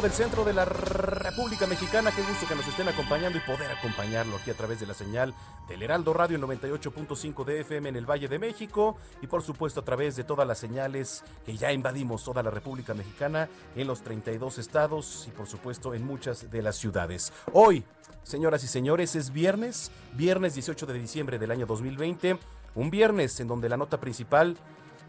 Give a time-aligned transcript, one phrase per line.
[0.00, 2.12] Del centro de la República Mexicana.
[2.14, 5.32] Qué gusto que nos estén acompañando y poder acompañarlo aquí a través de la señal
[5.68, 9.80] del Heraldo Radio en 98.5 de FM en el Valle de México y por supuesto
[9.80, 14.02] a través de todas las señales que ya invadimos toda la República Mexicana en los
[14.02, 17.32] 32 estados y por supuesto en muchas de las ciudades.
[17.54, 17.82] Hoy,
[18.22, 22.38] señoras y señores, es viernes, viernes 18 de diciembre del año 2020,
[22.74, 24.58] un viernes en donde la nota principal,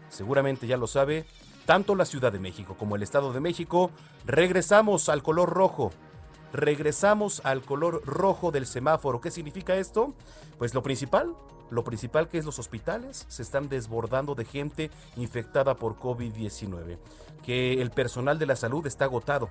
[0.08, 1.26] seguramente ya lo sabe,
[1.68, 3.90] tanto la Ciudad de México como el Estado de México,
[4.24, 5.90] regresamos al color rojo.
[6.50, 9.20] Regresamos al color rojo del semáforo.
[9.20, 10.14] ¿Qué significa esto?
[10.56, 11.36] Pues lo principal,
[11.68, 16.96] lo principal que es los hospitales se están desbordando de gente infectada por COVID-19.
[17.44, 19.50] Que el personal de la salud está agotado.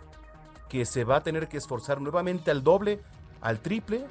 [0.69, 2.99] Que se va a tener que esforzar nuevamente al doble,
[3.41, 4.03] al triple,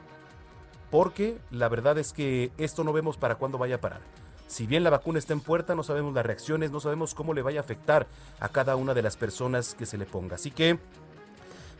[0.93, 4.26] porque la verdad es que esto no vemos para cuándo vaya a parar.
[4.47, 7.43] Si bien la vacuna está en puerta, no sabemos las reacciones, no sabemos cómo le
[7.43, 8.07] vaya a afectar
[8.39, 10.37] a cada una de las personas que se le ponga.
[10.37, 10.79] Así que,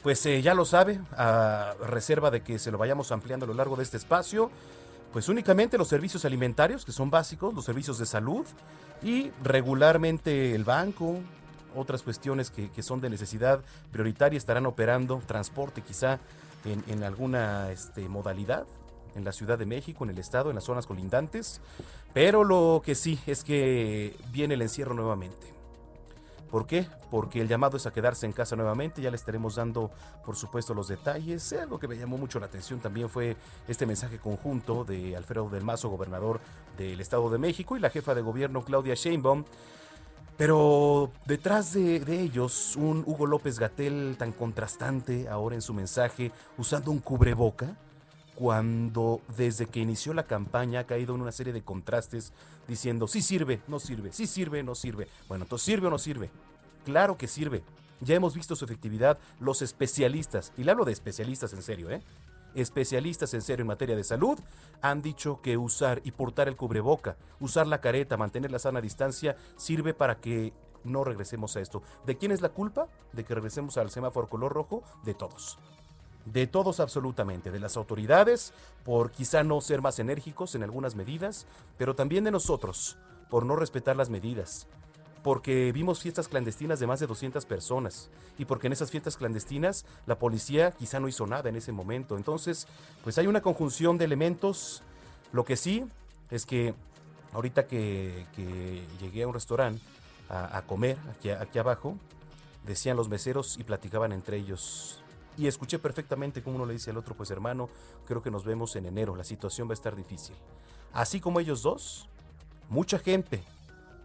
[0.03, 3.55] pues eh, ya lo sabe, a reserva de que se lo vayamos ampliando a lo
[3.55, 4.51] largo de este espacio,
[5.13, 8.45] pues únicamente los servicios alimentarios, que son básicos, los servicios de salud
[9.03, 11.17] y regularmente el banco,
[11.75, 13.61] otras cuestiones que, son de necesidad
[13.93, 16.19] prioritaria estarán operando, transporte quizá
[16.65, 18.67] en, en alguna este, modalidad
[19.17, 21.61] en la Ciudad de México, en el estado, en las zonas colindantes.
[22.17, 25.53] Pero lo que sí es que viene el encierro nuevamente.
[26.51, 26.87] ¿Por qué?
[27.11, 29.03] Porque el llamado es a quedarse en casa nuevamente.
[29.03, 29.91] Ya le estaremos dando,
[30.25, 31.53] por supuesto, los detalles.
[31.53, 33.37] Algo que me llamó mucho la atención también fue
[33.69, 36.41] este mensaje conjunto de Alfredo del Mazo, gobernador
[36.79, 39.45] del Estado de México, y la jefa de gobierno, Claudia Sheinbaum.
[40.39, 46.33] Pero detrás de, de ellos, un Hugo López Gatel tan contrastante ahora en su mensaje,
[46.57, 47.77] usando un cubreboca,
[48.37, 52.33] cuando desde que inició la campaña ha caído en una serie de contrastes
[52.69, 55.09] diciendo sí sirve, no sirve, sí sirve, no sirve.
[55.27, 56.31] Bueno, entonces sirve o no sirve.
[56.85, 57.65] Claro que sirve.
[58.01, 59.19] Ya hemos visto su efectividad.
[59.41, 62.03] Los especialistas, y le hablo de especialistas en serio, ¿eh?
[62.55, 64.39] Especialistas en serio en materia de salud
[64.83, 69.37] han dicho que usar y portar el cubreboca, usar la careta, mantener la sana distancia,
[69.57, 70.53] sirve para que
[70.85, 71.83] no regresemos a esto.
[72.05, 74.85] ¿De quién es la culpa de que regresemos al semáforo color rojo?
[75.05, 75.59] De todos
[76.27, 78.53] de todos absolutamente, de las autoridades,
[78.85, 81.47] por quizá no ser más enérgicos en algunas medidas,
[81.79, 82.97] pero también de nosotros,
[83.31, 84.67] por no respetar las medidas,
[85.23, 89.85] porque vimos fiestas clandestinas de más de 200 personas y porque en esas fiestas clandestinas
[90.07, 92.17] la policía quizá no hizo nada en ese momento.
[92.17, 92.69] Entonces,
[93.03, 94.83] pues hay una conjunción de elementos.
[95.33, 95.85] Lo que sí
[96.31, 96.75] es que
[97.33, 98.25] ahorita que,
[99.01, 99.83] llegué a un restaurante
[100.29, 101.97] a, a comer aquí, aquí abajo,
[102.65, 105.03] decían los meseros y platicaban entre ellos
[105.37, 107.69] y escuché perfectamente cómo uno le dice al otro, pues hermano,
[108.07, 110.35] creo que nos vemos en enero, la situación va a estar difícil.
[110.93, 112.09] Así como ellos dos,
[112.69, 113.43] mucha gente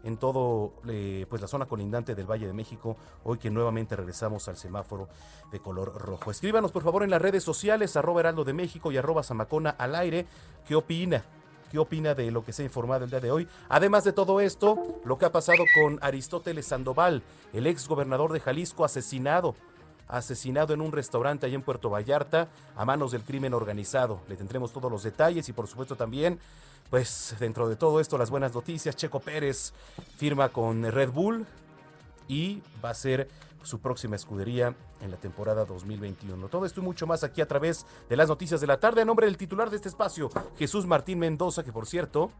[0.04, 4.48] en todo eh, pues la zona colindante del Valle de México, hoy que nuevamente regresamos
[4.48, 5.08] al semáforo
[5.52, 6.32] de color rojo.
[6.32, 9.96] Escríbanos por favor en las redes sociales, arroba heraldo de México y arroba zamacona al
[9.96, 10.26] aire,
[10.68, 11.24] ¿qué opina?
[11.72, 13.48] ¿Qué opina de lo que se ha informado el día de hoy?
[13.70, 17.24] Además de todo esto, lo que ha pasado con Aristóteles Sandoval,
[17.54, 19.56] el ex gobernador de Jalisco asesinado
[20.12, 24.22] asesinado en un restaurante allá en Puerto Vallarta a manos del crimen organizado.
[24.28, 26.40] Le tendremos todos los detalles y por supuesto también,
[26.90, 28.96] pues dentro de todo esto, las buenas noticias.
[28.96, 29.74] Checo Pérez
[30.18, 31.46] firma con Red Bull
[32.28, 33.28] y va a ser
[33.64, 36.48] su próxima escudería en la temporada 2021.
[36.50, 39.02] Todo esto y mucho más aquí a través de las noticias de la tarde.
[39.02, 42.32] A nombre del titular de este espacio, Jesús Martín Mendoza, que por cierto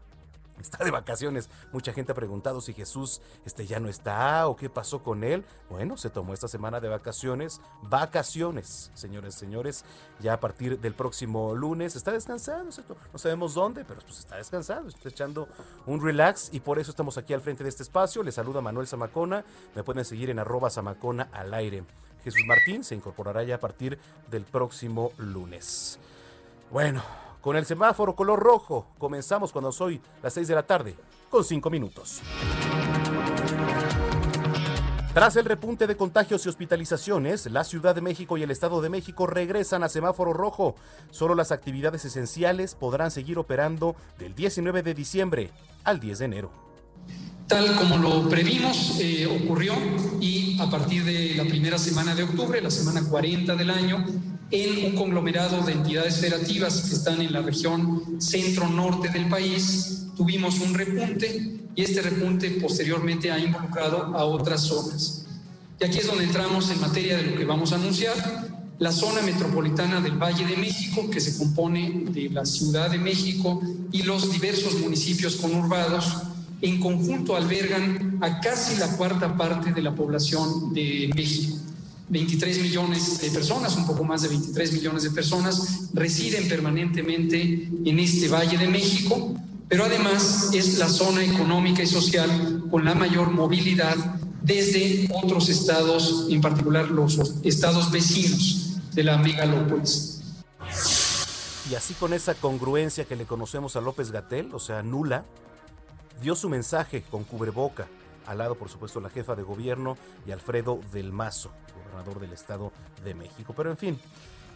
[0.62, 1.50] está de vacaciones.
[1.72, 5.44] Mucha gente ha preguntado si Jesús este, ya no está o qué pasó con él.
[5.68, 7.60] Bueno, se tomó esta semana de vacaciones.
[7.82, 9.84] Vacaciones, señores, señores.
[10.20, 12.70] Ya a partir del próximo lunes está descansando,
[13.12, 15.48] No sabemos dónde, pero pues está descansando, está echando
[15.86, 18.22] un relax y por eso estamos aquí al frente de este espacio.
[18.22, 19.44] Les saluda Manuel Zamacona.
[19.74, 21.84] Me pueden seguir en arroba Zamacona al aire.
[22.24, 23.98] Jesús Martín se incorporará ya a partir
[24.30, 25.98] del próximo lunes.
[26.70, 27.02] Bueno,
[27.42, 28.86] con el semáforo color rojo.
[28.96, 30.96] Comenzamos cuando soy las 6 de la tarde,
[31.28, 32.22] con 5 minutos.
[35.12, 38.88] Tras el repunte de contagios y hospitalizaciones, la Ciudad de México y el Estado de
[38.88, 40.74] México regresan a semáforo rojo.
[41.10, 45.50] Solo las actividades esenciales podrán seguir operando del 19 de diciembre
[45.84, 46.50] al 10 de enero.
[47.46, 49.74] Tal como lo previmos, eh, ocurrió
[50.18, 54.06] y a partir de la primera semana de octubre, la semana 40 del año,
[54.52, 60.60] en un conglomerado de entidades federativas que están en la región centro-norte del país, tuvimos
[60.60, 65.24] un repunte y este repunte posteriormente ha involucrado a otras zonas.
[65.80, 68.52] Y aquí es donde entramos en materia de lo que vamos a anunciar.
[68.78, 73.62] La zona metropolitana del Valle de México, que se compone de la Ciudad de México
[73.90, 76.12] y los diversos municipios conurbados,
[76.60, 81.61] en conjunto albergan a casi la cuarta parte de la población de México.
[82.12, 87.98] 23 millones de personas, un poco más de 23 millones de personas, residen permanentemente en
[87.98, 89.34] este Valle de México,
[89.66, 93.96] pero además es la zona económica y social con la mayor movilidad
[94.42, 100.20] desde otros estados, en particular los estados vecinos de la megalópolis.
[101.70, 105.24] Y así con esa congruencia que le conocemos a López Gatel, o sea, nula,
[106.20, 107.88] dio su mensaje con cubreboca,
[108.26, 111.50] al lado por supuesto la jefa de gobierno y Alfredo del Mazo
[112.20, 112.72] del Estado
[113.04, 113.52] de México.
[113.56, 114.00] Pero en fin,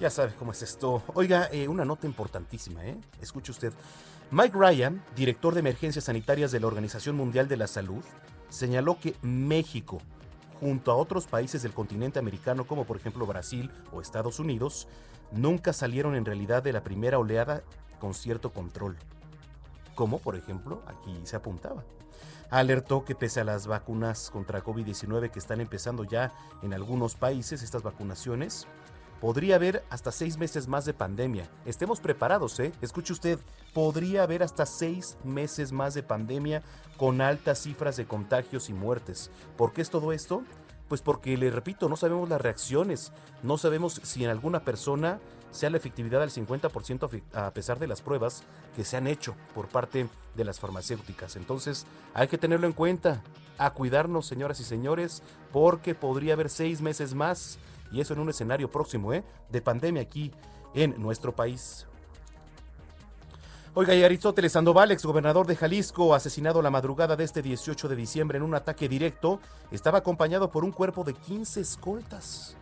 [0.01, 1.03] ya sabe cómo es esto.
[1.15, 2.97] Oiga, eh, una nota importantísima, ¿eh?
[3.21, 3.73] Escuche usted.
[4.31, 8.03] Mike Ryan, director de emergencias sanitarias de la Organización Mundial de la Salud,
[8.49, 9.99] señaló que México,
[10.61, 14.89] junto a otros países del continente americano como por ejemplo Brasil o Estados Unidos,
[15.31, 17.63] nunca salieron en realidad de la primera oleada
[18.01, 18.97] con cierto control.
[19.95, 21.85] Como por ejemplo aquí se apuntaba
[22.51, 26.33] alertó que pese a las vacunas contra COVID-19 que están empezando ya
[26.63, 28.67] en algunos países, estas vacunaciones,
[29.21, 31.49] podría haber hasta seis meses más de pandemia.
[31.65, 32.73] Estemos preparados, ¿eh?
[32.81, 33.39] Escuche usted,
[33.73, 36.63] podría haber hasta seis meses más de pandemia
[36.97, 39.31] con altas cifras de contagios y muertes.
[39.57, 40.43] ¿Por qué es todo esto?
[40.89, 45.19] Pues porque, le repito, no sabemos las reacciones, no sabemos si en alguna persona
[45.51, 48.43] sea la efectividad del 50% a pesar de las pruebas
[48.75, 51.37] que se han hecho por parte de las farmacéuticas.
[51.37, 53.23] Entonces hay que tenerlo en cuenta,
[53.59, 55.23] a cuidarnos señoras y señores,
[55.53, 57.59] porque podría haber seis meses más,
[57.91, 59.25] y eso en un escenario próximo, ¿eh?
[59.51, 60.31] de pandemia aquí
[60.75, 61.87] en nuestro país.
[63.75, 68.39] Oiga, y Aristóteles Sandoval, exgobernador de Jalisco, asesinado la madrugada de este 18 de diciembre
[68.39, 69.39] en un ataque directo,
[69.71, 72.57] estaba acompañado por un cuerpo de 15 escoltas.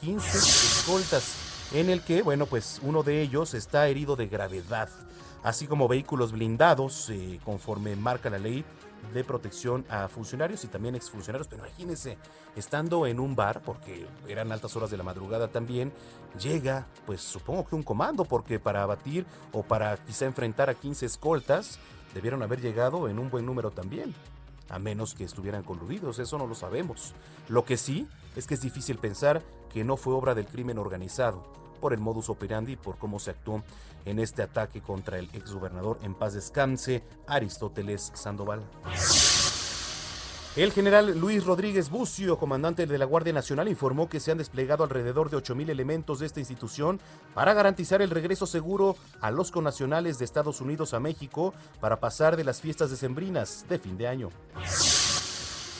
[0.00, 4.88] 15 escoltas en el que, bueno, pues uno de ellos está herido de gravedad,
[5.42, 8.64] así como vehículos blindados, eh, conforme marca la ley
[9.12, 11.46] de protección a funcionarios y también exfuncionarios.
[11.48, 12.18] Pero imagínense,
[12.56, 15.92] estando en un bar, porque eran altas horas de la madrugada también,
[16.40, 21.06] llega, pues supongo que un comando, porque para abatir o para quizá enfrentar a 15
[21.06, 21.78] escoltas,
[22.14, 24.14] debieron haber llegado en un buen número también.
[24.70, 27.14] A menos que estuvieran coludidos, eso no lo sabemos.
[27.48, 28.06] Lo que sí
[28.38, 29.42] es que es difícil pensar
[29.72, 31.42] que no fue obra del crimen organizado,
[31.80, 33.62] por el modus operandi y por cómo se actuó
[34.04, 38.62] en este ataque contra el exgobernador en paz descanse, Aristóteles Sandoval.
[40.56, 44.82] El general Luis Rodríguez Bucio, comandante de la Guardia Nacional, informó que se han desplegado
[44.82, 47.00] alrededor de 8.000 elementos de esta institución
[47.34, 52.36] para garantizar el regreso seguro a los connacionales de Estados Unidos a México para pasar
[52.36, 54.30] de las fiestas decembrinas de fin de año.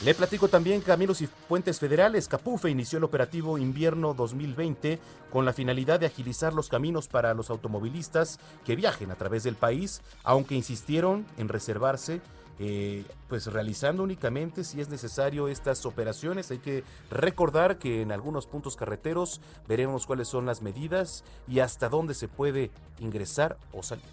[0.05, 2.29] Le platico también Caminos y Puentes Federales.
[2.29, 4.97] Capufe inició el operativo invierno 2020
[5.29, 9.55] con la finalidad de agilizar los caminos para los automovilistas que viajen a través del
[9.55, 12.21] país, aunque insistieron en reservarse
[12.61, 16.49] eh, pues realizando únicamente si es necesario estas operaciones.
[16.51, 21.89] Hay que recordar que en algunos puntos carreteros veremos cuáles son las medidas y hasta
[21.89, 24.05] dónde se puede ingresar o salir.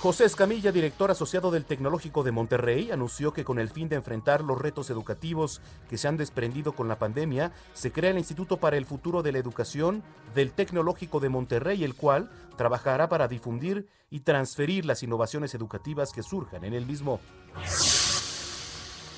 [0.00, 4.44] José Escamilla, director asociado del Tecnológico de Monterrey, anunció que con el fin de enfrentar
[4.44, 8.76] los retos educativos que se han desprendido con la pandemia, se crea el Instituto para
[8.76, 10.04] el Futuro de la Educación
[10.36, 16.22] del Tecnológico de Monterrey, el cual trabajará para difundir y transferir las innovaciones educativas que
[16.22, 17.18] surjan en el mismo.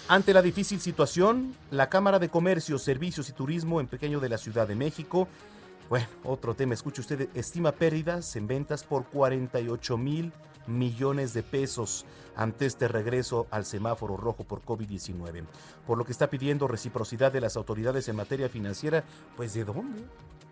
[0.09, 4.39] Ante la difícil situación, la Cámara de Comercio, Servicios y Turismo en Pequeño de la
[4.39, 5.29] Ciudad de México,
[5.91, 10.33] bueno, otro tema, escuche usted, estima pérdidas en ventas por 48 mil
[10.71, 15.45] millones de pesos ante este regreso al semáforo rojo por COVID-19.
[15.87, 19.05] Por lo que está pidiendo reciprocidad de las autoridades en materia financiera,
[19.37, 20.05] pues ¿de dónde?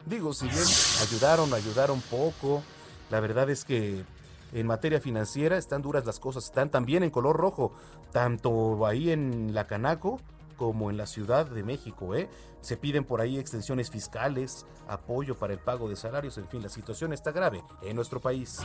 [0.07, 0.65] Digo, si bien
[1.03, 2.63] ayudaron, ayudaron poco,
[3.11, 4.05] la verdad es que
[4.53, 7.73] en materia financiera están duras las cosas, están también en color rojo,
[8.13, 10.21] tanto ahí en la Canaco
[10.57, 12.15] como en la Ciudad de México.
[12.15, 12.29] ¿eh?
[12.61, 16.69] Se piden por ahí extensiones fiscales, apoyo para el pago de salarios, en fin, la
[16.69, 18.59] situación está grave en nuestro país.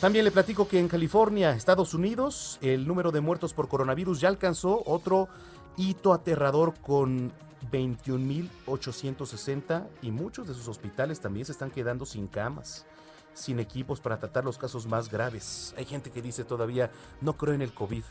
[0.00, 4.28] También le platico que en California, Estados Unidos, el número de muertos por coronavirus ya
[4.28, 5.28] alcanzó otro
[5.76, 7.30] hito aterrador con
[7.70, 12.86] 21.860 y muchos de sus hospitales también se están quedando sin camas,
[13.34, 15.74] sin equipos para tratar los casos más graves.
[15.76, 16.90] Hay gente que dice todavía,
[17.20, 18.04] no creo en el COVID.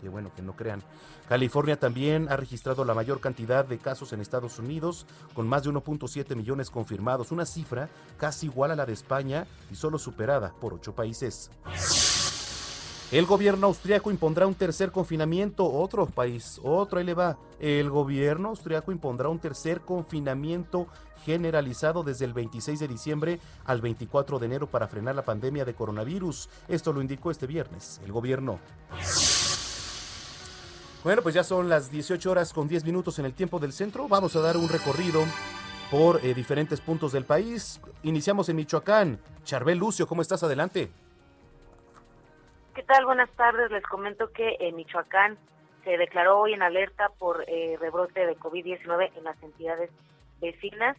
[0.00, 0.82] Qué bueno que no crean.
[1.28, 5.70] California también ha registrado la mayor cantidad de casos en Estados Unidos, con más de
[5.70, 10.74] 1.7 millones confirmados, una cifra casi igual a la de España y solo superada por
[10.74, 11.50] ocho países.
[13.12, 17.38] El gobierno austriaco impondrá un tercer confinamiento, otro país, otro, ahí le va.
[17.60, 20.88] El gobierno austriaco impondrá un tercer confinamiento
[21.24, 25.74] generalizado desde el 26 de diciembre al 24 de enero para frenar la pandemia de
[25.74, 26.48] coronavirus.
[26.66, 28.58] Esto lo indicó este viernes el gobierno.
[31.04, 34.08] Bueno, pues ya son las 18 horas con 10 minutos en el tiempo del centro.
[34.08, 35.22] Vamos a dar un recorrido
[35.90, 37.80] por eh, diferentes puntos del país.
[38.02, 39.20] Iniciamos en Michoacán.
[39.44, 40.42] Charbel Lucio, ¿cómo estás?
[40.42, 40.90] Adelante.
[42.74, 43.04] ¿Qué tal?
[43.04, 43.70] Buenas tardes.
[43.70, 45.38] Les comento que en Michoacán
[45.84, 49.90] se declaró hoy en alerta por eh, rebrote de COVID-19 en las entidades
[50.40, 50.96] vecinas.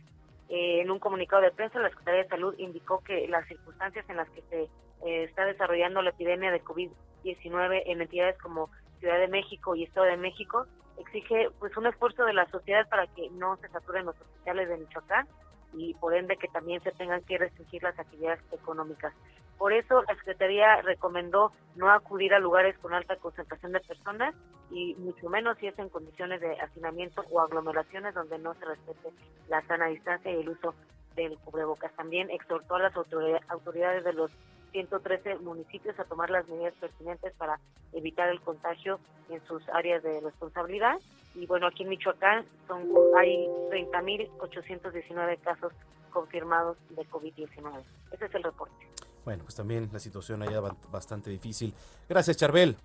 [0.50, 4.16] Eh, en un comunicado de prensa, la Secretaría de Salud indicó que las circunstancias en
[4.16, 4.62] las que se
[5.06, 10.08] eh, está desarrollando la epidemia de COVID-19 en entidades como Ciudad de México y Estado
[10.08, 10.66] de México
[10.98, 14.78] exige pues un esfuerzo de la sociedad para que no se saturen los hospitales de
[14.78, 15.28] Michoacán
[15.74, 19.14] y por ende que también se tengan que restringir las actividades económicas.
[19.58, 24.36] Por eso la Secretaría recomendó no acudir a lugares con alta concentración de personas
[24.72, 29.10] y mucho menos si es en condiciones de hacinamiento o aglomeraciones donde no se respete
[29.50, 30.76] la sana distancia y el uso
[31.16, 31.92] del cubrebocas.
[31.96, 34.32] También exhortó a las autoridades de los
[34.72, 37.60] 113 municipios a tomar las medidas pertinentes para
[37.94, 41.00] evitar el contagio en sus áreas de responsabilidad.
[41.36, 42.82] Y bueno, aquí en Michoacán son
[43.18, 45.74] hay 30.819 casos
[46.12, 47.84] confirmados de COVID-19.
[48.12, 48.76] Ese es el reporte.
[49.24, 51.74] Bueno, pues también la situación allá bastante difícil.
[52.08, 52.78] Gracias, Charbel.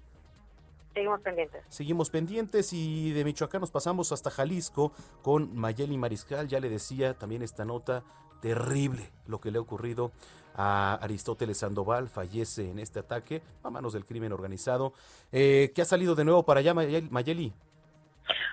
[0.92, 1.64] Seguimos pendientes.
[1.68, 6.48] Seguimos pendientes y de Michoacán nos pasamos hasta Jalisco con Mayeli Mariscal.
[6.48, 8.02] Ya le decía también esta nota
[8.42, 10.12] terrible lo que le ha ocurrido
[10.54, 14.92] a Aristóteles Sandoval, fallece en este ataque a manos del crimen organizado.
[15.30, 17.54] Eh, ¿Qué ha salido de nuevo para allá, Mayeli?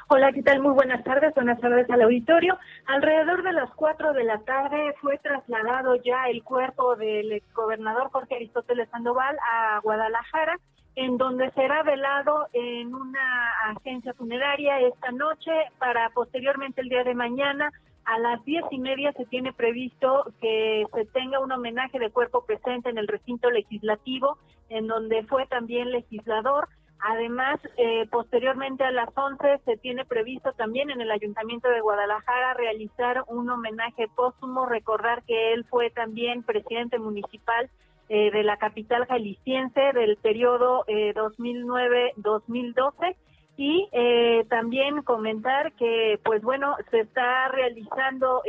[0.08, 0.62] Hola, ¿qué tal?
[0.62, 2.58] Muy buenas tardes, buenas tardes al auditorio.
[2.88, 8.36] Alrededor de las 4 de la tarde fue trasladado ya el cuerpo del exgobernador Jorge
[8.36, 10.58] Aristóteles Sandoval a Guadalajara,
[10.96, 17.14] en donde será velado en una agencia funeraria esta noche para posteriormente el día de
[17.14, 17.72] mañana
[18.10, 22.44] a las diez y media se tiene previsto que se tenga un homenaje de cuerpo
[22.44, 24.40] presente en el recinto legislativo,
[24.70, 26.70] en donde fue también legislador.
[27.02, 32.56] Además, eh, posteriormente a las 11 se tiene previsto también en el Ayuntamiento de Guadalajara
[32.56, 37.70] realizar un homenaje póstumo, recordar que él fue también presidente municipal
[38.10, 43.16] eh, de la capital jalisciense del periodo 2009-2012
[43.60, 48.42] eh, y también comentar que pues bueno se está realizando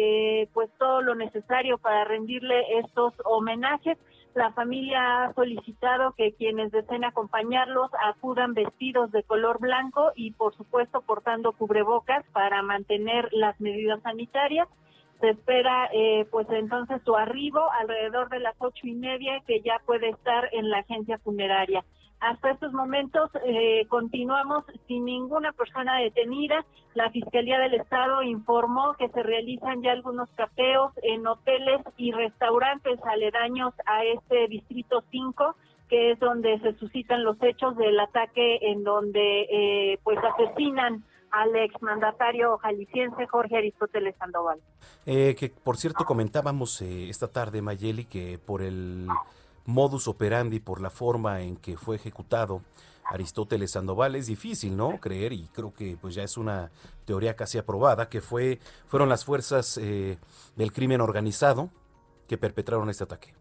[0.53, 3.99] pues todo lo necesario para rendirle estos homenajes
[4.35, 10.57] la familia ha solicitado que quienes deseen acompañarlos acudan vestidos de color blanco y, por
[10.57, 14.69] supuesto, portando cubrebocas para mantener las medidas sanitarias.
[15.21, 19.81] Se espera, eh, pues entonces, su arribo alrededor de las ocho y media, que ya
[19.85, 21.85] puede estar en la agencia funeraria.
[22.21, 26.67] Hasta estos momentos eh, continuamos sin ninguna persona detenida.
[26.95, 33.01] La Fiscalía del Estado informó que se realizan ya algunos capeos en hoteles y restaurantes
[33.05, 35.57] aledaños a este distrito 5
[35.89, 41.57] que es donde se suscitan los hechos del ataque en donde eh, pues asesinan al
[41.57, 44.61] exmandatario jalisciense Jorge Aristóteles Sandoval.
[45.07, 49.09] Eh, que por cierto comentábamos esta tarde, Mayeli, que por el
[49.67, 52.63] modus operandi, por la forma en que fue ejecutado
[53.05, 55.01] Aristóteles Sandoval, es difícil, ¿no?
[55.01, 56.71] Creer, y creo que pues ya es una
[57.05, 60.19] teoría casi aprobada, que fue, fueron las fuerzas eh,
[60.57, 61.71] del crimen organizado
[62.29, 63.35] que perpetraron este ataque.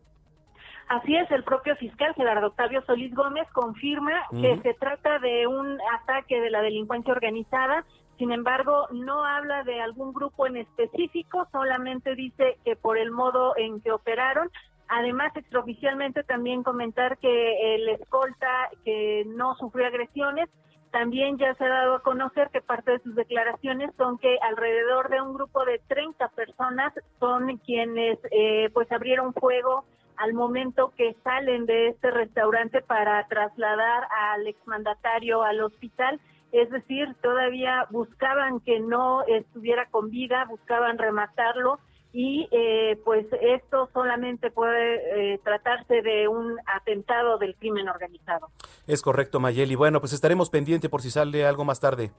[0.88, 5.78] Así es, el propio fiscal Gerardo Octavio Solís Gómez confirma que se trata de un
[6.00, 7.86] ataque de la delincuencia organizada.
[8.18, 13.56] Sin embargo, no habla de algún grupo en específico, solamente dice que por el modo
[13.56, 14.50] en que operaron.
[14.90, 20.50] Además, extraoficialmente también comentar que el escolta que no sufrió agresiones
[20.92, 25.10] también ya se ha dado a conocer que parte de sus declaraciones son que alrededor
[25.10, 29.86] de un grupo de 30 personas son quienes eh, pues abrieron fuego
[30.18, 36.20] al momento que salen de este restaurante para trasladar al exmandatario al hospital.
[36.52, 41.80] Es decir, todavía buscaban que no estuviera con vida, buscaban rematarlo
[42.12, 48.50] y eh, pues esto solamente puede eh, tratarse de un atentado del crimen organizado.
[48.88, 49.76] Es correcto, Mayeli.
[49.76, 52.12] Bueno, pues estaremos pendiente por si sale algo más tarde.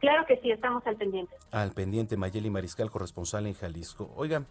[0.00, 1.34] Claro que sí, estamos al pendiente.
[1.50, 4.12] Al pendiente, Mayeli Mariscal, corresponsal en Jalisco.
[4.16, 4.46] Oigan,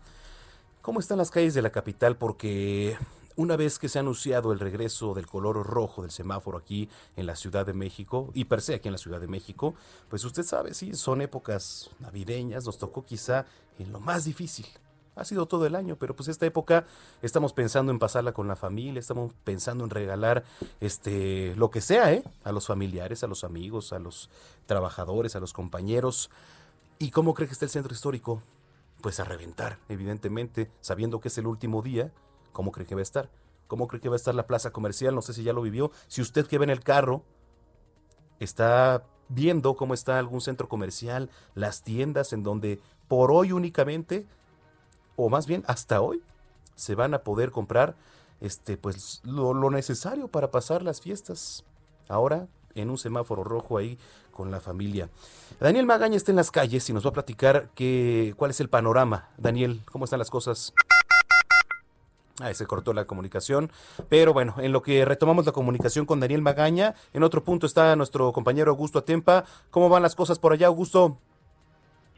[0.83, 2.17] ¿Cómo están las calles de la capital?
[2.17, 2.97] Porque
[3.35, 7.25] una vez que se ha anunciado el regreso del color rojo del semáforo aquí en
[7.25, 9.75] la Ciudad de México, y per se aquí en la Ciudad de México,
[10.09, 13.45] pues usted sabe, sí, son épocas navideñas, nos tocó quizá
[13.79, 14.65] en lo más difícil.
[15.15, 16.85] Ha sido todo el año, pero pues esta época
[17.21, 20.43] estamos pensando en pasarla con la familia, estamos pensando en regalar
[20.79, 22.23] este lo que sea, ¿eh?
[22.43, 24.31] A los familiares, a los amigos, a los
[24.65, 26.31] trabajadores, a los compañeros.
[26.97, 28.41] ¿Y cómo cree que está el centro histórico?
[29.03, 32.13] pues a reventar, evidentemente, sabiendo que es el último día,
[32.53, 33.29] ¿cómo cree que va a estar?
[33.67, 35.13] ¿Cómo cree que va a estar la plaza comercial?
[35.15, 35.91] No sé si ya lo vivió.
[36.07, 37.23] Si usted que ve en el carro
[38.39, 44.25] está viendo cómo está algún centro comercial, las tiendas en donde por hoy únicamente,
[45.15, 46.21] o más bien hasta hoy,
[46.75, 47.95] se van a poder comprar
[48.41, 51.63] este, pues, lo, necesario para pasar las fiestas.
[52.09, 53.97] Ahora, en un semáforo rojo ahí
[54.31, 55.09] con la familia.
[55.59, 58.69] Daniel Magaña está en las calles y nos va a platicar que, cuál es el
[58.69, 59.29] panorama.
[59.37, 60.73] Daniel, ¿cómo están las cosas?
[62.39, 63.71] Ahí se cortó la comunicación.
[64.09, 67.95] Pero bueno, en lo que retomamos la comunicación con Daniel Magaña, en otro punto está
[67.95, 69.45] nuestro compañero Augusto Atempa.
[69.69, 71.17] ¿Cómo van las cosas por allá, Augusto?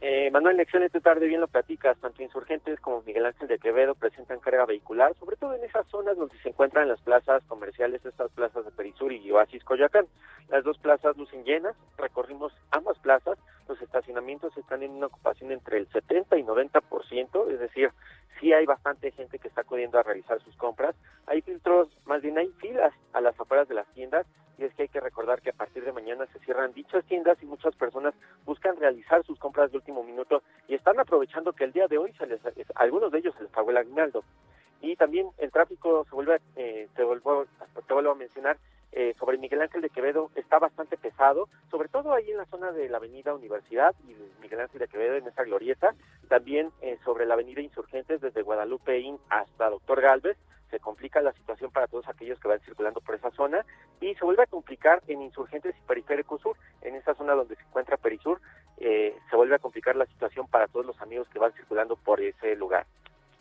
[0.08, 4.40] Eh, Manuel, esta tarde bien lo platicas, tanto insurgentes como Miguel Ángel de Quevedo presentan
[4.40, 8.66] carga vehicular, sobre todo en esas zonas donde se encuentran las plazas comerciales, estas plazas
[8.66, 10.06] de Perisur y Oasis Coyoacán.
[10.50, 15.80] Las dos plazas lucen llenas, recorrimos ambas plazas, los estacionamientos están en una ocupación entre
[15.80, 17.90] el 70 y 90%, es decir,
[18.40, 20.96] sí hay bastante gente que está acudiendo a realizar sus compras.
[21.26, 24.84] Hay filtros, más bien hay filas a las afueras de las tiendas y es que
[24.84, 28.14] hay que recordar que a partir de mañana se cierran dichas tiendas y muchas personas
[28.46, 32.14] buscan realizar sus compras de último minuto y están aprovechando que el día de hoy
[32.14, 32.40] se les,
[32.76, 34.24] algunos de ellos se les pagó el aguinaldo.
[34.82, 37.46] Y también el tráfico se vuelve, eh, te, vuelvo,
[37.88, 38.58] te vuelvo a mencionar,
[38.98, 42.72] eh, sobre Miguel Ángel de Quevedo está bastante pesado, sobre todo ahí en la zona
[42.72, 45.94] de la avenida Universidad y Miguel Ángel de Quevedo en esa glorieta,
[46.30, 50.38] también eh, sobre la avenida Insurgentes desde Guadalupe hasta Doctor Galvez,
[50.72, 53.66] se complica la situación para todos aquellos que van circulando por esa zona
[54.00, 57.64] y se vuelve a complicar en Insurgentes y Periférico Sur, en esa zona donde se
[57.64, 58.40] encuentra Perisur,
[58.78, 62.22] eh, se vuelve a complicar la situación para todos los amigos que van circulando por
[62.22, 62.86] ese lugar.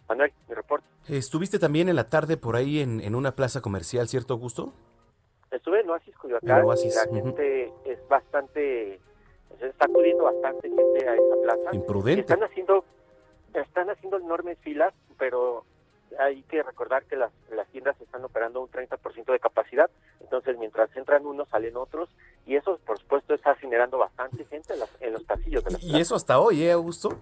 [0.08, 0.84] Manuel, mi reporte.
[1.08, 4.72] Estuviste también en la tarde por ahí en, en una plaza comercial, ¿cierto, Augusto?
[5.54, 9.00] Estuve en Oasis Coyoacán y la gente es bastante,
[9.58, 11.74] se está acudiendo bastante gente a esa plaza.
[11.74, 12.20] Imprudente.
[12.22, 12.84] Están haciendo,
[13.54, 15.64] están haciendo enormes filas, pero
[16.18, 19.90] hay que recordar que las, las tiendas están operando un 30% de capacidad,
[20.20, 22.08] entonces mientras entran unos salen otros
[22.46, 26.38] y eso por supuesto está generando bastante gente en, los pasillos de Y eso hasta
[26.38, 27.18] hoy, ¿eh, Augusto?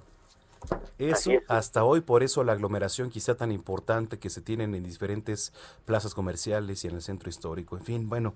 [0.98, 5.52] Eso hasta hoy, por eso la aglomeración quizá tan importante que se tienen en diferentes
[5.84, 7.76] plazas comerciales y en el centro histórico.
[7.76, 8.34] En fin, bueno,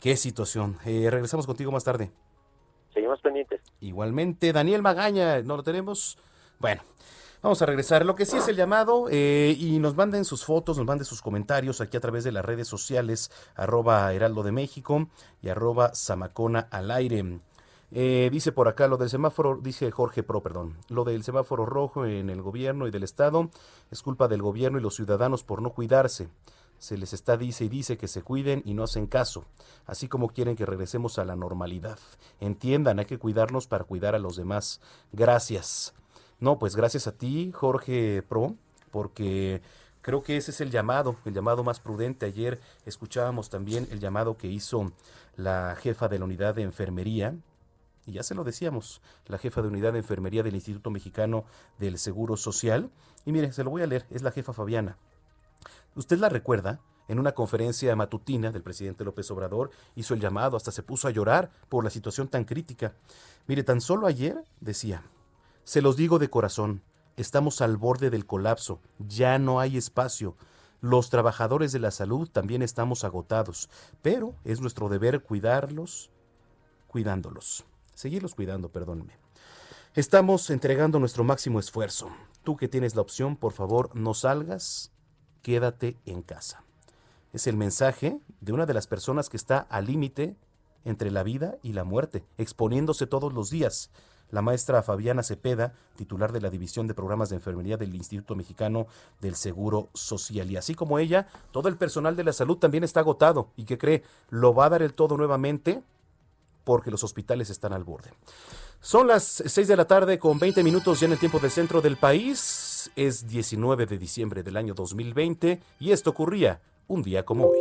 [0.00, 0.78] qué situación.
[0.84, 2.10] Eh, regresamos contigo más tarde.
[2.92, 3.60] Seguimos pendientes.
[3.80, 6.18] Igualmente, Daniel Magaña, ¿no lo tenemos?
[6.58, 6.82] Bueno,
[7.40, 8.04] Vamos a regresar.
[8.04, 11.22] Lo que sí es el llamado eh, y nos manden sus fotos, nos manden sus
[11.22, 15.08] comentarios aquí a través de las redes sociales, arroba Heraldo de México
[15.40, 17.38] y arroba Zamacona al aire.
[17.90, 22.04] Eh, dice por acá lo del semáforo, dice Jorge Pro, perdón, lo del semáforo rojo
[22.04, 23.48] en el gobierno y del Estado
[23.90, 26.28] es culpa del gobierno y los ciudadanos por no cuidarse.
[26.78, 29.44] Se les está dice y dice que se cuiden y no hacen caso,
[29.86, 31.98] así como quieren que regresemos a la normalidad.
[32.40, 34.80] Entiendan, hay que cuidarnos para cuidar a los demás.
[35.12, 35.92] Gracias.
[36.38, 38.54] No, pues gracias a ti, Jorge Pro,
[38.92, 39.60] porque
[40.02, 42.26] creo que ese es el llamado, el llamado más prudente.
[42.26, 44.92] Ayer escuchábamos también el llamado que hizo
[45.36, 47.34] la jefa de la unidad de enfermería,
[48.08, 51.44] y ya se lo decíamos, la jefa de unidad de enfermería del Instituto Mexicano
[51.78, 52.90] del Seguro Social.
[53.26, 54.96] Y mire, se lo voy a leer, es la jefa Fabiana.
[55.94, 60.72] Usted la recuerda, en una conferencia matutina del presidente López Obrador, hizo el llamado, hasta
[60.72, 62.94] se puso a llorar por la situación tan crítica.
[63.46, 65.02] Mire, tan solo ayer decía,
[65.64, 66.82] se los digo de corazón,
[67.18, 70.34] estamos al borde del colapso, ya no hay espacio.
[70.80, 73.68] Los trabajadores de la salud también estamos agotados,
[74.00, 76.10] pero es nuestro deber cuidarlos,
[76.86, 77.66] cuidándolos.
[77.98, 79.14] Seguirlos cuidando, perdónenme.
[79.96, 82.08] Estamos entregando nuestro máximo esfuerzo.
[82.44, 84.92] Tú que tienes la opción, por favor, no salgas,
[85.42, 86.62] quédate en casa.
[87.32, 90.36] Es el mensaje de una de las personas que está al límite
[90.84, 93.90] entre la vida y la muerte, exponiéndose todos los días.
[94.30, 98.86] La maestra Fabiana Cepeda, titular de la División de Programas de Enfermería del Instituto Mexicano
[99.20, 100.48] del Seguro Social.
[100.52, 103.76] Y así como ella, todo el personal de la salud también está agotado y que
[103.76, 105.82] cree lo va a dar el todo nuevamente
[106.68, 108.10] porque los hospitales están al borde.
[108.78, 111.80] Son las 6 de la tarde con 20 minutos ya en el tiempo del centro
[111.80, 112.90] del país.
[112.94, 117.58] Es 19 de diciembre del año 2020 y esto ocurría un día como hoy.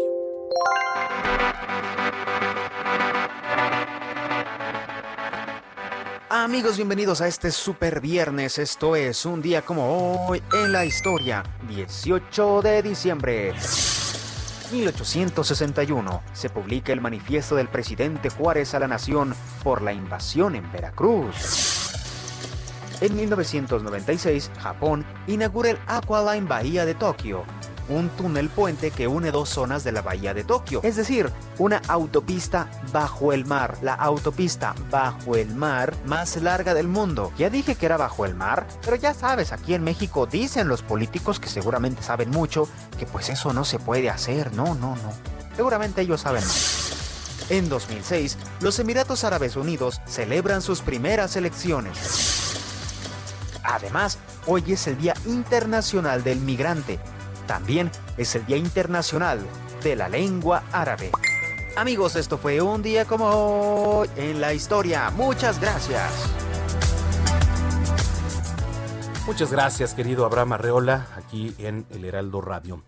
[6.30, 8.58] Amigos, bienvenidos a este super viernes.
[8.58, 11.44] Esto es un día como hoy en la historia.
[11.70, 13.54] 18 de diciembre.
[14.72, 20.70] 1861 se publica el manifiesto del presidente Juárez a la nación por la invasión en
[20.72, 21.88] Veracruz.
[23.00, 27.46] En 1996, Japón inaugura el Aqualine Bahía de Tokio,
[27.90, 31.82] un túnel puente que une dos zonas de la bahía de Tokio, es decir, una
[31.88, 37.32] autopista bajo el mar, la autopista bajo el mar más larga del mundo.
[37.38, 40.82] Ya dije que era bajo el mar, pero ya sabes, aquí en México dicen los
[40.82, 45.14] políticos que seguramente saben mucho que pues eso no se puede hacer, no, no, no.
[45.56, 46.98] Seguramente ellos saben más.
[47.50, 51.98] En 2006, los Emiratos Árabes Unidos celebran sus primeras elecciones.
[53.64, 57.00] Además, hoy es el Día Internacional del Migrante,
[57.48, 59.40] también es el Día Internacional
[59.84, 61.12] de la Lengua Árabe.
[61.76, 65.10] Amigos, esto fue un día como hoy en la historia.
[65.12, 66.12] Muchas gracias.
[69.26, 72.84] Muchas gracias, querido Abraham Arreola, aquí en el Heraldo Radio.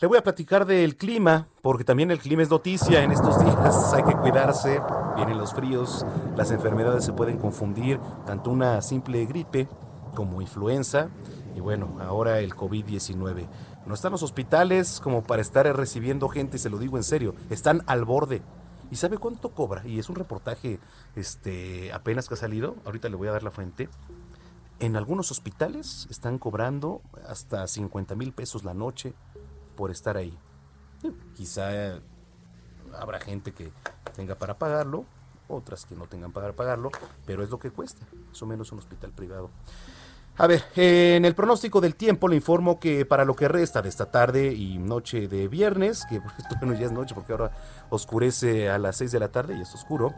[0.00, 3.94] Le voy a platicar del clima, porque también el clima es noticia en estos días.
[3.94, 4.80] Hay que cuidarse,
[5.16, 6.04] vienen los fríos,
[6.36, 9.68] las enfermedades se pueden confundir, tanto una simple gripe
[10.14, 11.08] como influenza,
[11.54, 13.46] y bueno, ahora el COVID-19.
[13.86, 17.82] No están los hospitales como para estar recibiendo gente, se lo digo en serio, están
[17.86, 18.42] al borde.
[18.90, 19.86] ¿Y sabe cuánto cobra?
[19.86, 20.80] Y es un reportaje
[21.14, 23.88] este, apenas que ha salido, ahorita le voy a dar la fuente.
[24.80, 29.14] En algunos hospitales están cobrando hasta 50 mil pesos la noche
[29.76, 30.36] por estar ahí.
[31.34, 32.00] Quizá
[32.98, 33.72] habrá gente que
[34.14, 35.04] tenga para pagarlo,
[35.48, 36.90] otras que no tengan para pagarlo,
[37.24, 39.50] pero es lo que cuesta, más o menos un hospital privado.
[40.38, 43.88] A ver, en el pronóstico del tiempo le informo que para lo que resta de
[43.88, 46.20] esta tarde y noche de viernes, que
[46.60, 47.52] bueno ya es noche porque ahora
[47.88, 50.14] oscurece a las 6 de la tarde y es oscuro,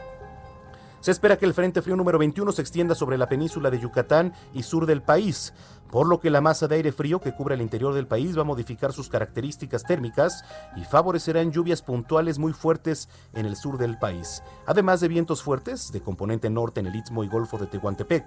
[0.99, 4.33] se espera que el Frente Frío número 21 se extienda sobre la península de Yucatán
[4.53, 5.55] y sur del país,
[5.93, 8.41] por lo que la masa de aire frío que cubre el interior del país va
[8.41, 13.97] a modificar sus características térmicas y favorecerán lluvias puntuales muy fuertes en el sur del
[13.97, 18.25] país, además de vientos fuertes de componente norte en el Istmo y Golfo de Tehuantepec.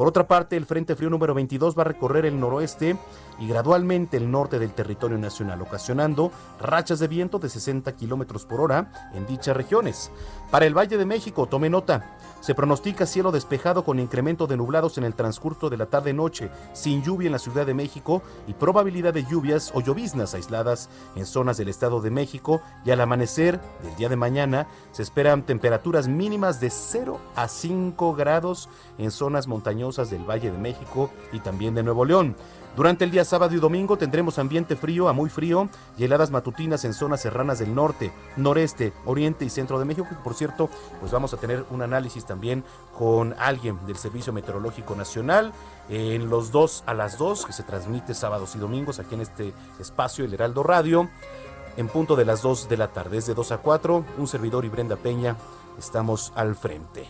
[0.00, 2.96] Por otra parte, el Frente Frío número 22 va a recorrer el noroeste
[3.38, 8.62] y gradualmente el norte del territorio nacional, ocasionando rachas de viento de 60 kilómetros por
[8.62, 10.10] hora en dichas regiones.
[10.50, 12.16] Para el Valle de México, tome nota.
[12.40, 17.02] Se pronostica cielo despejado con incremento de nublados en el transcurso de la tarde-noche, sin
[17.02, 21.58] lluvia en la Ciudad de México y probabilidad de lluvias o lloviznas aisladas en zonas
[21.58, 22.62] del Estado de México.
[22.86, 28.14] Y al amanecer del día de mañana se esperan temperaturas mínimas de 0 a 5
[28.14, 32.36] grados en zonas montañosas del Valle de México y también de Nuevo León.
[32.76, 36.84] Durante el día sábado y domingo tendremos ambiente frío a muy frío y heladas matutinas
[36.84, 40.06] en zonas serranas del norte, noreste, oriente y centro de México.
[40.22, 42.62] Por cierto, pues vamos a tener un análisis también
[42.96, 45.52] con alguien del Servicio Meteorológico Nacional
[45.88, 49.52] en los dos a las dos, que se transmite sábados y domingos aquí en este
[49.80, 51.08] espacio, el Heraldo Radio,
[51.76, 53.16] en punto de las 2 de la tarde.
[53.16, 55.36] Desde 2 a 4, un servidor y Brenda Peña
[55.78, 57.08] estamos al frente.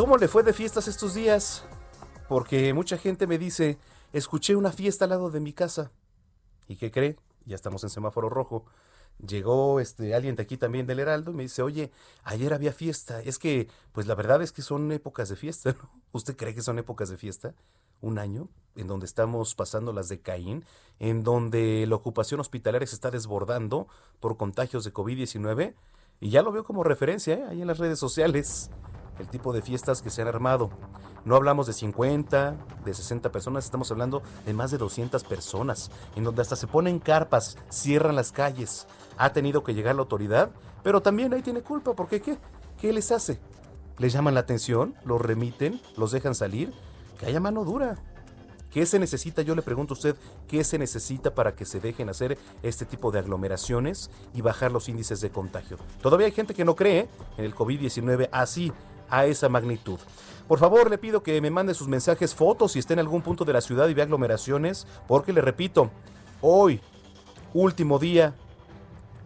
[0.00, 1.62] ¿Cómo le fue de fiestas estos días?
[2.26, 3.76] Porque mucha gente me dice,
[4.14, 5.92] escuché una fiesta al lado de mi casa.
[6.68, 7.18] ¿Y qué cree?
[7.44, 8.64] Ya estamos en semáforo rojo.
[9.18, 11.90] Llegó este alguien de aquí también del Heraldo y me dice, oye,
[12.24, 13.20] ayer había fiesta.
[13.20, 15.90] Es que, pues la verdad es que son épocas de fiesta, ¿no?
[16.12, 17.54] ¿Usted cree que son épocas de fiesta?
[18.00, 20.64] Un año en donde estamos pasando las de Caín,
[20.98, 23.86] en donde la ocupación hospitalaria se está desbordando
[24.18, 25.74] por contagios de COVID-19.
[26.20, 27.44] Y ya lo veo como referencia ¿eh?
[27.50, 28.70] ahí en las redes sociales
[29.20, 30.70] el tipo de fiestas que se han armado.
[31.24, 36.24] No hablamos de 50, de 60 personas, estamos hablando de más de 200 personas, en
[36.24, 38.86] donde hasta se ponen carpas, cierran las calles.
[39.18, 40.50] Ha tenido que llegar la autoridad,
[40.82, 42.38] pero también ahí tiene culpa, porque ¿qué?
[42.80, 43.38] ¿Qué les hace?
[43.98, 44.94] ¿Les llaman la atención?
[45.04, 45.80] ¿Los remiten?
[45.96, 46.72] ¿Los dejan salir?
[47.18, 47.98] Que haya mano dura.
[48.70, 49.42] ¿Qué se necesita?
[49.42, 53.10] Yo le pregunto a usted, ¿qué se necesita para que se dejen hacer este tipo
[53.10, 55.76] de aglomeraciones y bajar los índices de contagio?
[56.00, 58.72] Todavía hay gente que no cree en el COVID-19 así,
[59.10, 59.98] a esa magnitud.
[60.48, 63.44] Por favor, le pido que me mande sus mensajes, fotos si está en algún punto
[63.44, 65.90] de la ciudad y ve aglomeraciones, porque le repito,
[66.40, 66.80] hoy,
[67.54, 68.34] último día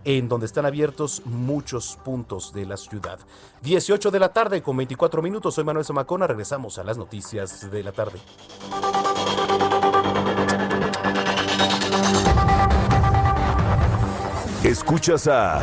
[0.05, 3.19] en donde están abiertos muchos puntos de la ciudad.
[3.63, 5.55] 18 de la tarde con 24 minutos.
[5.55, 6.27] Soy Manuel Zamacona.
[6.27, 8.19] Regresamos a las noticias de la tarde.
[14.63, 15.63] Escuchas a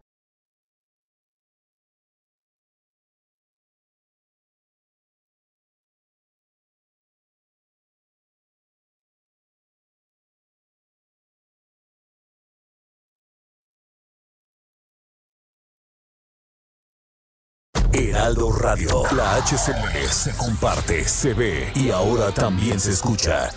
[17.93, 19.03] Heraldo Radio.
[19.15, 23.49] La HCL se comparte, se ve y ahora también se escucha.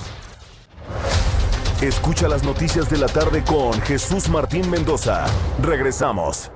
[1.81, 5.27] Escucha las noticias de la tarde con Jesús Martín Mendoza.
[5.63, 6.51] Regresamos.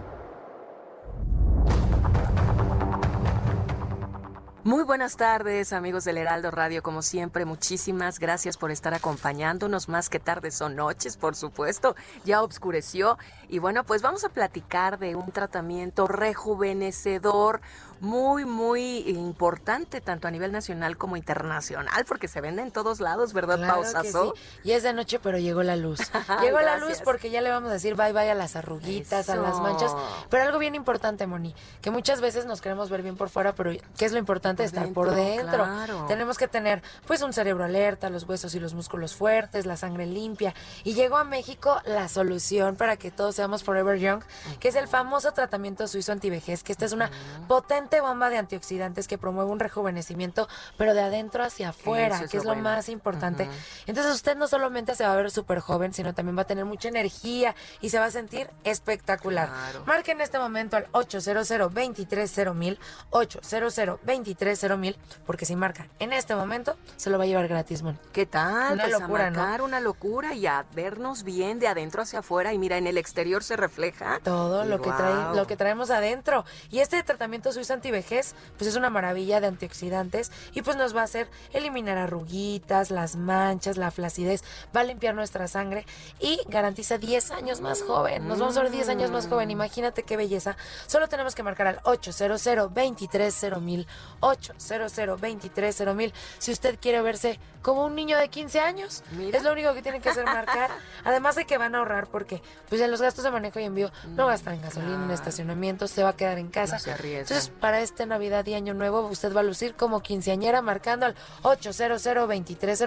[4.69, 6.83] Muy buenas tardes, amigos del Heraldo Radio.
[6.83, 9.89] Como siempre, muchísimas gracias por estar acompañándonos.
[9.89, 11.97] Más que tardes son noches, por supuesto.
[12.27, 13.17] Ya oscureció.
[13.49, 17.63] Y bueno, pues vamos a platicar de un tratamiento rejuvenecedor
[18.01, 23.33] muy, muy importante, tanto a nivel nacional como internacional, porque se vende en todos lados,
[23.33, 24.19] ¿verdad, claro Que sí.
[24.65, 26.01] Y es de noche, pero llegó la luz.
[26.43, 29.37] llegó la luz porque ya le vamos a decir bye bye a las arruguitas, a
[29.37, 29.93] las manchas.
[30.31, 33.73] Pero algo bien importante, Moni, que muchas veces nos queremos ver bien por fuera, pero
[33.97, 34.65] ¿qué es lo importante?
[34.65, 35.67] Estar por dentro.
[36.07, 40.07] Tenemos que tener, pues, un cerebro alerta, los huesos y los músculos fuertes, la sangre
[40.07, 40.55] limpia.
[40.85, 44.23] Y llegó a México la solución para que todos seamos forever young,
[44.61, 47.11] que es el famoso tratamiento suizo antivejez, que esta es una
[47.47, 52.45] potente bomba de antioxidantes que promueve un rejuvenecimiento, pero de adentro hacia afuera, que es
[52.45, 53.49] lo más importante.
[53.87, 56.65] Entonces usted no solamente se va a ver súper joven, sino también va a tener
[56.65, 59.49] mucha energía y se va a sentir espectacular.
[59.87, 66.77] Marque en este momento al 800 230 800 230 porque si marca en este momento,
[66.97, 67.99] se lo va a llevar gratis, Mon.
[68.13, 68.75] ¿Qué tal?
[68.75, 72.53] Una Pues locura, a marcar una locura y a vernos bien de adentro hacia afuera
[72.53, 76.45] y mira, en el exterior se refleja todo lo que trae, lo que traemos adentro.
[76.71, 81.03] Y este tratamiento suizo antivejez, pues es una maravilla de antioxidantes y pues nos va
[81.03, 84.43] a hacer eliminar arruguitas, las manchas, la flacidez,
[84.77, 85.87] va a limpiar nuestra sangre
[86.21, 88.29] y garantiza 10 años más joven.
[88.29, 89.51] Nos vamos a ver 10 años más joven.
[89.51, 90.57] Imagínate qué belleza.
[90.87, 93.87] Solo tenemos que marcar al 800 230
[94.21, 99.03] 800 230 si usted quiere verse como un niño de 15 años.
[99.33, 100.71] Es lo único que tienen que hacer marcar.
[101.05, 103.91] Además de que van a ahorrar porque pues en los gastos de manejo y envío
[104.17, 106.77] no gastan en gasolina, en estacionamiento, se va a quedar en casa.
[106.77, 106.91] No se.
[106.91, 111.15] Entonces, para este Navidad y Año Nuevo, usted va a lucir como quinceañera marcando al
[111.43, 112.03] 800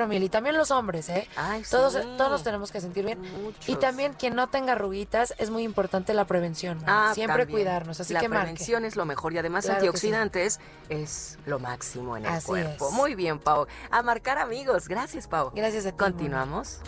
[0.07, 1.27] mil Y también los hombres, ¿eh?
[1.35, 1.99] Ay, todos, sí.
[2.17, 3.21] todos nos tenemos que sentir bien.
[3.43, 3.69] Muchos.
[3.69, 6.79] Y también quien no tenga arruguitas, es muy importante la prevención.
[6.79, 6.85] ¿no?
[6.87, 7.59] Ah, Siempre también.
[7.59, 7.99] cuidarnos.
[7.99, 8.41] Así la que marque.
[8.53, 12.87] prevención es lo mejor y además Claro antioxidantes es lo máximo en el Así cuerpo.
[12.87, 12.93] es.
[12.95, 13.67] Muy bien, Pau.
[13.91, 14.87] A marcar amigos.
[14.87, 15.51] Gracias, Pau.
[15.53, 15.97] Gracias a ti.
[15.97, 16.79] Continuamos.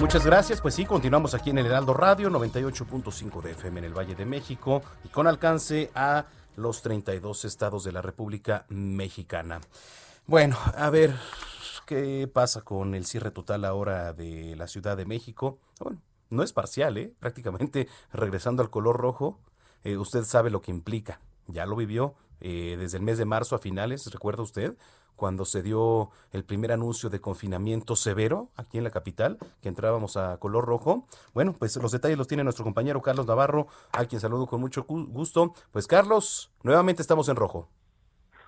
[0.00, 0.62] Muchas gracias.
[0.62, 4.24] Pues sí, continuamos aquí en el Heraldo Radio 98.5 de FM en el Valle de
[4.24, 6.24] México y con alcance a
[6.56, 9.60] los 32 estados de la República Mexicana.
[10.26, 11.14] Bueno, a ver
[11.86, 15.58] qué pasa con el cierre total ahora de la Ciudad de México.
[15.78, 17.12] Bueno, no es parcial, ¿eh?
[17.20, 19.38] Prácticamente regresando al color rojo,
[19.84, 21.20] eh, usted sabe lo que implica.
[21.46, 24.76] Ya lo vivió eh, desde el mes de marzo a finales, ¿recuerda usted?
[25.20, 30.16] Cuando se dio el primer anuncio de confinamiento severo aquí en la capital, que entrábamos
[30.16, 31.04] a color rojo.
[31.34, 34.86] Bueno, pues los detalles los tiene nuestro compañero Carlos Navarro, a quien saludo con mucho
[34.86, 35.52] gu- gusto.
[35.72, 37.68] Pues Carlos, nuevamente estamos en rojo.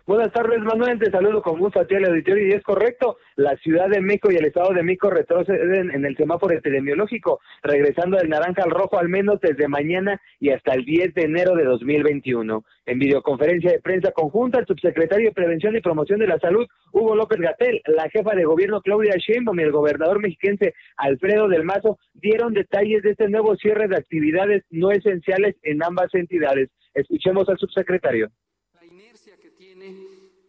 [0.05, 0.99] Buenas tardes, Manuel.
[0.99, 2.49] Te saludo con gusto a ti al auditorio.
[2.49, 6.17] Y es correcto, la Ciudad de México y el Estado de México retroceden en el
[6.17, 11.15] semáforo epidemiológico, regresando del naranja al rojo al menos desde mañana y hasta el 10
[11.15, 12.65] de enero de 2021.
[12.87, 17.15] En videoconferencia de prensa conjunta, el subsecretario de Prevención y Promoción de la Salud, Hugo
[17.15, 21.99] López Gatel, la jefa de gobierno Claudia Sheinbaum y el gobernador mexiquense Alfredo del Mazo
[22.15, 26.71] dieron detalles de este nuevo cierre de actividades no esenciales en ambas entidades.
[26.93, 28.31] Escuchemos al subsecretario.
[28.75, 29.95] La inercia que tiene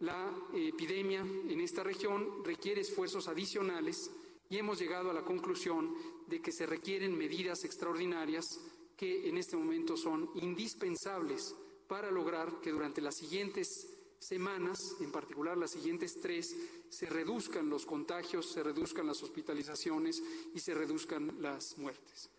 [0.00, 4.10] la epidemia en esta región requiere esfuerzos adicionales
[4.50, 5.94] y hemos llegado a la conclusión
[6.28, 8.60] de que se requieren medidas extraordinarias
[8.96, 11.54] que en este momento son indispensables
[11.88, 16.56] para lograr que durante las siguientes semanas, en particular las siguientes tres,
[16.88, 20.22] se reduzcan los contagios, se reduzcan las hospitalizaciones
[20.54, 22.30] y se reduzcan las muertes.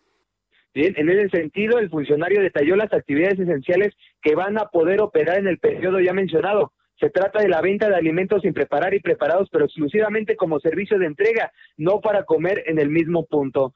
[0.74, 5.38] Bien, en ese sentido, el funcionario detalló las actividades esenciales que van a poder operar
[5.38, 6.72] en el periodo ya mencionado.
[6.98, 10.98] Se trata de la venta de alimentos sin preparar y preparados, pero exclusivamente como servicio
[10.98, 13.74] de entrega, no para comer en el mismo punto.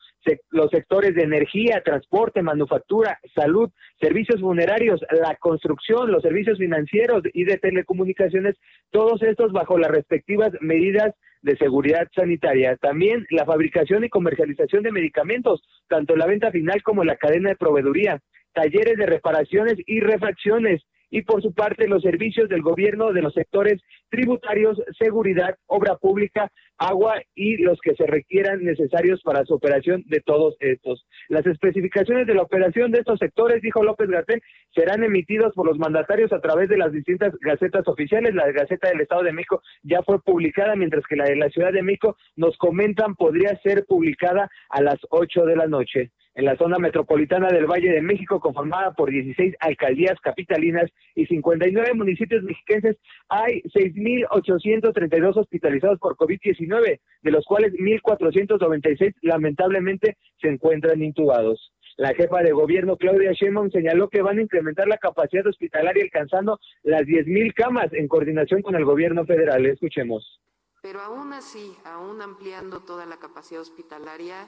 [0.50, 7.44] los sectores de energía, transporte, manufactura, salud, servicios funerarios, la construcción, los servicios financieros y
[7.44, 8.56] de telecomunicaciones,
[8.90, 12.76] todos estos bajo las respectivas medidas de seguridad sanitaria.
[12.76, 17.56] También la fabricación y comercialización de medicamentos, tanto la venta final como la cadena de
[17.56, 18.20] proveeduría,
[18.52, 23.35] talleres de reparaciones y refacciones y por su parte los servicios del gobierno de los
[23.35, 30.03] sectores tributarios, seguridad, obra pública, agua y los que se requieran necesarios para su operación
[30.07, 31.07] de todos estos.
[31.29, 34.42] Las especificaciones de la operación de estos sectores, dijo López Gatel,
[34.75, 38.35] serán emitidos por los mandatarios a través de las distintas gacetas oficiales.
[38.35, 41.73] La Gaceta del Estado de México ya fue publicada, mientras que la de la Ciudad
[41.73, 46.57] de México nos comentan podría ser publicada a las 8 de la noche en la
[46.57, 52.97] zona metropolitana del Valle de México, conformada por 16 alcaldías capitalinas y 59 municipios mexiquenses,
[53.29, 61.73] hay 6.832 hospitalizados por COVID-19, de los cuales 1.496 lamentablemente se encuentran intubados.
[61.97, 66.59] La jefa de gobierno, Claudia Sheinbaum, señaló que van a incrementar la capacidad hospitalaria alcanzando
[66.83, 69.66] las 10.000 camas en coordinación con el gobierno federal.
[69.66, 70.40] Escuchemos.
[70.83, 74.47] Pero aún así, aún ampliando toda la capacidad hospitalaria,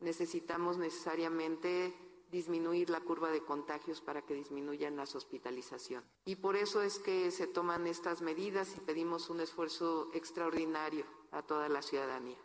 [0.00, 1.94] necesitamos necesariamente
[2.30, 6.08] disminuir la curva de contagios para que disminuyan las hospitalizaciones.
[6.24, 11.42] Y por eso es que se toman estas medidas y pedimos un esfuerzo extraordinario a
[11.42, 12.38] toda la ciudadanía.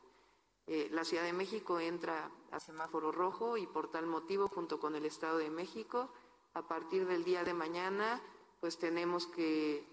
[0.68, 4.96] Eh, la Ciudad de México entra a semáforo rojo y por tal motivo, junto con
[4.96, 6.14] el Estado de México,
[6.54, 8.22] a partir del día de mañana,
[8.60, 9.84] pues tenemos que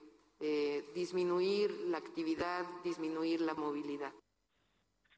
[0.40, 4.12] eh, disminuir la actividad, disminuir la movilidad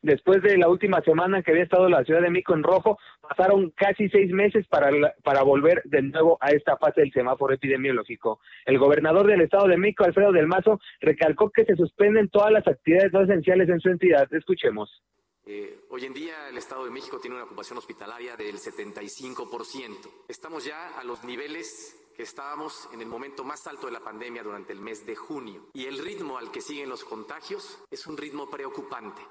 [0.02, 3.70] después de la última semana que había estado la Ciudad de México en rojo, pasaron
[3.70, 4.90] casi seis meses para,
[5.22, 8.40] para volver de nuevo a esta fase del semáforo epidemiológico.
[8.66, 12.66] El gobernador del Estado de México, Alfredo del Mazo, recalcó que se suspenden todas las
[12.66, 14.32] actividades no esenciales en su entidad.
[14.32, 15.02] Escuchemos.
[15.46, 20.26] Eh, hoy en día el Estado de México tiene una ocupación hospitalaria del 75%.
[20.28, 24.42] Estamos ya a los niveles que estábamos en el momento más alto de la pandemia
[24.42, 25.68] durante el mes de junio.
[25.72, 29.22] Y el ritmo al que siguen los contagios es un ritmo preocupante.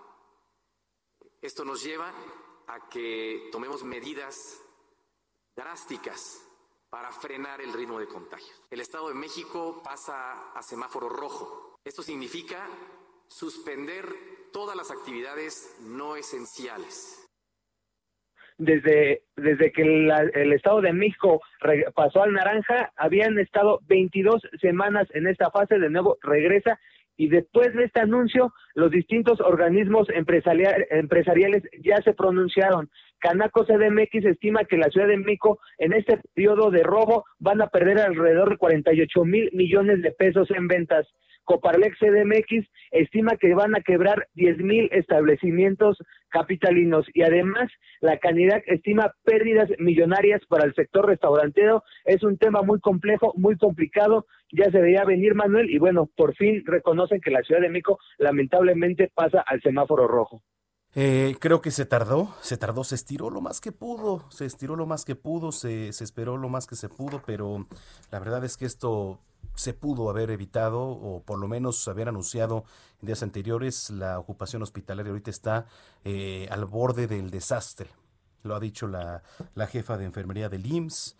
[1.41, 2.11] Esto nos lleva
[2.67, 4.61] a que tomemos medidas
[5.55, 6.45] drásticas
[6.89, 8.61] para frenar el ritmo de contagios.
[8.69, 11.79] El Estado de México pasa a semáforo rojo.
[11.85, 12.67] Esto significa
[13.27, 14.05] suspender
[14.51, 17.25] todas las actividades no esenciales.
[18.57, 21.41] Desde, desde que el Estado de México
[21.95, 26.77] pasó al naranja, habían estado 22 semanas en esta fase, de nuevo regresa
[27.19, 32.89] y después de este anuncio, los distintos organismos empresariales ya se pronunciaron.
[33.19, 37.67] Canaco CDMX estima que la Ciudad de México en este periodo de robo van a
[37.67, 41.07] perder alrededor de 48 mil millones de pesos en ventas.
[41.49, 45.97] Coparlex CDMX estima que van a quebrar 10 mil establecimientos
[46.29, 51.81] capitalinos y además la Canidad estima pérdidas millonarias para el sector restaurantero.
[52.05, 54.27] Es un tema muy complejo, muy complicado.
[54.51, 57.97] Ya se veía venir Manuel y bueno, por fin reconocen que la Ciudad de México
[58.19, 60.43] lamentablemente pasa al semáforo rojo.
[60.95, 64.75] Eh, creo que se tardó, se tardó, se estiró lo más que pudo, se estiró
[64.75, 67.67] lo más que pudo, se, esperó lo más que se pudo, pero
[68.11, 69.19] la verdad es que esto
[69.53, 72.63] se pudo haber evitado o por lo menos haber anunciado
[73.01, 73.91] en días anteriores.
[73.91, 75.67] La ocupación hospitalaria ahorita está
[76.03, 77.91] eh, al borde del desastre.
[78.41, 79.21] Lo ha dicho la,
[79.53, 81.15] la jefa de enfermería del IMSS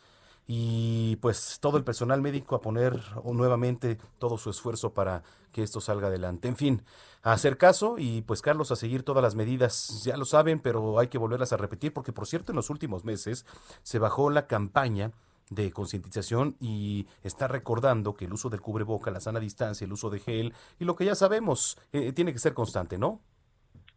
[0.51, 5.79] y pues todo el personal médico a poner nuevamente todo su esfuerzo para que esto
[5.79, 6.47] salga adelante.
[6.47, 6.81] En fin,
[7.21, 10.97] a hacer caso y pues Carlos a seguir todas las medidas, ya lo saben, pero
[10.97, 13.45] hay que volverlas a repetir porque por cierto en los últimos meses
[13.83, 15.11] se bajó la campaña
[15.51, 20.09] de concientización y está recordando que el uso del cubreboca, la sana distancia, el uso
[20.09, 23.21] de gel y lo que ya sabemos eh, tiene que ser constante, ¿no?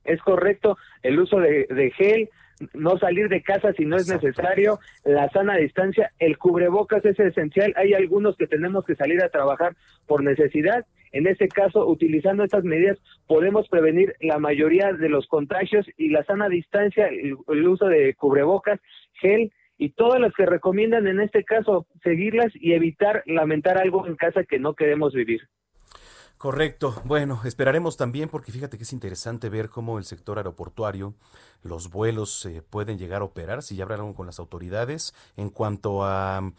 [0.05, 2.29] Es correcto, el uso de, gel,
[2.75, 7.73] no salir de casa si no es necesario, la sana distancia, el cubrebocas es esencial.
[7.77, 9.75] Hay algunos que tenemos que salir a trabajar
[10.07, 10.87] por necesidad.
[11.13, 16.25] En ese caso, utilizando estas medidas, podemos prevenir la mayoría de los contagios y la
[16.25, 18.81] sana distancia, el uso de cubrebocas,
[19.21, 24.17] gel y todas las que recomiendan en este caso seguirlas y evitar lamentar algo en
[24.17, 25.43] casa que no queremos vivir.
[26.43, 27.01] Correcto.
[27.05, 31.15] Bueno, esperaremos también porque fíjate que es interesante ver cómo el sector aeroportuario,
[31.63, 36.05] los vuelos eh, pueden llegar a operar, si ya hablaron con las autoridades en cuanto
[36.05, 36.53] a,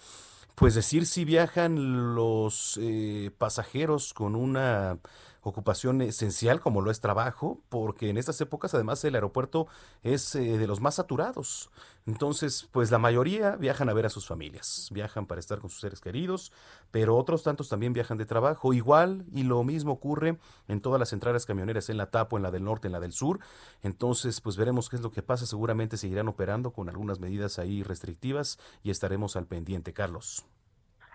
[0.56, 5.00] pues decir si viajan los eh, pasajeros con una
[5.44, 9.68] ocupación esencial como lo es trabajo, porque en estas épocas además el aeropuerto
[10.02, 11.70] es eh, de los más saturados.
[12.06, 15.80] Entonces, pues la mayoría viajan a ver a sus familias, viajan para estar con sus
[15.80, 16.52] seres queridos,
[16.92, 18.74] pero otros tantos también viajan de trabajo.
[18.74, 20.38] Igual y lo mismo ocurre
[20.68, 23.14] en todas las centrales camioneras, en la TAPO, en la del norte, en la del
[23.14, 23.40] sur.
[23.82, 25.46] Entonces, pues veremos qué es lo que pasa.
[25.46, 30.46] Seguramente seguirán operando con algunas medidas ahí restrictivas y estaremos al pendiente, Carlos.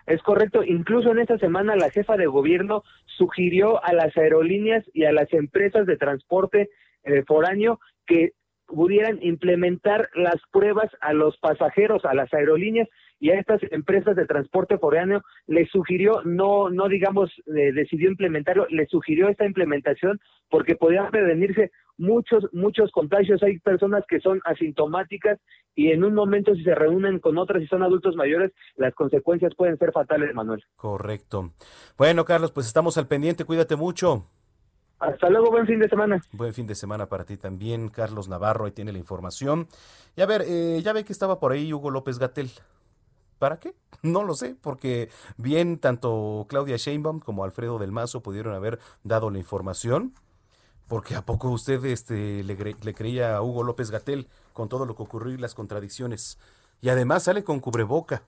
[0.09, 5.03] Es correcto, incluso en esta semana la jefa de gobierno sugirió a las aerolíneas y
[5.03, 6.71] a las empresas de transporte
[7.03, 8.31] eh, foráneo que
[8.65, 12.87] pudieran implementar las pruebas a los pasajeros, a las aerolíneas
[13.19, 15.21] y a estas empresas de transporte foráneo.
[15.45, 21.69] Les sugirió, no, no digamos, eh, decidió implementarlo, les sugirió esta implementación porque podían prevenirse
[21.99, 23.43] muchos, muchos contagios.
[23.43, 25.39] Hay personas que son asintomáticas
[25.75, 29.53] y en un momento si se reúnen con otras y son adultos mayores, las consecuencias
[29.55, 30.63] pueden ser fatales, Manuel.
[30.75, 31.51] Correcto.
[31.97, 34.25] Bueno, Carlos, pues estamos al pendiente, cuídate mucho.
[34.99, 36.21] Hasta luego, buen fin de semana.
[36.33, 39.67] Buen fin de semana para ti también, Carlos Navarro, ahí tiene la información.
[40.17, 42.49] Y a ver, eh, ya ve que estaba por ahí Hugo López Gatel.
[43.37, 43.73] ¿Para qué?
[44.01, 49.29] No lo sé, porque bien tanto Claudia Sheinbaum como Alfredo del Mazo pudieron haber dado
[49.29, 50.13] la información.
[50.89, 52.57] Porque a poco usted este, le,
[52.93, 56.39] creía a Hugo López Gatel con todo lo que ocurrió y las contradicciones.
[56.81, 58.23] Y además sale con cubreboca,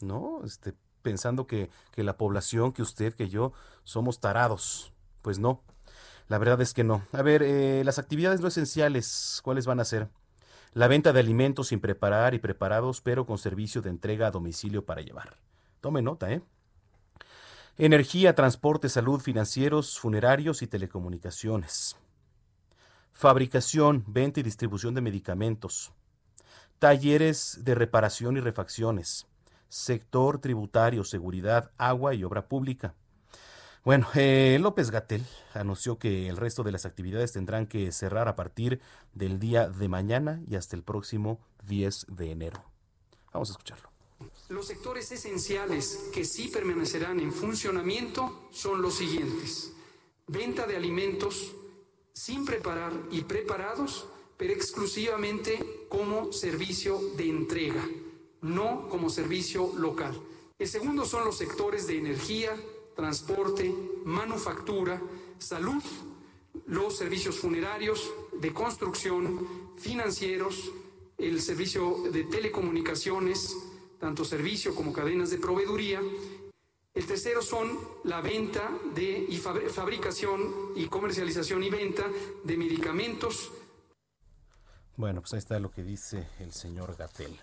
[0.00, 0.40] ¿no?
[0.44, 3.52] Este, pensando que, que la población, que usted, que yo,
[3.84, 4.92] somos tarados.
[5.22, 5.62] Pues no,
[6.28, 7.02] la verdad es que no.
[7.12, 10.08] A ver, eh, las actividades no esenciales, ¿cuáles van a ser?
[10.72, 14.84] La venta de alimentos sin preparar y preparados, pero con servicio de entrega a domicilio
[14.84, 15.38] para llevar.
[15.80, 16.42] Tome nota, ¿eh?
[17.78, 21.94] Energía, transporte, salud, financieros, funerarios y telecomunicaciones.
[23.12, 25.92] Fabricación, venta y distribución de medicamentos.
[26.78, 29.26] Talleres de reparación y refacciones.
[29.68, 32.94] Sector tributario, seguridad, agua y obra pública.
[33.84, 38.36] Bueno, eh, López Gatel anunció que el resto de las actividades tendrán que cerrar a
[38.36, 38.80] partir
[39.12, 42.64] del día de mañana y hasta el próximo 10 de enero.
[43.34, 43.95] Vamos a escucharlo.
[44.48, 49.72] Los sectores esenciales que sí permanecerán en funcionamiento son los siguientes.
[50.28, 51.52] Venta de alimentos
[52.12, 54.06] sin preparar y preparados,
[54.36, 57.84] pero exclusivamente como servicio de entrega,
[58.40, 60.18] no como servicio local.
[60.58, 62.56] El segundo son los sectores de energía,
[62.94, 65.02] transporte, manufactura,
[65.38, 65.82] salud,
[66.66, 68.10] los servicios funerarios,
[68.40, 70.72] de construcción, financieros,
[71.18, 73.56] el servicio de telecomunicaciones,
[73.98, 76.00] tanto servicio como cadenas de proveeduría.
[76.94, 82.04] El tercero son la venta de y fabricación y comercialización y venta
[82.44, 83.52] de medicamentos.
[84.96, 87.38] Bueno, pues ahí está lo que dice el señor Gatel.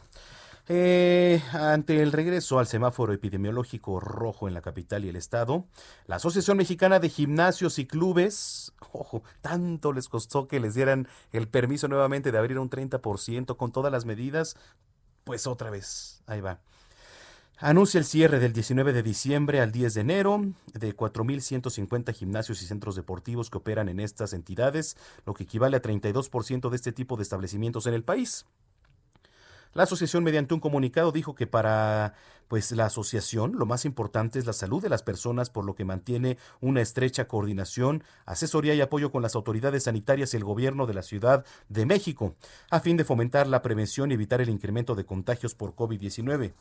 [0.70, 5.68] Eh, ante el regreso al semáforo epidemiológico rojo en la capital y el estado,
[6.08, 11.50] la Asociación Mexicana de Gimnasios y Clubes, ojo, tanto les costó que les dieran el
[11.50, 14.56] permiso nuevamente de abrir un 30% con todas las medidas,
[15.24, 16.60] pues otra vez, ahí va.
[17.58, 20.42] Anuncia el cierre del 19 de diciembre al 10 de enero
[20.74, 25.82] de 4.150 gimnasios y centros deportivos que operan en estas entidades, lo que equivale a
[25.82, 28.46] 32% de este tipo de establecimientos en el país.
[29.74, 32.14] La asociación mediante un comunicado dijo que para
[32.48, 35.86] pues la asociación lo más importante es la salud de las personas, por lo que
[35.86, 40.94] mantiene una estrecha coordinación, asesoría y apoyo con las autoridades sanitarias y el gobierno de
[40.94, 42.36] la Ciudad de México,
[42.70, 46.54] a fin de fomentar la prevención y evitar el incremento de contagios por COVID-19.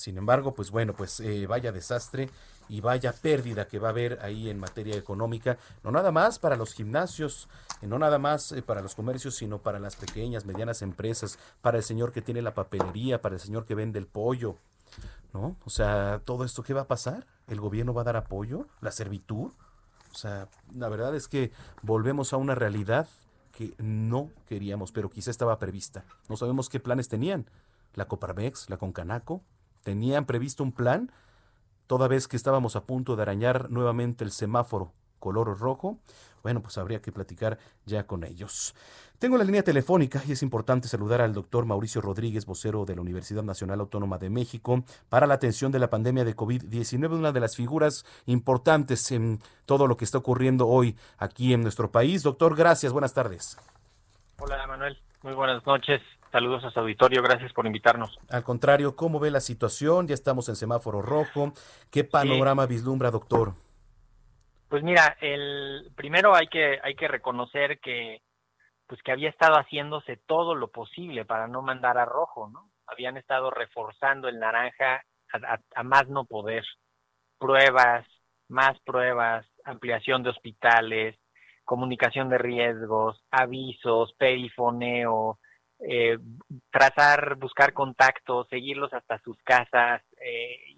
[0.00, 2.30] Sin embargo, pues bueno, pues eh, vaya desastre
[2.70, 6.56] y vaya pérdida que va a haber ahí en materia económica, no nada más para
[6.56, 7.50] los gimnasios,
[7.82, 11.76] eh, no nada más eh, para los comercios, sino para las pequeñas, medianas empresas, para
[11.76, 14.56] el señor que tiene la papelería, para el señor que vende el pollo,
[15.34, 15.56] ¿no?
[15.66, 17.26] O sea, todo esto, ¿qué va a pasar?
[17.46, 18.68] ¿El gobierno va a dar apoyo?
[18.80, 19.52] ¿La servitud?
[20.12, 23.06] O sea, la verdad es que volvemos a una realidad
[23.52, 26.04] que no queríamos, pero quizá estaba prevista.
[26.30, 27.44] No sabemos qué planes tenían.
[27.94, 29.42] La Coparmex, la Concanaco,
[29.82, 31.10] tenían previsto un plan
[31.86, 35.98] toda vez que estábamos a punto de arañar nuevamente el semáforo color rojo,
[36.42, 38.74] bueno, pues habría que platicar ya con ellos.
[39.18, 43.02] Tengo la línea telefónica y es importante saludar al doctor Mauricio Rodríguez, vocero de la
[43.02, 47.40] Universidad Nacional Autónoma de México, para la atención de la pandemia de COVID-19, una de
[47.40, 52.22] las figuras importantes en todo lo que está ocurriendo hoy aquí en nuestro país.
[52.22, 53.58] Doctor, gracias, buenas tardes.
[54.38, 56.00] Hola Manuel, muy buenas noches.
[56.32, 58.16] Saludos a su auditorio, gracias por invitarnos.
[58.30, 60.06] Al contrario, ¿cómo ve la situación?
[60.06, 61.52] Ya estamos en semáforo rojo.
[61.90, 63.54] ¿Qué panorama vislumbra, doctor?
[64.68, 68.22] Pues mira, el primero hay que hay que reconocer que
[68.86, 72.70] pues que había estado haciéndose todo lo posible para no mandar a rojo, ¿no?
[72.86, 75.02] Habían estado reforzando el naranja
[75.74, 76.64] a más no poder.
[77.38, 78.06] Pruebas,
[78.48, 81.16] más pruebas, ampliación de hospitales,
[81.64, 85.38] comunicación de riesgos, avisos, perifoneo,
[85.88, 86.18] eh,
[86.70, 90.76] trazar, buscar contactos, seguirlos hasta sus casas, eh,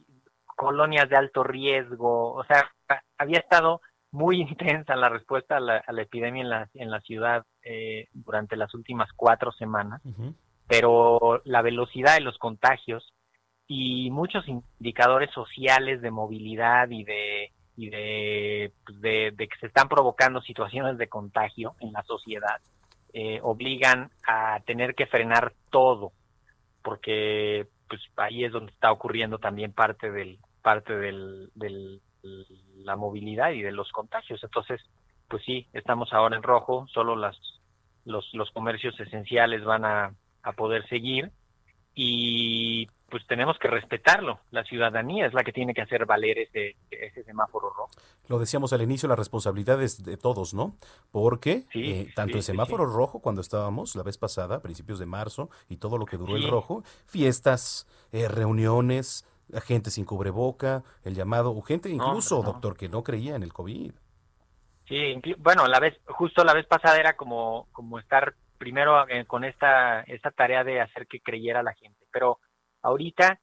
[0.57, 2.71] colonias de alto riesgo, o sea,
[3.19, 3.81] había estado
[4.13, 8.75] muy intensa la respuesta a la, epidemia en la, en la ciudad eh, durante las
[8.75, 10.01] últimas cuatro semanas,
[10.69, 13.13] pero la velocidad de los contagios
[13.67, 19.89] y muchos indicadores sociales de movilidad y de y pues, de, de, que se están
[19.89, 22.61] provocando situaciones de contagio en la sociedad
[23.13, 26.13] eh, obligan a tener que frenar todo,
[26.83, 31.51] porque pues ahí es donde está ocurriendo también parte del parte del,
[32.77, 34.43] la movilidad y de los contagios.
[34.43, 34.81] Entonces,
[35.29, 37.37] pues sí, estamos ahora en rojo, solo las
[38.05, 41.31] los, los comercios esenciales van a, a poder seguir
[41.95, 44.41] y pues tenemos que respetarlo.
[44.53, 47.91] La ciudadanía es la que tiene que hacer valer ese, ese semáforo rojo.
[48.27, 50.77] Lo decíamos al inicio, la responsabilidad es de todos, ¿no?
[51.11, 55.51] Porque eh, tanto el semáforo rojo, cuando estábamos la vez pasada, a principios de marzo,
[55.69, 59.29] y todo lo que duró el rojo, fiestas, eh, reuniones,
[59.63, 63.93] gente sin cubreboca, el llamado, gente incluso, doctor, que no creía en el COVID.
[64.89, 69.45] Sí, bueno, la vez, justo la vez pasada era como, como estar primero eh, con
[69.45, 72.39] esta, esta tarea de hacer que creyera la gente, pero
[72.83, 73.39] Ahorita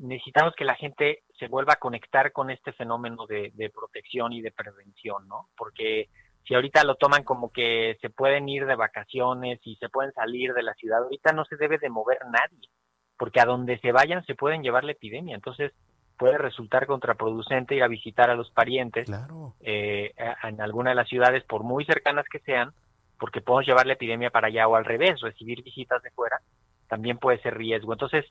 [0.00, 4.52] necesitamos que la gente se vuelva a conectar con este fenómeno de, protección y de
[4.52, 5.48] prevención, ¿no?
[5.56, 6.08] Porque
[6.46, 10.54] si ahorita lo toman como que se pueden ir de vacaciones y se pueden salir
[10.54, 12.68] de la ciudad, ahorita no se debe de mover nadie,
[13.16, 15.34] porque a donde se vayan se pueden llevar la epidemia.
[15.34, 15.72] Entonces
[16.18, 19.08] puede resultar contraproducente ir a visitar a los parientes
[19.60, 20.12] eh,
[20.42, 22.72] en alguna de las ciudades, por muy cercanas que sean,
[23.18, 26.40] porque podemos llevar la epidemia para allá o al revés, recibir visitas de fuera
[26.92, 27.94] también puede ser riesgo.
[27.94, 28.26] Entonces,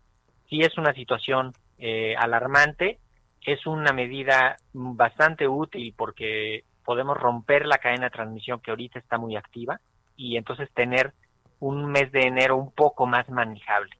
[0.51, 2.99] sí es una situación eh, alarmante,
[3.43, 9.17] es una medida bastante útil porque podemos romper la cadena de transmisión que ahorita está
[9.17, 9.79] muy activa
[10.17, 11.13] y entonces tener
[11.59, 13.95] un mes de enero un poco más manejable.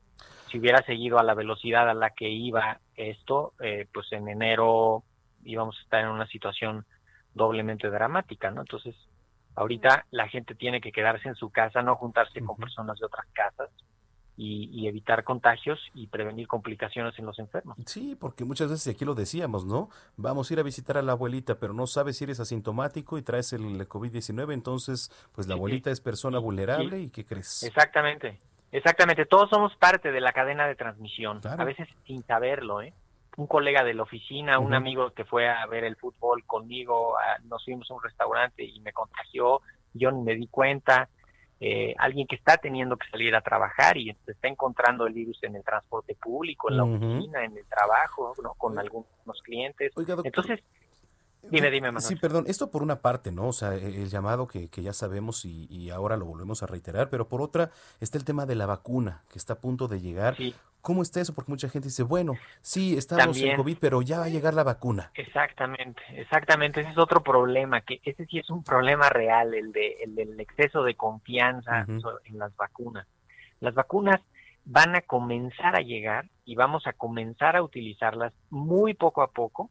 [0.52, 5.04] Si hubiera seguido a la velocidad a la que iba esto, eh, pues en enero
[5.46, 6.86] íbamos a estar en una situación
[7.34, 8.62] doblemente dramática, ¿no?
[8.62, 8.96] Entonces,
[9.56, 13.26] ahorita la gente tiene que quedarse en su casa, no juntarse con personas de otras
[13.32, 13.70] casas,
[14.44, 17.78] y, evitar contagios y prevenir complicaciones en los enfermos.
[17.86, 19.90] Sí, porque muchas veces aquí lo decíamos, ¿no?
[20.18, 23.22] Vamos a ir a visitar a la abuelita, pero no sabes si eres asintomático y
[23.22, 27.64] traes el COVID-19, entonces pues la abuelita es persona vulnerable y ¿qué crees?
[27.64, 28.40] Exactamente,
[28.72, 29.26] exactamente.
[29.26, 32.94] Todos somos parte de la cadena de transmisión, a veces sin saberlo, ¿eh?
[33.38, 37.64] Un colega de la oficina, un amigo que fue a ver el fútbol conmigo, nos
[37.64, 39.62] fuimos a un restaurante y me contagió,
[39.94, 41.10] yo ni me di cuenta,
[41.64, 45.38] eh, alguien que está teniendo que salir a trabajar y se está encontrando el virus
[45.44, 48.56] en el transporte público, en la oficina, en el trabajo, ¿no?
[48.56, 49.06] con algunos
[49.44, 49.94] clientes.
[50.24, 50.60] Entonces,
[51.44, 52.04] dime, dime, Manuel.
[52.04, 53.48] Sí, perdón, esto por una parte, ¿no?
[53.48, 57.10] O sea, el llamado que, que ya sabemos y, y, ahora lo volvemos a reiterar,
[57.10, 60.36] pero por otra está el tema de la vacuna que está a punto de llegar.
[60.36, 60.54] Sí.
[60.82, 61.34] ¿Cómo está eso?
[61.36, 64.64] Porque mucha gente dice, bueno, sí, estamos en COVID, pero ya va a llegar la
[64.64, 65.12] vacuna.
[65.14, 66.82] Exactamente, exactamente.
[66.82, 70.40] Ese es otro problema, que ese sí es un problema real, el, de, el del
[70.40, 73.08] exceso de confianza en las vacunas.
[73.60, 74.22] Las vacunas
[74.66, 79.70] van a comenzar a llegar y vamos a comenzar a utilizarlas muy poco a poco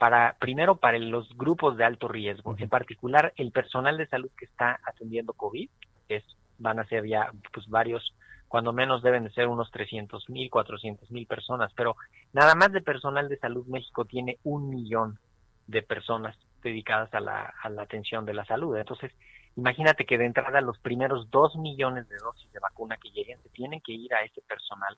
[0.00, 4.46] para primero para los grupos de alto riesgo, en particular el personal de salud que
[4.46, 5.68] está atendiendo COVID,
[6.08, 6.24] que es,
[6.56, 8.14] van a ser ya pues varios
[8.48, 11.96] cuando menos deben de ser unos 300 mil, 400 mil personas, pero
[12.32, 15.18] nada más de personal de salud México tiene un millón
[15.66, 18.78] de personas dedicadas a la, a la atención de la salud.
[18.78, 19.12] Entonces,
[19.54, 23.50] imagínate que de entrada los primeros dos millones de dosis de vacuna que lleguen se
[23.50, 24.96] tienen que ir a ese personal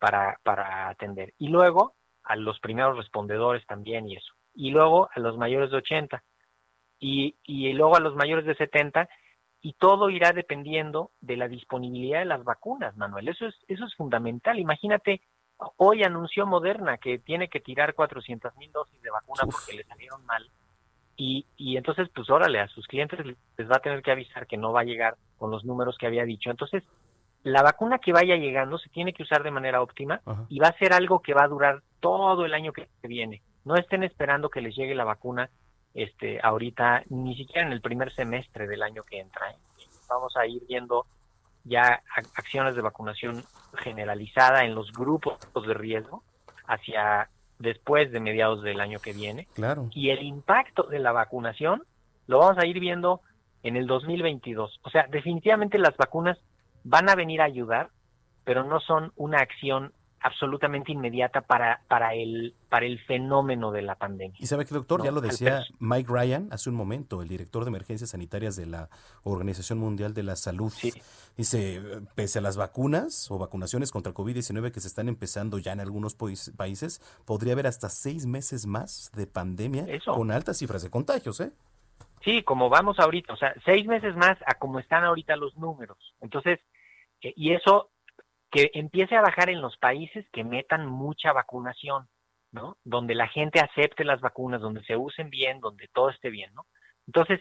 [0.00, 1.34] para, para atender.
[1.38, 1.94] Y luego
[2.24, 4.34] a los primeros respondedores también y eso.
[4.54, 6.22] Y luego a los mayores de 80.
[6.98, 9.08] Y, y luego a los mayores de 70
[9.62, 13.28] y todo irá dependiendo de la disponibilidad de las vacunas, Manuel.
[13.28, 14.58] Eso es, eso es fundamental.
[14.58, 15.20] Imagínate,
[15.76, 20.24] hoy anunció Moderna que tiene que tirar 400 mil dosis de vacuna porque le salieron
[20.24, 20.50] mal.
[21.16, 24.56] Y, y entonces, pues órale, a sus clientes les va a tener que avisar que
[24.56, 26.50] no va a llegar con los números que había dicho.
[26.50, 26.82] Entonces,
[27.42, 30.78] la vacuna que vaya llegando se tiene que usar de manera óptima y va a
[30.78, 33.42] ser algo que va a durar todo el año que viene.
[33.64, 35.50] No estén esperando que les llegue la vacuna
[35.94, 39.50] este, ahorita, ni siquiera en el primer semestre del año que entra.
[39.50, 39.56] ¿eh?
[40.08, 41.06] Vamos a ir viendo
[41.64, 42.02] ya
[42.36, 43.44] acciones de vacunación
[43.74, 46.22] generalizada en los grupos de riesgo
[46.66, 49.46] hacia después de mediados del año que viene.
[49.54, 49.88] Claro.
[49.92, 51.82] Y el impacto de la vacunación
[52.26, 53.20] lo vamos a ir viendo
[53.62, 54.80] en el 2022.
[54.82, 56.38] O sea, definitivamente las vacunas
[56.84, 57.90] van a venir a ayudar,
[58.44, 63.94] pero no son una acción absolutamente inmediata para, para, el, para el fenómeno de la
[63.94, 64.36] pandemia.
[64.38, 67.68] Y sabe que, doctor, ya lo decía Mike Ryan hace un momento, el director de
[67.68, 68.88] emergencias sanitarias de la
[69.22, 70.72] Organización Mundial de la Salud.
[71.36, 71.80] Dice,
[72.14, 76.14] pese a las vacunas o vacunaciones contra COVID-19 que se están empezando ya en algunos
[76.14, 81.52] países, podría haber hasta seis meses más de pandemia con altas cifras de contagios, ¿eh?
[82.22, 85.96] Sí, como vamos ahorita, o sea, seis meses más a como están ahorita los números.
[86.20, 86.60] Entonces,
[87.22, 87.88] eh, y eso
[88.50, 92.08] que empiece a bajar en los países que metan mucha vacunación,
[92.52, 92.76] ¿no?
[92.84, 96.66] Donde la gente acepte las vacunas, donde se usen bien, donde todo esté bien, ¿no?
[97.06, 97.40] Entonces,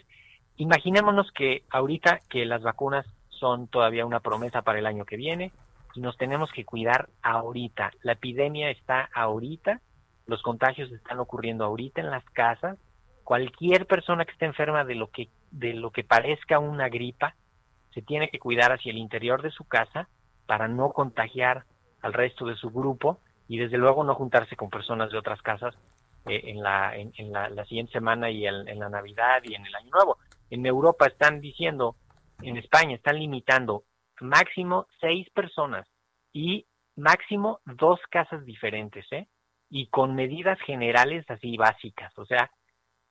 [0.57, 5.51] imaginémonos que ahorita que las vacunas son todavía una promesa para el año que viene
[5.95, 7.91] y nos tenemos que cuidar ahorita.
[8.03, 9.81] La epidemia está ahorita,
[10.27, 12.77] los contagios están ocurriendo ahorita en las casas.
[13.23, 17.35] Cualquier persona que esté enferma de lo que de lo que parezca una gripa
[17.91, 20.07] se tiene que cuidar hacia el interior de su casa
[20.49, 21.65] para no contagiar
[22.01, 25.75] al resto de su grupo y desde luego no juntarse con personas de otras casas
[26.25, 29.91] eh, en, la, en, la, siguiente semana y en, la Navidad y en el Año
[29.93, 30.17] Nuevo.
[30.49, 31.97] En Europa están diciendo,
[32.41, 33.83] en España están limitando
[34.21, 35.87] máximo seis personas
[36.33, 39.27] y máximo dos casas diferentes, ¿eh?
[39.69, 42.49] Y con medidas generales así básicas, o sea,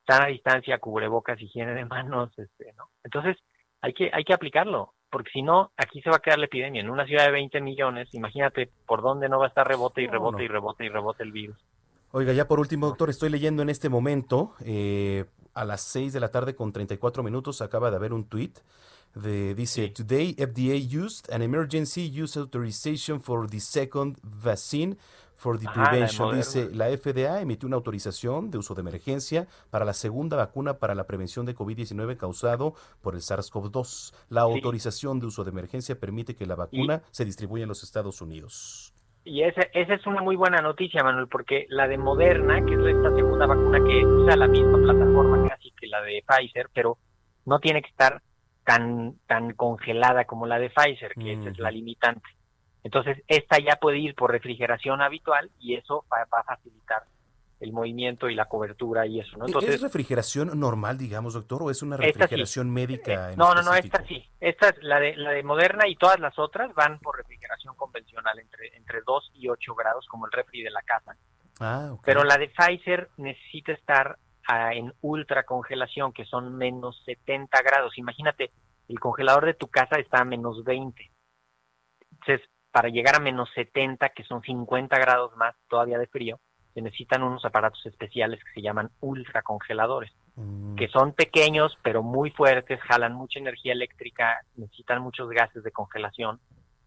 [0.08, 2.90] a distancia, cubrebocas, higiene de manos, este, ¿no?
[3.04, 3.36] Entonces,
[3.80, 6.80] hay que, hay que aplicarlo porque si no, aquí se va a quedar la epidemia.
[6.80, 10.06] En una ciudad de 20 millones, imagínate por dónde no va a estar rebote y
[10.06, 11.56] rebote y rebote y rebote el virus.
[12.10, 16.20] Oiga, ya por último, doctor, estoy leyendo en este momento, eh, a las 6 de
[16.20, 18.52] la tarde con 34 minutos, acaba de haber un tweet
[19.14, 24.96] de, dice, Today FDA used an emergency use authorization for the second vaccine
[25.38, 26.36] for the Prevention.
[26.36, 30.94] Dice, la FDA emitió una autorización de uso de emergencia para la segunda vacuna para
[30.94, 34.14] la prevención de COVID-19 causado por el SARS-CoV-2.
[34.28, 38.20] La autorización de uso de emergencia permite que la vacuna se distribuya en los Estados
[38.20, 38.92] Unidos.
[39.24, 42.96] Y esa, esa es una muy buena noticia, Manuel, porque la de Moderna, que es
[42.96, 46.98] esta segunda vacuna que usa la misma plataforma casi que la de Pfizer, pero
[47.44, 48.22] no tiene que estar
[48.64, 52.28] tan, tan congelada como la de Pfizer, que esa es la limitante.
[52.84, 57.04] Entonces, esta ya puede ir por refrigeración habitual y eso va, a facilitar
[57.60, 59.46] el movimiento y la cobertura y eso, ¿no?
[59.46, 63.32] Entonces, ¿Es refrigeración normal, digamos, doctor, o es una refrigeración médica?
[63.32, 64.24] Eh, no, no, no, esta sí.
[64.40, 68.38] Esta es la de, la de Moderna y todas las otras van por refrigeración convencional
[68.38, 71.16] entre, entre 2 y 8 grados, como el refri de la casa.
[71.60, 74.16] Ah, Pero la de Pfizer necesita estar
[74.46, 77.98] ah, en ultra congelación, que son menos 70 grados.
[77.98, 78.52] Imagínate,
[78.88, 81.10] el congelador de tu casa está a menos 20.
[82.12, 82.48] Entonces,
[82.78, 86.38] para llegar a menos 70, que son 50 grados más todavía de frío,
[86.74, 90.76] se necesitan unos aparatos especiales que se llaman ultracongeladores, mm.
[90.76, 96.38] que son pequeños pero muy fuertes, jalan mucha energía eléctrica, necesitan muchos gases de congelación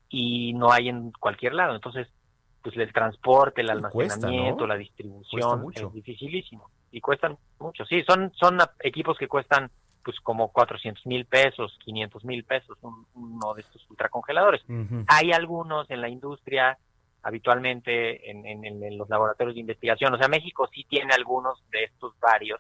[0.08, 1.76] y no hay en cualquier lado.
[1.76, 2.08] Entonces,
[2.64, 7.84] pues el transporte, el almacenamiento, la distribución es dificilísimo y cuestan mucho.
[7.84, 9.70] Sí, son, son equipos que cuestan
[10.04, 12.78] pues como 400 mil pesos, 500 mil pesos,
[13.14, 14.62] uno de estos ultracongeladores.
[15.08, 16.78] Hay algunos en la industria,
[17.24, 20.14] habitualmente en, en, los laboratorios de investigación.
[20.14, 22.60] O sea, México sí tiene algunos de estos varios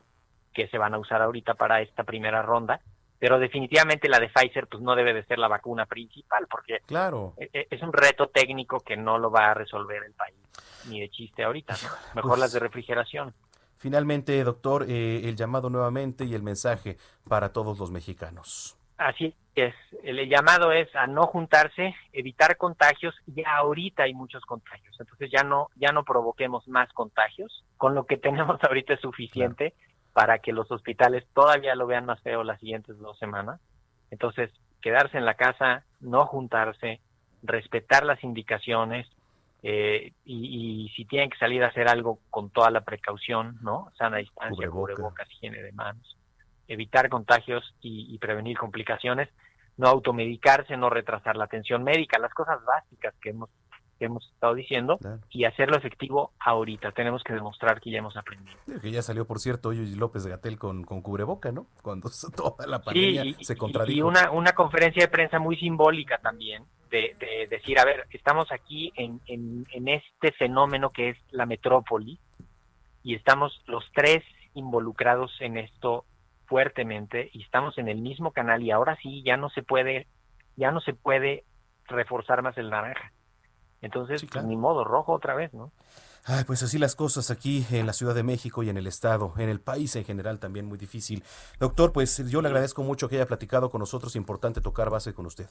[0.53, 2.81] que se van a usar ahorita para esta primera ronda,
[3.17, 7.33] pero definitivamente la de Pfizer pues no debe de ser la vacuna principal porque claro.
[7.37, 10.35] E, e, es un reto técnico que no lo va a resolver el país
[10.89, 11.75] ni de chiste ahorita,
[12.15, 13.33] mejor pues las de refrigeración.
[13.82, 18.77] Finalmente, doctor, eh, el llamado nuevamente y el mensaje para todos los mexicanos.
[18.95, 19.73] Así es,
[20.03, 25.41] el llamado es a no juntarse, evitar contagios, ya ahorita hay muchos contagios, entonces ya
[25.41, 29.73] no, ya no provoquemos más contagios, con lo que tenemos ahorita es suficiente
[30.13, 33.59] para que los hospitales todavía lo vean más feo las siguientes dos semanas,
[34.11, 37.01] entonces quedarse en la casa, no juntarse,
[37.41, 39.07] respetar las indicaciones,
[39.64, 43.91] eh, y, si tienen que salir a hacer algo con toda la precaución, ¿no?
[43.97, 46.18] Sana distancia, cubrebocas, higiene de manos,
[46.68, 49.30] evitar contagios y, prevenir complicaciones,
[49.78, 53.49] no automedicarse, no retrasar la atención médica, las cosas básicas que hemos
[54.05, 54.97] hemos estado diciendo
[55.30, 56.91] y hacerlo efectivo ahorita.
[56.91, 58.57] Tenemos que demostrar que ya hemos aprendido.
[58.82, 61.68] Que ya salió, por cierto, hoy López Gatel con, con cubreboca, ¿no?
[61.84, 63.97] Cuando toda la pandemia se contradijo.
[63.97, 68.91] Y una, una conferencia de prensa muy simbólica también, de, decir, a ver, estamos aquí
[68.95, 72.19] en, en, este fenómeno que es la metrópoli
[73.03, 74.23] y estamos los tres
[74.53, 76.05] involucrados en esto
[76.45, 80.07] fuertemente y estamos en el mismo canal y ahora sí ya no se puede
[80.57, 81.45] ya no se puede
[81.85, 83.13] reforzar más el naranja.
[83.81, 85.71] Entonces, pues, ni modo, rojo otra vez, ¿no?
[86.25, 89.33] Ay, pues así las cosas aquí en la Ciudad de México y en el Estado,
[89.37, 91.23] en el país en general también muy difícil.
[91.59, 95.25] Doctor, pues yo le agradezco mucho que haya platicado con nosotros, importante tocar base con
[95.25, 95.49] usted.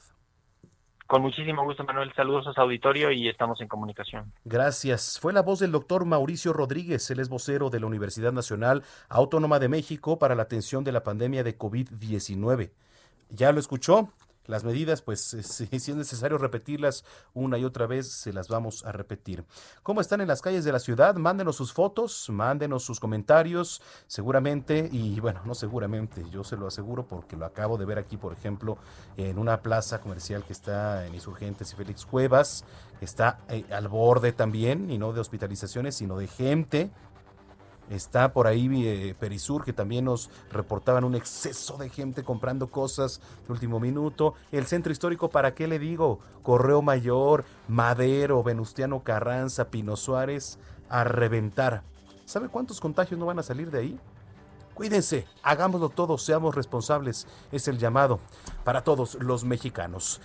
[1.10, 2.12] Con muchísimo gusto, Manuel.
[2.14, 4.32] Saludos a su auditorio y estamos en comunicación.
[4.44, 5.18] Gracias.
[5.18, 9.58] Fue la voz del doctor Mauricio Rodríguez, él es vocero de la Universidad Nacional Autónoma
[9.58, 12.70] de México para la atención de la pandemia de COVID-19.
[13.28, 14.12] ¿Ya lo escuchó?
[14.50, 18.92] Las medidas, pues si, es necesario repetirlas una y otra vez, se las vamos a
[18.92, 19.44] repetir.
[19.82, 21.14] ¿Cómo están en las calles de la ciudad?
[21.14, 27.06] Mándenos sus fotos, mándenos sus comentarios, seguramente, y bueno, no seguramente, yo se lo aseguro
[27.06, 28.76] porque lo acabo de ver aquí, por ejemplo,
[29.16, 32.64] en una plaza comercial que está en Insurgentes y Félix Cuevas,
[32.98, 36.90] que está eh, al borde también, y no de hospitalizaciones, sino de gente
[37.90, 43.20] Está por ahí eh, Perisur, que también nos reportaban un exceso de gente comprando cosas
[43.46, 44.34] de último minuto.
[44.52, 46.20] El centro histórico, ¿para qué le digo?
[46.44, 51.82] Correo Mayor, Madero, Venustiano Carranza, Pino Suárez, a reventar.
[52.26, 54.00] ¿Sabe cuántos contagios no van a salir de ahí?
[54.72, 57.26] Cuídense, hagámoslo todos, seamos responsables.
[57.50, 58.20] Es el llamado
[58.62, 60.20] para todos los mexicanos.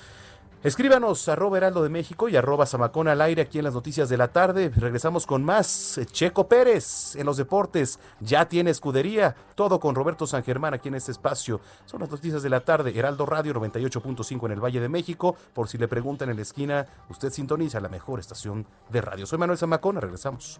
[0.65, 4.17] Escríbanos arroba Heraldo de México y arroba Zamacón al aire aquí en las noticias de
[4.17, 4.71] la tarde.
[4.75, 6.01] Regresamos con más.
[6.11, 9.35] Checo Pérez en los deportes ya tiene escudería.
[9.53, 11.61] Todo con Roberto San Germán aquí en este espacio.
[11.85, 12.97] Son las noticias de la tarde.
[12.97, 15.35] Heraldo Radio 98.5 en el Valle de México.
[15.53, 19.27] Por si le preguntan en la esquina, usted sintoniza la mejor estación de radio.
[19.27, 20.01] Soy Manuel Zamacón.
[20.01, 20.59] Regresamos.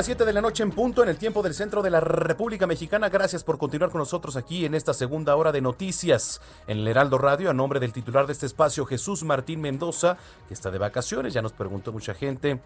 [0.00, 2.66] Las 7 de la noche en punto en el tiempo del centro de la República
[2.66, 3.10] Mexicana.
[3.10, 7.18] Gracias por continuar con nosotros aquí en esta segunda hora de noticias en el Heraldo
[7.18, 7.50] Radio.
[7.50, 10.16] A nombre del titular de este espacio, Jesús Martín Mendoza,
[10.48, 11.34] que está de vacaciones.
[11.34, 12.62] Ya nos preguntó mucha gente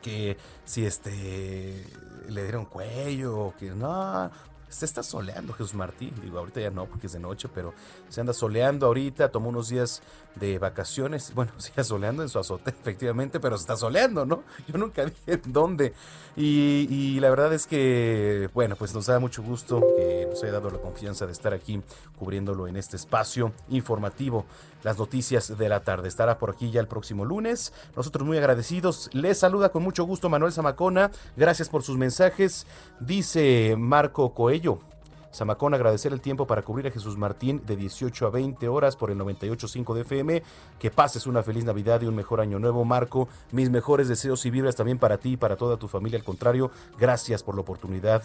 [0.00, 1.84] que si este
[2.30, 4.30] le dieron cuello que no,
[4.70, 6.14] se está soleando Jesús Martín.
[6.22, 7.74] Digo, ahorita ya no porque es de noche, pero
[8.08, 9.30] se anda soleando ahorita.
[9.30, 10.02] Tomó unos días
[10.36, 11.32] de vacaciones.
[11.34, 14.44] Bueno, sigue soleando en su azote, efectivamente, pero se está soleando, ¿no?
[14.68, 15.94] Yo nunca dije en dónde.
[16.36, 20.52] Y, y, la verdad es que, bueno, pues nos da mucho gusto que nos haya
[20.52, 21.80] dado la confianza de estar aquí
[22.18, 24.44] cubriéndolo en este espacio informativo.
[24.82, 26.08] Las noticias de la tarde.
[26.08, 27.72] Estará por aquí ya el próximo lunes.
[27.96, 29.08] Nosotros muy agradecidos.
[29.12, 31.10] Les saluda con mucho gusto Manuel Zamacona.
[31.36, 32.66] Gracias por sus mensajes.
[33.00, 34.93] Dice Marco Coello.
[35.34, 39.10] Zamacón, agradecer el tiempo para cubrir a Jesús Martín de 18 a 20 horas por
[39.10, 40.42] el 98.5 de FM.
[40.78, 43.28] Que pases una feliz Navidad y un mejor año nuevo, Marco.
[43.50, 46.18] Mis mejores deseos y vibras también para ti y para toda tu familia.
[46.18, 48.22] Al contrario, gracias por la oportunidad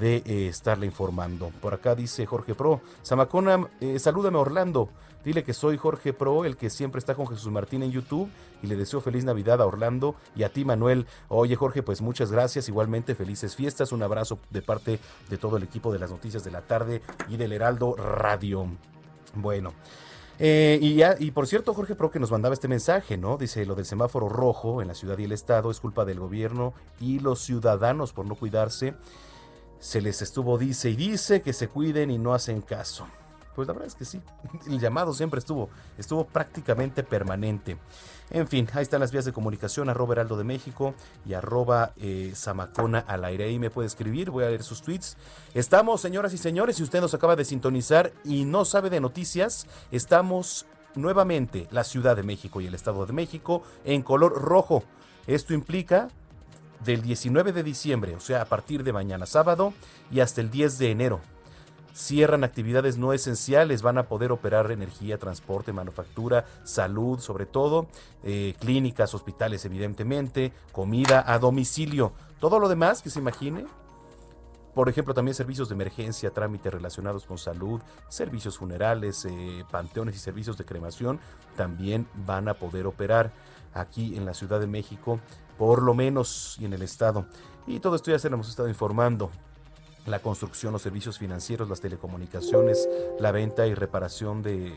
[0.00, 1.50] de eh, estarle informando.
[1.60, 2.80] Por acá dice Jorge Pro.
[3.04, 4.88] Zamacona, eh, salúdame Orlando.
[5.28, 8.30] Dile que soy Jorge Pro, el que siempre está con Jesús Martín en YouTube
[8.62, 11.06] y le deseo feliz Navidad a Orlando y a ti Manuel.
[11.28, 14.98] Oye Jorge, pues muchas gracias, igualmente felices fiestas, un abrazo de parte
[15.28, 18.68] de todo el equipo de las noticias de la tarde y del Heraldo Radio.
[19.34, 19.74] Bueno.
[20.38, 23.36] Eh, y, y por cierto, Jorge Pro que nos mandaba este mensaje, ¿no?
[23.36, 26.72] Dice, lo del semáforo rojo en la ciudad y el estado es culpa del gobierno
[27.00, 28.94] y los ciudadanos por no cuidarse.
[29.78, 33.06] Se les estuvo, dice y dice, que se cuiden y no hacen caso
[33.58, 34.20] Pues la verdad es que sí,
[34.68, 37.76] el llamado siempre estuvo, estuvo prácticamente permanente.
[38.30, 40.94] En fin, ahí están las vías de comunicación, arroba Heraldo de México
[41.26, 42.32] y arroba eh,
[43.08, 43.46] al aire.
[43.46, 45.16] Ahí me puede escribir, voy a leer sus tweets.
[45.54, 49.66] Estamos, señoras y señores, si usted nos acaba de sintonizar y no sabe de noticias,
[49.90, 54.84] estamos nuevamente la Ciudad de México y el Estado de México en color rojo.
[55.26, 56.10] Esto implica
[56.84, 59.72] del 19 de diciembre, o sea, a partir de mañana sábado
[60.12, 61.20] y hasta el 10 de enero.
[61.98, 67.88] Cierran actividades no esenciales, van a poder operar energía, transporte, manufactura, salud, sobre todo,
[68.22, 72.12] eh, clínicas, hospitales, evidentemente, comida a domicilio.
[72.38, 73.66] Todo lo demás que se imagine,
[74.76, 80.20] por ejemplo, también servicios de emergencia, trámites relacionados con salud, servicios funerales, eh, panteones y
[80.20, 81.18] servicios de cremación
[81.56, 83.32] también van a poder operar
[83.74, 85.18] aquí en la Ciudad de México,
[85.58, 87.26] por lo menos y en el estado.
[87.66, 89.32] Y todo esto ya se lo hemos estado informando
[90.10, 92.88] la construcción, los servicios financieros, las telecomunicaciones,
[93.18, 94.76] la venta y reparación de,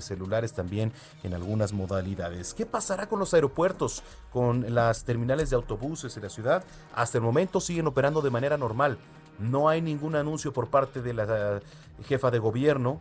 [0.00, 0.92] celulares también
[1.22, 2.54] en algunas modalidades.
[2.54, 4.02] ¿Qué pasará con los aeropuertos,
[4.32, 6.64] con las terminales de autobuses en la ciudad?
[6.94, 8.98] Hasta el momento siguen operando de manera normal.
[9.38, 11.60] No hay ningún anuncio por parte de la
[12.06, 13.00] jefa de gobierno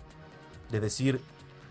[0.72, 1.22] de decir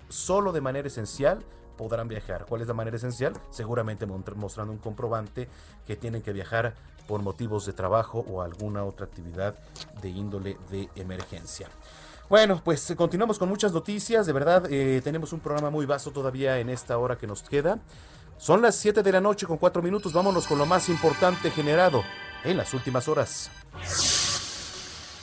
[0.08, 1.44] solo de manera esencial
[1.76, 2.46] podrán viajar.
[2.48, 3.34] ¿Cuál es la manera esencial?
[3.50, 5.48] Seguramente mostrando un comprobante
[5.86, 6.74] que tienen que viajar
[7.06, 9.54] por motivos de trabajo o alguna otra actividad
[10.00, 11.68] de índole de emergencia.
[12.28, 14.26] Bueno, pues eh, continuamos con muchas noticias.
[14.26, 17.78] De verdad, eh, tenemos un programa muy vasto todavía en esta hora que nos queda.
[18.38, 20.12] Son las 7 de la noche con 4 minutos.
[20.12, 22.02] Vámonos con lo más importante generado
[22.42, 23.50] en las últimas horas.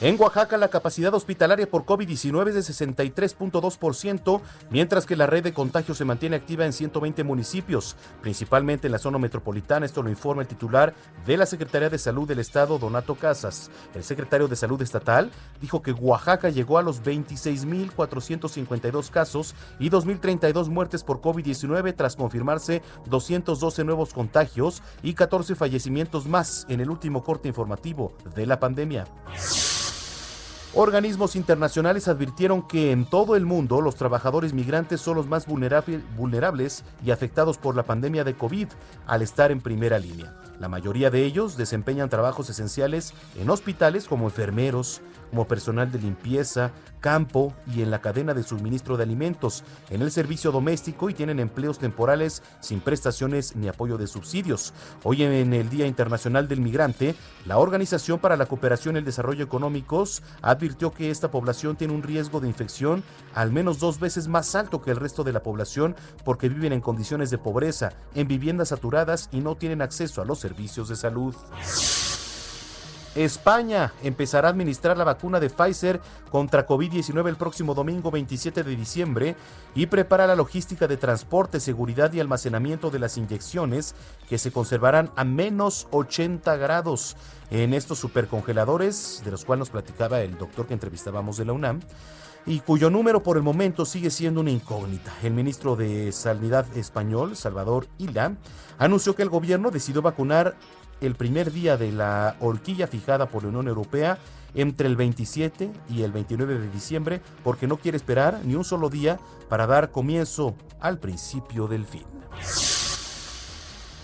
[0.03, 4.41] En Oaxaca la capacidad hospitalaria por COVID-19 es de 63.2%,
[4.71, 8.97] mientras que la red de contagios se mantiene activa en 120 municipios, principalmente en la
[8.97, 9.85] zona metropolitana.
[9.85, 10.95] Esto lo informa el titular
[11.27, 13.69] de la Secretaría de Salud del Estado, Donato Casas.
[13.93, 15.29] El secretario de Salud Estatal
[15.61, 22.81] dijo que Oaxaca llegó a los 26.452 casos y 2.032 muertes por COVID-19 tras confirmarse
[23.05, 29.05] 212 nuevos contagios y 14 fallecimientos más en el último corte informativo de la pandemia.
[30.73, 36.85] Organismos internacionales advirtieron que en todo el mundo los trabajadores migrantes son los más vulnerables
[37.03, 38.67] y afectados por la pandemia de COVID
[39.05, 40.33] al estar en primera línea.
[40.61, 45.01] La mayoría de ellos desempeñan trabajos esenciales en hospitales como enfermeros,
[45.31, 50.11] como personal de limpieza, campo y en la cadena de suministro de alimentos, en el
[50.11, 54.71] servicio doméstico y tienen empleos temporales sin prestaciones ni apoyo de subsidios.
[55.01, 57.15] Hoy en el Día Internacional del Migrante,
[57.47, 62.03] la Organización para la Cooperación y el Desarrollo Económicos advirtió que esta población tiene un
[62.03, 63.03] riesgo de infección
[63.33, 66.81] al menos dos veces más alto que el resto de la población porque viven en
[66.81, 71.35] condiciones de pobreza, en viviendas saturadas y no tienen acceso a los servicios de salud.
[73.15, 75.99] España empezará a administrar la vacuna de Pfizer
[76.29, 79.35] contra COVID-19 el próximo domingo 27 de diciembre
[79.75, 83.95] y prepara la logística de transporte, seguridad y almacenamiento de las inyecciones
[84.29, 87.17] que se conservarán a menos 80 grados
[87.49, 91.81] en estos supercongeladores, de los cuales nos platicaba el doctor que entrevistábamos de la UNAM
[92.45, 95.13] y cuyo número por el momento sigue siendo una incógnita.
[95.23, 98.35] El ministro de Sanidad español, Salvador Ila,
[98.77, 100.55] anunció que el gobierno decidió vacunar
[101.01, 104.17] el primer día de la horquilla fijada por la Unión Europea
[104.53, 108.89] entre el 27 y el 29 de diciembre porque no quiere esperar ni un solo
[108.89, 109.19] día
[109.49, 112.05] para dar comienzo al principio del fin.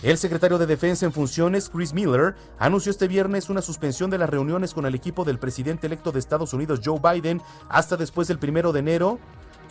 [0.03, 4.29] El secretario de Defensa en funciones, Chris Miller, anunció este viernes una suspensión de las
[4.29, 8.37] reuniones con el equipo del presidente electo de Estados Unidos, Joe Biden, hasta después del
[8.37, 9.17] primero de enero,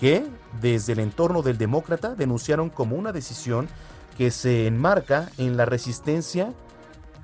[0.00, 0.26] que
[0.60, 3.68] desde el entorno del demócrata denunciaron como una decisión
[4.18, 6.52] que se enmarca en la resistencia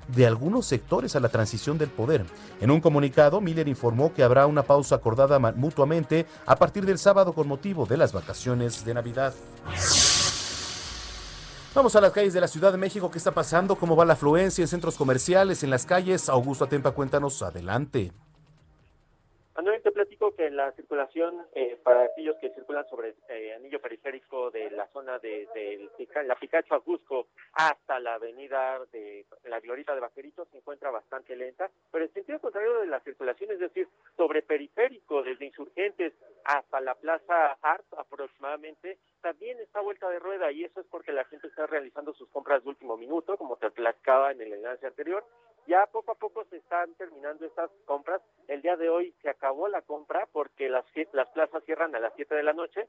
[0.07, 2.25] de algunos sectores a la transición del poder.
[2.61, 7.33] En un comunicado, Miller informó que habrá una pausa acordada mutuamente a partir del sábado
[7.33, 9.33] con motivo de las vacaciones de Navidad.
[11.75, 13.09] Vamos a las calles de la Ciudad de México.
[13.09, 13.75] ¿Qué está pasando?
[13.75, 16.29] ¿Cómo va la afluencia en centros comerciales, en las calles?
[16.29, 17.41] Augusto Atempa, cuéntanos.
[17.41, 18.11] Adelante.
[19.83, 24.71] Te platico que la circulación eh, para aquellos que circulan sobre eh, anillo periférico de
[24.71, 25.89] la zona de,
[26.25, 31.69] la Picacho Cusco hasta la avenida de la Glorita de Vaqueritos se encuentra bastante lenta,
[31.91, 36.13] pero el sentido contrario de la circulación, es decir, sobre periférico desde Insurgentes
[36.45, 41.25] hasta la Plaza Art aproximadamente, también está vuelta de rueda y eso es porque la
[41.25, 45.25] gente está realizando sus compras de último minuto, como te platicaba en el enlace anterior,
[45.67, 48.21] ya poco a poco se están terminando estas compras.
[48.47, 52.13] El día de hoy se acabó la compra porque las, las plazas cierran a las
[52.15, 52.87] 7 de la noche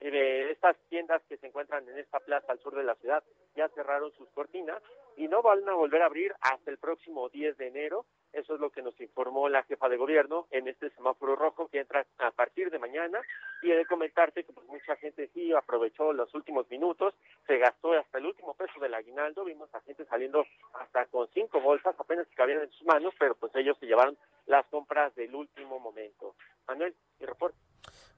[0.00, 3.24] eh, estas tiendas que se encuentran en esta plaza al sur de la ciudad
[3.56, 4.82] ya cerraron sus cortinas
[5.16, 8.04] y no van a volver a abrir hasta el próximo 10 de enero.
[8.36, 11.80] Eso es lo que nos informó la jefa de gobierno en este semáforo rojo que
[11.80, 13.18] entra a partir de mañana.
[13.62, 17.14] Y he de comentarte que pues, mucha gente sí aprovechó los últimos minutos,
[17.46, 19.42] se gastó hasta el último peso del aguinaldo.
[19.42, 23.54] Vimos a gente saliendo hasta con cinco bolsas, apenas cabían en sus manos, pero pues
[23.54, 26.34] ellos se llevaron las compras del último momento.
[26.68, 27.56] Manuel, mi reporte.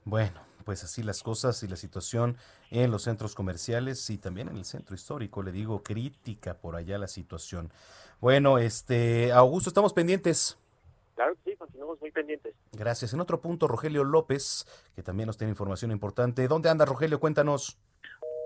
[0.03, 2.37] Bueno, pues así las cosas y la situación
[2.71, 6.97] en los centros comerciales y también en el centro histórico, le digo, crítica por allá
[6.97, 7.71] la situación.
[8.21, 10.57] Bueno, este, Augusto, estamos pendientes.
[11.15, 12.53] Claro que sí, continuamos muy pendientes.
[12.73, 13.13] Gracias.
[13.13, 14.65] En otro punto, Rogelio López,
[14.95, 16.47] que también nos tiene información importante.
[16.47, 17.19] ¿Dónde anda Rogelio?
[17.19, 17.79] Cuéntanos.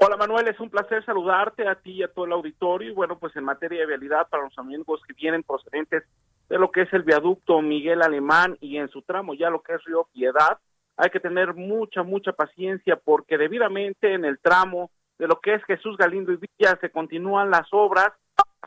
[0.06, 2.92] Hola Manuel, es un placer saludarte a ti y a todo el auditorio.
[2.92, 6.04] Y bueno, pues en materia de vialidad para los amigos que vienen procedentes
[6.50, 9.74] de lo que es el viaducto Miguel Alemán y en su tramo ya lo que
[9.76, 10.60] es Río Piedad,
[10.98, 15.64] hay que tener mucha, mucha paciencia porque debidamente en el tramo de lo que es
[15.64, 18.12] Jesús Galindo y Villa se continúan las obras,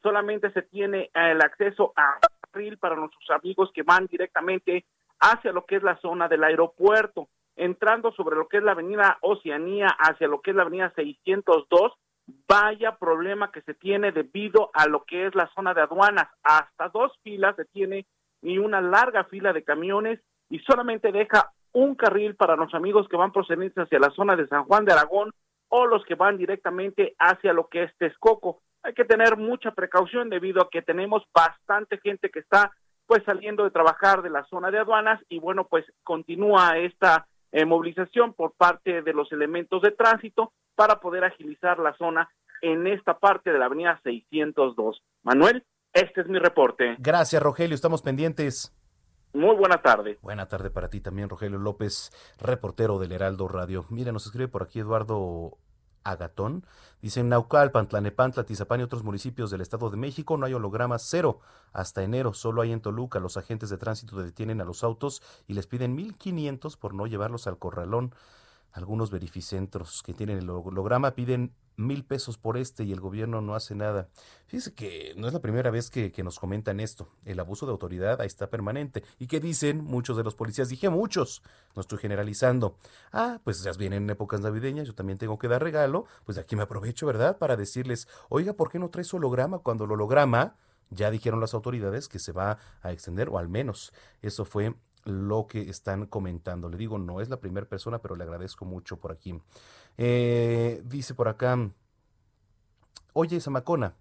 [0.06, 2.20] solamente se tiene el acceso a
[2.52, 4.84] carril para nuestros amigos que van directamente
[5.18, 9.18] hacia lo que es la zona del aeropuerto, entrando sobre lo que es la avenida
[9.20, 11.94] Oceanía hacia lo que es la avenida 602,
[12.46, 16.88] vaya problema que se tiene debido a lo que es la zona de aduanas, hasta
[16.90, 18.06] dos filas se tiene
[18.42, 23.16] y una larga fila de camiones y solamente deja un carril para los amigos que
[23.16, 25.32] van procedentes hacia la zona de San Juan de Aragón
[25.68, 28.62] o los que van directamente hacia lo que es Texcoco.
[28.86, 32.70] Hay que tener mucha precaución debido a que tenemos bastante gente que está
[33.06, 37.64] pues saliendo de trabajar de la zona de aduanas y bueno pues continúa esta eh,
[37.64, 42.30] movilización por parte de los elementos de tránsito para poder agilizar la zona
[42.62, 45.02] en esta parte de la avenida 602.
[45.24, 46.94] Manuel, este es mi reporte.
[47.00, 48.72] Gracias Rogelio, estamos pendientes.
[49.32, 50.16] Muy buena tarde.
[50.22, 53.84] Buena tarde para ti también, Rogelio López, reportero del Heraldo Radio.
[53.90, 55.58] Mira, nos escribe por aquí Eduardo
[56.10, 56.64] Agatón.
[57.02, 61.02] Dice en Naucalpan, Tlanepantla, Tizapán y otros municipios del Estado de México no hay hologramas
[61.06, 61.40] cero.
[61.72, 63.20] Hasta enero solo hay en Toluca.
[63.20, 67.46] Los agentes de tránsito detienen a los autos y les piden 1.500 por no llevarlos
[67.46, 68.14] al corralón.
[68.72, 73.54] Algunos verificentros que tienen el holograma piden mil pesos por este y el gobierno no
[73.54, 74.08] hace nada.
[74.46, 77.08] Fíjese que no es la primera vez que, nos comentan esto.
[77.24, 79.04] El abuso de autoridad ahí está permanente.
[79.18, 80.68] ¿Y qué dicen muchos de los policías?
[80.68, 81.42] Dije muchos,
[81.74, 82.76] no estoy generalizando.
[83.12, 86.06] Ah, pues ya vienen épocas navideñas, yo también tengo que dar regalo.
[86.24, 87.38] Pues aquí me aprovecho, ¿verdad?
[87.38, 90.56] Para decirles, oiga, ¿por qué no traes holograma cuando el holograma
[90.90, 94.74] ya dijeron las autoridades que se va a extender, o al menos eso fue
[95.06, 96.68] lo que están comentando.
[96.68, 99.40] Le digo, no es la primera persona, pero le agradezco mucho por aquí.
[99.96, 101.70] Eh, dice por acá,
[103.12, 103.94] oye, Samacona,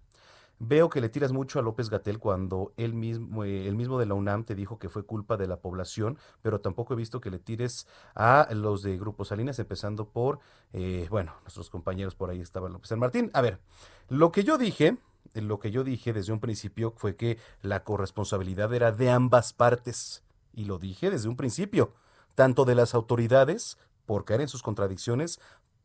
[0.58, 4.06] veo que le tiras mucho a López Gatel cuando él mismo, eh, el mismo de
[4.06, 7.30] la UNAM te dijo que fue culpa de la población, pero tampoco he visto que
[7.30, 10.40] le tires a los de Grupo Salinas, empezando por,
[10.72, 13.30] eh, bueno, nuestros compañeros por ahí estaban López San Martín.
[13.32, 13.60] A ver,
[14.08, 14.98] lo que yo dije
[15.34, 20.22] lo que yo dije desde un principio fue que la corresponsabilidad era de ambas partes
[20.56, 21.92] y lo dije desde un principio,
[22.34, 25.38] tanto de las autoridades, por caer en sus contradicciones,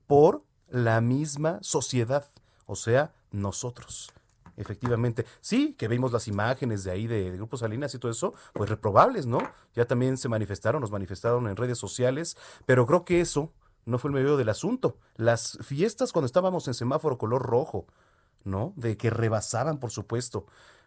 [0.07, 2.32] por la misma sociedad,
[2.65, 4.11] o sea, nosotros.
[4.57, 8.69] Efectivamente, sí, que vimos las imágenes de ahí de, Grupos Salinas y todo eso, pues
[8.69, 9.39] reprobables, ¿no?
[9.76, 13.51] Ya también se manifestaron, nos manifestaron en redes sociales, pero creo que eso
[13.86, 14.97] no fue el medio del asunto.
[15.15, 17.88] Las fiestas cuando estábamos en semáforo color rojo,
[18.43, 18.74] ¿no?
[18.76, 20.45] De que rebasaban, por supuesto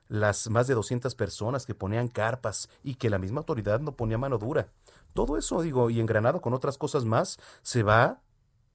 [0.09, 4.19] las más de 200 personas que ponían carpas y que la misma autoridad no ponía
[4.19, 4.69] mano dura.
[5.13, 8.21] Todo eso, digo, y engranado con otras cosas más, se va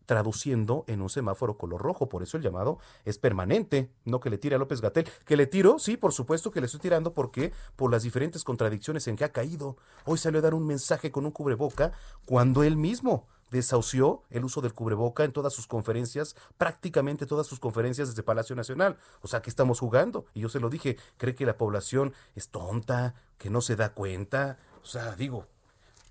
[0.10, 2.10] traduciendo en un semáforo color rojo.
[2.10, 5.08] Por eso el llamado es permanente, no que le tire a López Gatel.
[5.24, 9.08] Que le tiro, sí, por supuesto que le estoy tirando porque por las diferentes contradicciones
[9.08, 9.78] en que ha caído.
[10.06, 11.92] Hoy salió a dar un mensaje con un cubreboca
[12.26, 17.60] cuando él mismo desahució el uso del cubreboca en todas sus conferencias, prácticamente todas sus
[17.60, 18.98] conferencias desde Palacio Nacional.
[19.22, 20.26] O sea, que estamos jugando?
[20.34, 23.94] Y yo se lo dije, ¿cree que la población es tonta, que no se da
[23.94, 24.60] cuenta?
[24.82, 25.48] O sea, digo,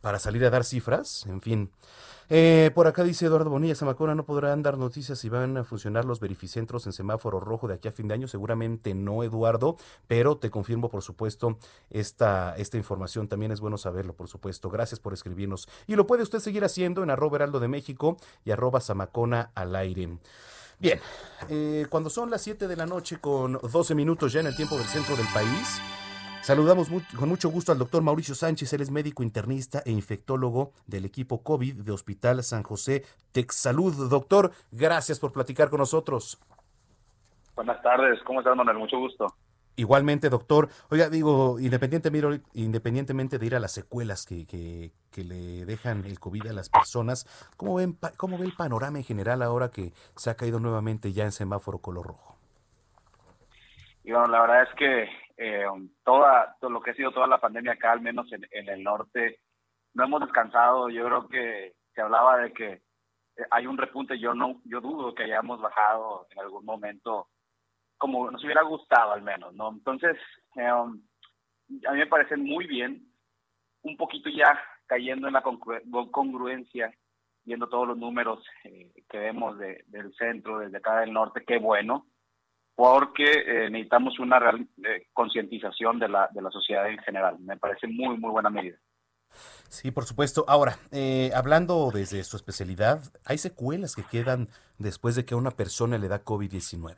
[0.01, 1.71] para salir a dar cifras, en fin.
[2.31, 6.05] Eh, por acá dice Eduardo Bonilla, Zamacona no podrán dar noticias si van a funcionar
[6.05, 8.29] los verificentros en semáforo rojo de aquí a fin de año.
[8.29, 9.77] Seguramente no, Eduardo,
[10.07, 13.29] pero te confirmo, por supuesto, esta, esta información.
[13.29, 14.69] También es bueno saberlo, por supuesto.
[14.69, 15.69] Gracias por escribirnos.
[15.87, 19.75] Y lo puede usted seguir haciendo en arroba heraldo de México y arroba Zamacona al
[19.75, 20.19] aire.
[20.79, 21.01] Bien,
[21.49, 24.77] eh, cuando son las 7 de la noche con 12 minutos ya en el tiempo
[24.77, 25.81] del centro del país,
[26.49, 31.05] Saludamos con mucho gusto al doctor Mauricio Sánchez, él es médico internista e infectólogo del
[31.05, 34.09] equipo COVID de Hospital San José Texsalud.
[34.09, 36.41] Doctor, gracias por platicar con nosotros.
[37.55, 38.79] Buenas tardes, ¿cómo estás, Manuel?
[38.79, 39.27] Mucho gusto.
[39.77, 40.71] Igualmente, doctor.
[40.89, 46.47] Oiga, digo, independientemente, independientemente de ir a las secuelas que, que, le dejan el COVID
[46.47, 47.27] a las personas,
[47.59, 51.25] ¿cómo, ven, ¿cómo ve el panorama en general ahora que se ha caído nuevamente ya
[51.25, 52.39] en semáforo color rojo?
[54.03, 55.65] Y bueno, la verdad es que eh,
[56.05, 59.41] toda, todo lo que ha sido toda la pandemia acá, al menos en, el norte,
[59.95, 60.91] no hemos descansado.
[60.91, 64.19] Yo creo que se hablaba de que eh, hay un repunte.
[64.19, 67.29] Yo no, yo dudo que hayamos bajado en algún momento
[67.97, 69.71] como nos hubiera gustado al menos, ¿no?
[69.71, 70.17] Entonces,
[70.57, 71.03] eh, um,
[71.87, 73.13] a mí me parece muy bien,
[73.83, 76.93] un poquito ya cayendo en la congruencia,
[77.45, 82.07] viendo todos los números eh, que vemos del centro, desde acá del norte, qué bueno,
[82.79, 84.69] porque eh, necesitamos una real
[85.13, 87.37] concientización de la, de la sociedad en general.
[87.41, 88.77] Me parece muy, muy buena medida.
[89.69, 90.45] Sí, por supuesto.
[90.47, 90.77] Ahora,
[91.35, 94.47] hablando desde su especialidad, ¿hay secuelas que quedan
[94.79, 96.95] después de que a una persona le da COVID-19?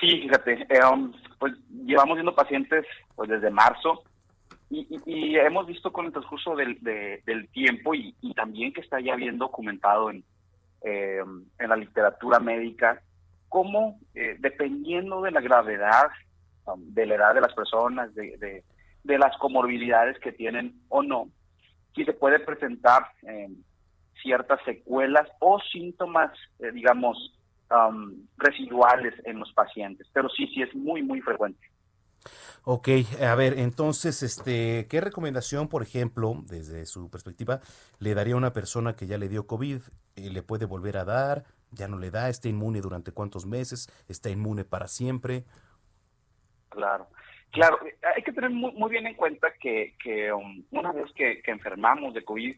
[0.00, 2.84] Sí, fíjate, eh, um, pues llevamos viendo pacientes
[3.14, 4.02] pues desde marzo
[4.68, 9.38] y, hemos visto con el transcurso del, del tiempo y, también que está ya bien
[9.38, 10.24] documentado en,
[10.82, 11.22] eh,
[11.60, 13.00] en la literatura médica,
[13.48, 16.06] cómo eh, dependiendo de la gravedad,
[16.66, 18.62] um, de la edad de las personas, de,
[19.02, 21.28] de, las comorbilidades que tienen o no,
[21.94, 23.04] si se puede presentar
[24.20, 26.32] ciertas secuelas o síntomas,
[26.74, 27.36] digamos,
[27.68, 31.58] Um, residuales en los pacientes, pero sí, sí es muy, muy frecuente.
[32.62, 32.88] Ok,
[33.20, 37.58] a ver, entonces, este, ¿qué recomendación, por ejemplo, desde su perspectiva,
[37.98, 39.80] le daría a una persona que ya le dio COVID?
[40.14, 41.44] Eh, ¿Le puede volver a dar?
[41.72, 42.28] ¿Ya no le da?
[42.28, 43.88] ¿Está inmune durante cuántos meses?
[44.08, 45.44] ¿Está inmune para siempre?
[46.70, 47.08] Claro,
[47.50, 47.78] claro,
[48.14, 49.94] hay que tener muy, bien en cuenta que,
[50.32, 52.56] um, una vez que, enfermamos de COVID,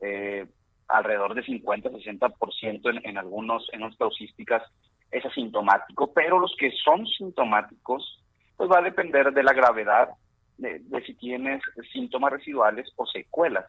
[0.00, 0.46] eh,
[0.88, 4.62] alrededor de 50-60% en, en algunos, en causísticas
[5.10, 8.22] es asintomático, pero los que son sintomáticos,
[8.56, 10.10] pues va a depender de la gravedad,
[10.56, 13.66] de, si tienes síntomas residuales o secuelas.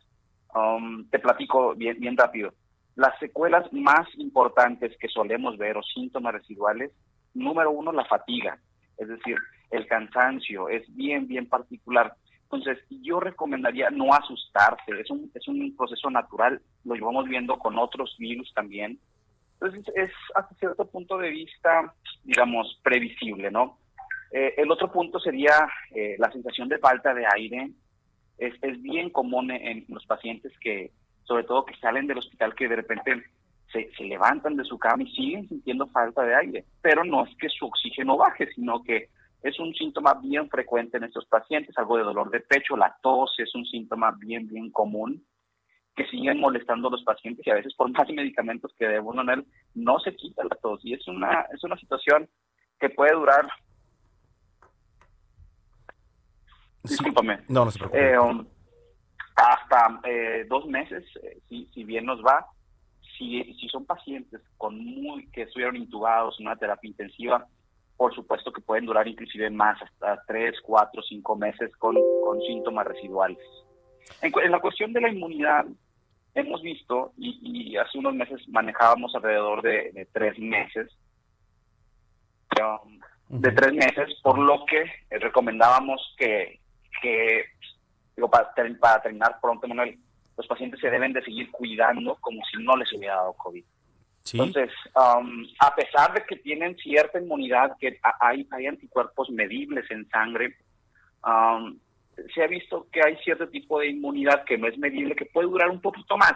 [0.54, 2.54] Um, te platico bien rápido.
[2.96, 6.92] Las secuelas más importantes que solemos ver o síntomas residuales,
[7.34, 8.60] número uno, la fatiga,
[8.98, 9.38] es decir,
[9.72, 12.14] el cansancio es bien, bien particular.
[12.44, 17.78] Entonces, yo recomendaría no asustarse, es un, es un proceso natural, lo llevamos viendo con
[17.80, 19.00] otros virus también.
[19.54, 23.78] Entonces, es hasta cierto punto de vista, digamos, previsible, ¿no?
[24.32, 27.72] Eh, el otro punto sería eh, la sensación de falta de aire.
[28.38, 30.92] Es, es bien común en, los pacientes que,
[31.32, 33.24] sobre todo que salen del hospital, que de repente
[33.72, 37.34] se, se, levantan de su cama y siguen sintiendo falta de aire, pero no es
[37.38, 39.08] que su oxígeno baje, sino que
[39.42, 43.34] es un síntoma bien frecuente en estos pacientes, algo de dolor de pecho, la tos
[43.38, 45.26] es un síntoma bien, bien común
[45.96, 49.46] que siguen molestando a los pacientes y a veces por más medicamentos que deben poner
[49.74, 50.82] no se quita la tos.
[50.84, 52.28] Y es una es una situación
[52.78, 53.48] que puede durar.
[56.84, 57.40] Discúlpame.
[57.48, 58.12] No no se preocupe.
[58.12, 58.46] Eh, um,
[59.36, 62.46] hasta eh, dos meses eh, si, si bien nos va
[63.18, 67.48] si, si son pacientes con muy que estuvieron intubados en una terapia intensiva
[68.02, 71.96] por supuesto que pueden durar inclusive más, hasta tres, cuatro, cinco meses con,
[72.48, 73.38] síntomas residuales.
[74.24, 75.68] En, la cuestión de la inmunidad,
[76.34, 80.90] hemos visto, y, hace unos meses manejábamos alrededor de, tres meses,
[82.60, 83.00] um,
[83.40, 84.84] de tres meses, por lo que
[85.20, 86.60] recomendábamos que,
[87.04, 87.44] que
[88.16, 89.98] digo, para, para terminar pronto, Manuel,
[90.38, 93.64] los pacientes se deben de seguir cuidando como si no les hubiera dado COVID.
[94.34, 100.08] Entonces, um, a pesar de que tienen cierta inmunidad, que hay, hay anticuerpos medibles en
[100.10, 100.56] sangre,
[101.26, 101.78] um,
[102.34, 105.48] se ha visto que hay cierto tipo de inmunidad que no es medible, que puede
[105.48, 106.34] durar un poquito más.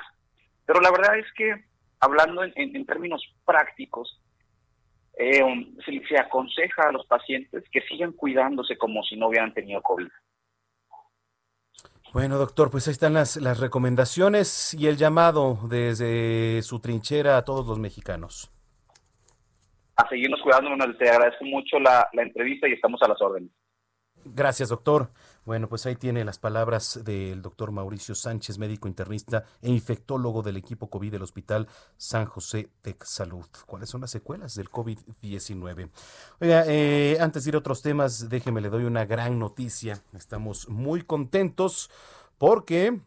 [0.66, 1.64] Pero la verdad es que,
[2.00, 4.20] hablando en, términos prácticos,
[5.18, 9.54] eh, um, se, se aconseja a los pacientes que sigan cuidándose como si no hubieran
[9.54, 10.08] tenido COVID.
[12.14, 17.44] Bueno, doctor, pues ahí están las, las recomendaciones y el llamado desde su trinchera a
[17.44, 18.52] todos los mexicanos.
[19.98, 23.52] A seguirnos cuidando, te agradezco mucho la, la entrevista y estamos a las órdenes.
[24.26, 25.12] Gracias, doctor.
[25.46, 30.58] Bueno, pues ahí tiene las palabras del doctor Mauricio Sánchez, médico internista e infectólogo del
[30.58, 31.68] equipo COVID del Hospital
[31.98, 33.46] San José Tech Salud.
[33.68, 35.92] ¿Cuáles son las secuelas del COVID-19?
[36.42, 40.02] Oiga, eh, antes de ir a otros temas, déjeme, le doy una gran noticia.
[40.14, 41.92] Estamos muy contentos
[42.40, 43.00] porque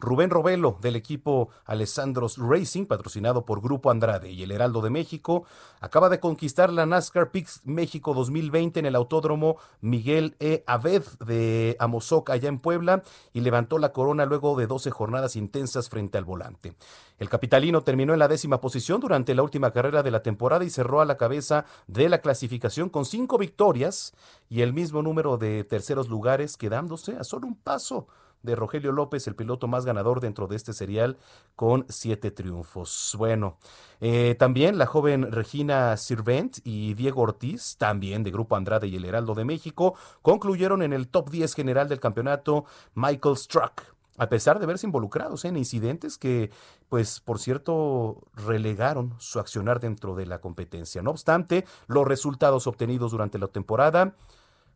[0.00, 5.44] Rubén Robelo del equipo Alessandros Racing, patrocinado por Grupo Andrade y el Heraldo de México,
[5.80, 10.64] acaba de conquistar la NASCAR Pix México 2020 en el Autódromo Miguel E.
[10.66, 13.02] Aved de Amozoc, allá en Puebla,
[13.32, 16.74] y levantó la corona luego de 12 jornadas intensas frente al volante.
[17.18, 20.70] El capitalino terminó en la décima posición durante la última carrera de la temporada y
[20.70, 24.14] cerró a la cabeza de la clasificación con cinco victorias
[24.48, 28.06] y el mismo número de terceros lugares, quedándose a solo un paso
[28.46, 31.18] de Rogelio López, el piloto más ganador dentro de este serial,
[31.54, 33.14] con siete triunfos.
[33.18, 33.58] Bueno,
[34.00, 39.04] eh, también la joven Regina Sirvent y Diego Ortiz, también de Grupo Andrade y el
[39.04, 42.64] Heraldo de México, concluyeron en el top 10 general del campeonato
[42.94, 43.82] Michael Struck.
[44.18, 46.50] A pesar de verse involucrados en incidentes que,
[46.88, 51.02] pues, por cierto, relegaron su accionar dentro de la competencia.
[51.02, 54.14] No obstante, los resultados obtenidos durante la temporada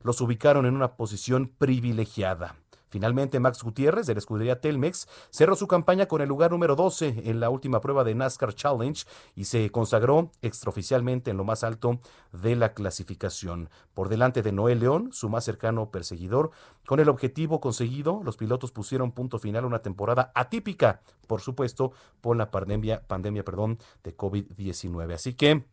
[0.02, 2.56] los ubicaron en una posición privilegiada.
[2.90, 7.22] Finalmente, Max Gutiérrez de la escudería Telmex cerró su campaña con el lugar número 12
[7.24, 9.04] en la última prueba de NASCAR Challenge
[9.36, 12.00] y se consagró extraoficialmente en lo más alto
[12.32, 13.70] de la clasificación.
[13.94, 16.50] Por delante de Noé León, su más cercano perseguidor,
[16.84, 21.92] con el objetivo conseguido, los pilotos pusieron punto final a una temporada atípica, por supuesto,
[22.20, 25.14] por la pandemia, pandemia perdón, de COVID-19.
[25.14, 25.64] Así que,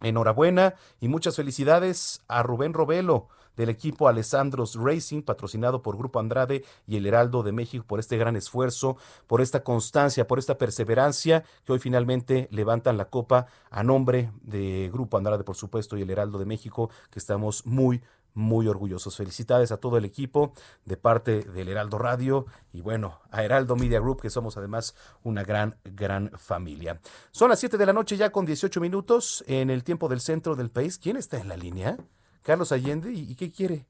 [0.00, 6.64] enhorabuena y muchas felicidades a Rubén Robelo del equipo Alessandros Racing, patrocinado por Grupo Andrade
[6.86, 8.96] y el Heraldo de México, por este gran esfuerzo,
[9.26, 14.90] por esta constancia, por esta perseverancia, que hoy finalmente levantan la copa a nombre de
[14.92, 18.02] Grupo Andrade, por supuesto, y el Heraldo de México, que estamos muy,
[18.34, 19.16] muy orgullosos.
[19.16, 20.52] Felicidades a todo el equipo
[20.84, 25.42] de parte del Heraldo Radio y bueno, a Heraldo Media Group, que somos además una
[25.42, 27.00] gran, gran familia.
[27.30, 30.56] Son las 7 de la noche ya con 18 minutos en el tiempo del centro
[30.56, 30.98] del país.
[30.98, 31.96] ¿Quién está en la línea?
[32.42, 33.10] Carlos Allende.
[33.12, 33.86] ¿Y, qué quiere?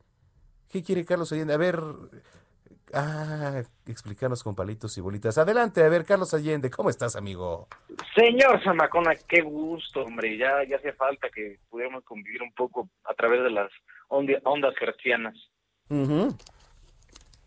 [0.71, 1.55] ¿Qué quiere Carlos Allende?
[1.55, 1.81] A ver,
[2.95, 5.39] ah, explicarnos con palitos y bolitas.
[5.39, 7.69] Adelante, a ver, Carlos Allende, ¿cómo estás, amigo?
[8.15, 10.37] Señor Zamacona, qué gusto, hombre.
[10.37, 13.71] Ya, ya hace falta que pudiéramos convivir un poco a través de las
[14.09, 15.35] ondas gercianas.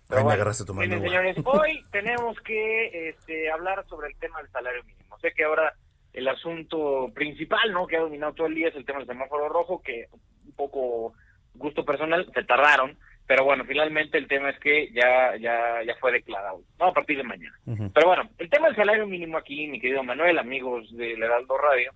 [0.09, 4.51] Ahí me agarraste tomando miren, señores, hoy tenemos que este, hablar sobre el tema del
[4.51, 5.17] salario mínimo.
[5.19, 5.73] Sé que ahora
[6.13, 7.87] el asunto principal, ¿no?
[7.87, 10.07] Que ha dominado todo el día es el tema del semáforo rojo, que
[10.45, 11.13] un poco
[11.53, 12.97] gusto personal, se tardaron,
[13.27, 17.17] pero bueno, finalmente el tema es que ya ya ya fue declarado, no a partir
[17.17, 17.57] de mañana.
[17.65, 21.91] Pero bueno, el tema del salario mínimo aquí, mi querido Manuel, amigos del Heraldo Radio,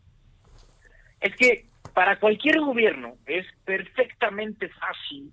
[1.22, 5.32] es que para cualquier gobierno es perfectamente fácil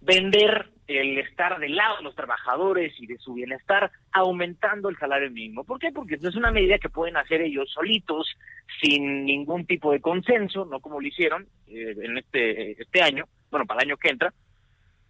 [0.00, 5.30] vender el estar del lado de los trabajadores y de su bienestar aumentando el salario
[5.30, 5.62] mínimo.
[5.62, 5.92] ¿Por qué?
[5.92, 8.26] Porque es una medida que pueden hacer ellos solitos
[8.82, 13.66] sin ningún tipo de consenso, no como lo hicieron eh, en este este año, bueno,
[13.66, 14.32] para el año que entra,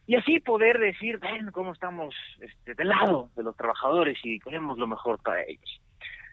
[0.08, 4.78] y así poder decir, ven cómo estamos este, del lado de los trabajadores y queremos
[4.78, 5.80] lo mejor para ellos.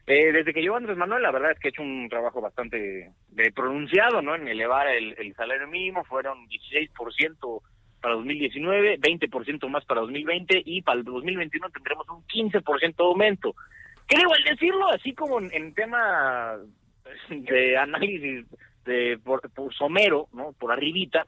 [0.07, 3.11] Eh, desde que yo Andrés Manuel, la verdad es que he hecho un trabajo bastante
[3.27, 4.35] de pronunciado, ¿no?
[4.35, 7.61] En elevar el, el salario mínimo, fueron 16%
[8.05, 13.55] para 2019, 20% más para 2020 y para el 2021 tendremos un 15% de aumento.
[14.05, 16.55] Creo al decirlo, así como en, tema
[17.29, 18.45] de análisis
[18.85, 19.41] de por,
[19.73, 20.51] somero, ¿no?
[20.51, 21.25] Por arribita,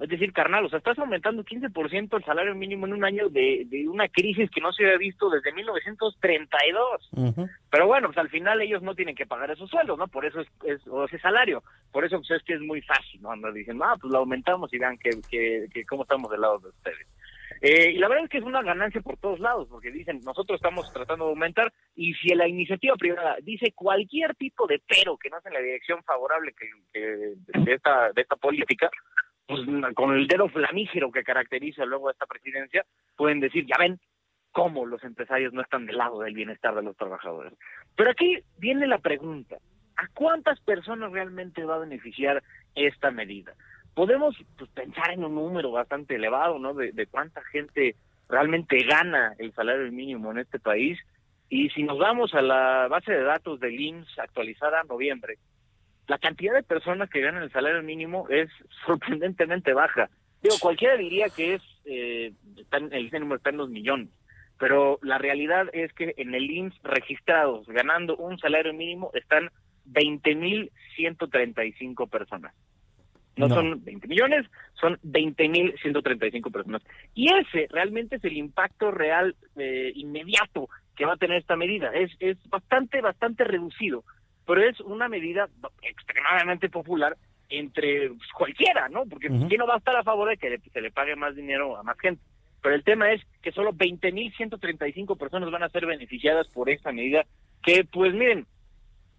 [0.00, 3.66] es decir, carnal, o sea, estás aumentando 15% el salario mínimo en un año de,
[3.66, 7.10] de, una crisis que no se había visto desde 1932.
[7.68, 10.06] Pero bueno, pues al final ellos no tienen que pagar esos sueldos, ¿no?
[10.06, 11.64] Por eso es, o ese salario.
[11.90, 13.32] Por eso pues, es que es muy fácil, ¿no?
[13.32, 16.68] Andar diciendo, ah, pues lo aumentamos y vean que, que, cómo estamos del lado de
[16.68, 17.06] ustedes.
[17.60, 20.58] Eh, y la verdad es que es una ganancia por todos lados, porque dicen, nosotros
[20.58, 25.28] estamos tratando de aumentar, y si la iniciativa privada dice cualquier tipo de pero que
[25.28, 27.00] no es en la dirección favorable que, que
[27.58, 28.88] de, esta, de esta política,
[29.48, 29.62] pues,
[29.94, 32.84] con el dedo flamígero que caracteriza luego a esta presidencia,
[33.16, 33.98] pueden decir, ya ven,
[34.52, 37.54] cómo los empresarios no están del lado del bienestar de los trabajadores.
[37.96, 39.56] Pero aquí viene la pregunta,
[39.96, 42.42] ¿a cuántas personas realmente va a beneficiar
[42.74, 43.54] esta medida?
[43.94, 46.74] Podemos pues, pensar en un número bastante elevado, ¿no?
[46.74, 47.96] De, de cuánta gente
[48.28, 50.98] realmente gana el salario mínimo en este país.
[51.48, 55.38] Y si nos vamos a la base de datos del IMSS actualizada en noviembre,
[56.08, 58.50] la cantidad de personas que ganan el salario mínimo es
[58.86, 60.10] sorprendentemente baja.
[60.42, 62.32] Digo, cualquiera diría que es, eh,
[62.70, 64.08] el número está en los millones,
[64.58, 69.50] pero la realidad es que en el IMSS registrados ganando un salario mínimo están
[69.92, 72.54] 20.135 personas.
[73.36, 74.46] No, no, son 20 millones,
[74.80, 76.82] son 20.135 personas.
[77.14, 81.92] Y ese realmente es el impacto real eh, inmediato que va a tener esta medida.
[81.92, 84.02] Es, es bastante, bastante reducido
[84.48, 85.46] pero es una medida
[85.82, 87.14] extremadamente popular
[87.50, 89.04] entre cualquiera, ¿no?
[89.04, 91.76] Porque ¿quién no va a estar a favor de que se le pague más dinero
[91.76, 92.22] a más gente?
[92.62, 97.26] Pero el tema es que solo 20.135 personas van a ser beneficiadas por esta medida,
[97.62, 98.46] que pues miren,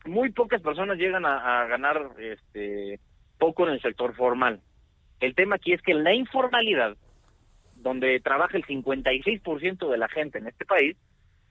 [0.06, 3.00] muy pocas personas llegan a, a ganar este
[3.38, 4.62] poco en el sector formal.
[5.20, 6.98] El tema aquí es que en la informalidad,
[7.76, 10.98] donde trabaja el 56% de la gente en este país,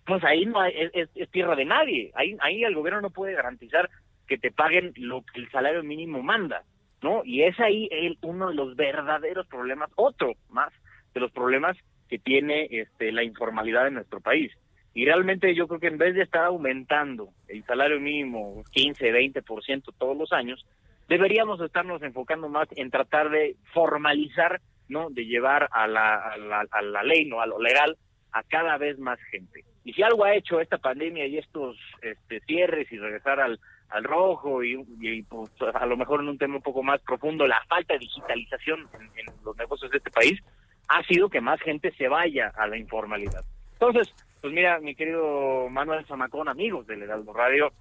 [0.09, 2.11] pues ahí no hay, es, es, tierra de nadie.
[2.15, 3.91] Ahí, ahí el gobierno no puede garantizar
[4.27, 6.65] que te paguen lo que el salario mínimo manda,
[7.03, 7.23] ¿no?
[7.25, 10.73] Y es ahí el, uno de los verdaderos problemas, otro más
[11.13, 11.77] de los problemas
[12.09, 14.51] que tiene este, la informalidad en nuestro país.
[14.95, 19.93] Y realmente yo creo que en vez de estar aumentando el salario mínimo 15, 20%
[19.99, 20.67] todos los años,
[21.07, 25.11] deberíamos estarnos enfocando más en tratar de formalizar, ¿no?
[25.11, 27.43] De llevar a la, a la, a la ley, ¿no?
[27.43, 27.99] A lo legal,
[28.33, 29.65] a cada vez más gente.
[29.89, 33.59] Y si algo ha hecho esta pandemia y estos este, cierres y regresar al,
[33.89, 37.59] al rojo y, pues, a lo mejor en un tema un poco más profundo, la
[37.71, 38.87] falta de digitalización
[39.17, 40.43] en, los negocios de este país,
[40.89, 43.43] ha sido que más gente se vaya a la informalidad.
[43.73, 47.73] Entonces, pues mira, mi querido Manuel Zamacón, amigos del Heraldo Radio,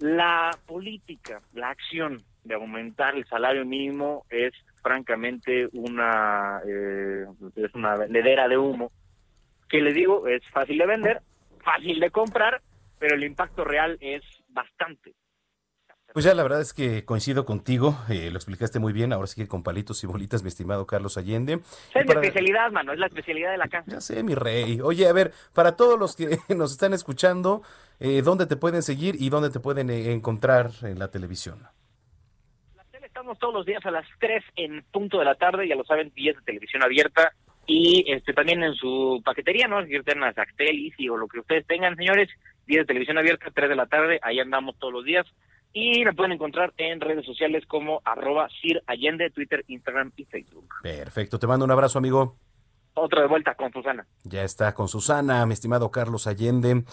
[0.00, 4.52] la política, la acción de aumentar el salario mínimo es
[4.82, 7.24] francamente una eh,
[7.54, 8.90] es una vendedera de humo
[9.70, 11.20] que le digo es fácil de vender
[11.62, 12.60] fácil de comprar
[12.98, 15.14] pero el impacto real es bastante
[16.12, 19.40] pues ya la verdad es que coincido contigo, eh, lo explicaste muy bien, ahora sí
[19.40, 21.60] que con palitos y bolitas, mi estimado Carlos Allende.
[21.94, 23.88] Es mi especialidad, mano, es la especialidad de la casa.
[23.88, 24.80] Ya sé, mi rey.
[24.80, 27.62] Oye, a ver, para todos los que nos están escuchando,
[28.00, 31.62] eh, ¿dónde te pueden seguir y dónde te pueden eh, encontrar en la televisión?
[32.76, 35.76] La tele estamos todos los días a las 3 en punto de la tarde, ya
[35.76, 37.32] lo saben, días de televisión abierta
[37.66, 39.84] y este también en su paquetería, ¿no?
[39.84, 42.28] Si ustedes las Actel, o lo que ustedes tengan, señores,
[42.66, 45.26] días de televisión abierta, 3 de la tarde, ahí andamos todos los días
[45.72, 50.68] y me pueden encontrar en redes sociales como arroba Sir Allende, Twitter, Instagram y Facebook.
[50.82, 52.36] Perfecto, te mando un abrazo, amigo.
[52.94, 54.06] Otra de vuelta con Susana.
[54.24, 56.84] Ya está con Susana, mi estimado Carlos Allende.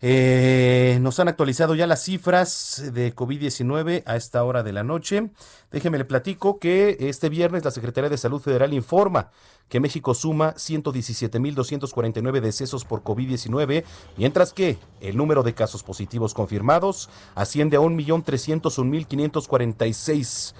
[0.00, 5.30] Eh, nos han actualizado ya las cifras de COVID-19 a esta hora de la noche.
[5.70, 9.30] Déjeme le platico que este viernes la Secretaría de Salud Federal informa
[9.68, 13.84] que México suma 117.249 decesos por COVID-19,
[14.16, 20.54] mientras que el número de casos positivos confirmados asciende a 1.301.546.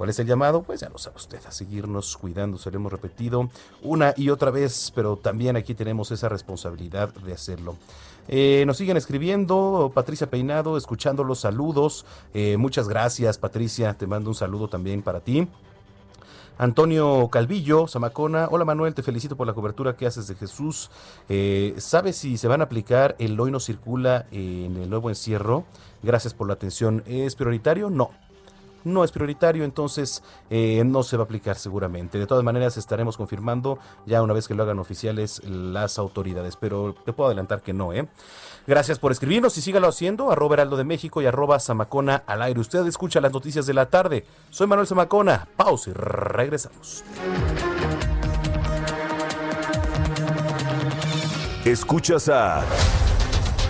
[0.00, 0.62] ¿Cuál es el llamado?
[0.62, 3.50] Pues ya lo sabe usted, a seguirnos cuidando, se lo hemos repetido
[3.82, 7.76] una y otra vez, pero también aquí tenemos esa responsabilidad de hacerlo.
[8.26, 12.06] Eh, nos siguen escribiendo, Patricia Peinado, escuchando los saludos.
[12.32, 15.46] Eh, muchas gracias, Patricia, te mando un saludo también para ti.
[16.56, 18.48] Antonio Calvillo, Zamacona.
[18.50, 20.90] Hola Manuel, te felicito por la cobertura que haces de Jesús.
[21.28, 25.66] Eh, ¿Sabes si se van a aplicar el hoy no circula en el nuevo encierro?
[26.02, 27.04] Gracias por la atención.
[27.06, 27.90] ¿Es prioritario?
[27.90, 28.29] No
[28.84, 32.18] no es prioritario, entonces eh, no se va a aplicar seguramente.
[32.18, 36.94] De todas maneras, estaremos confirmando ya una vez que lo hagan oficiales las autoridades, pero
[37.04, 38.08] te puedo adelantar que no, ¿eh?
[38.66, 42.60] Gracias por escribirnos y sígalo haciendo, arroba Heraldo de México y arroba Zamacona al aire.
[42.60, 44.24] Usted escucha las noticias de la tarde.
[44.50, 45.48] Soy Manuel Zamacona.
[45.56, 47.02] Pausa y regresamos.
[51.64, 52.64] Escuchas a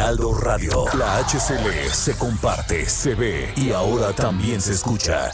[0.00, 0.84] Heraldo Radio.
[0.96, 5.30] La HCL se comparte, se ve y ahora también se escucha.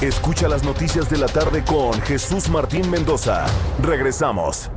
[0.00, 3.44] Escucha las noticias de la tarde con Jesús Martín Mendoza.
[3.82, 4.70] Regresamos.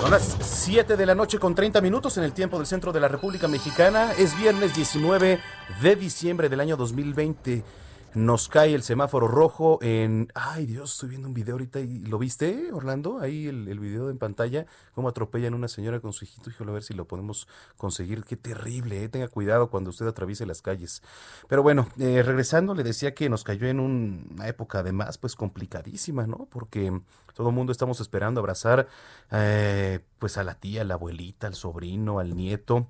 [0.00, 2.98] Son las 7 de la noche con 30 minutos en el tiempo del centro de
[2.98, 4.14] la República Mexicana.
[4.18, 5.38] Es viernes 19
[5.80, 7.62] de diciembre del año 2020
[8.14, 10.28] nos cae el semáforo rojo en...
[10.34, 14.18] Ay Dios, estoy viendo un video ahorita y lo viste, Orlando, ahí el, video en
[14.18, 17.48] pantalla, cómo atropellan a una señora con su hijito, híjole, a ver si lo podemos
[17.76, 18.24] conseguir.
[18.24, 19.08] Qué terrible, ¿eh?
[19.08, 21.02] tenga cuidado cuando usted atraviese las calles.
[21.48, 26.26] Pero bueno, eh, regresando, le decía que nos cayó en una época además pues complicadísima,
[26.26, 26.48] ¿no?
[26.50, 27.00] Porque
[27.34, 28.88] todo el mundo estamos esperando abrazar
[29.30, 32.88] eh, pues a la tía, a la abuelita, al sobrino, al nieto.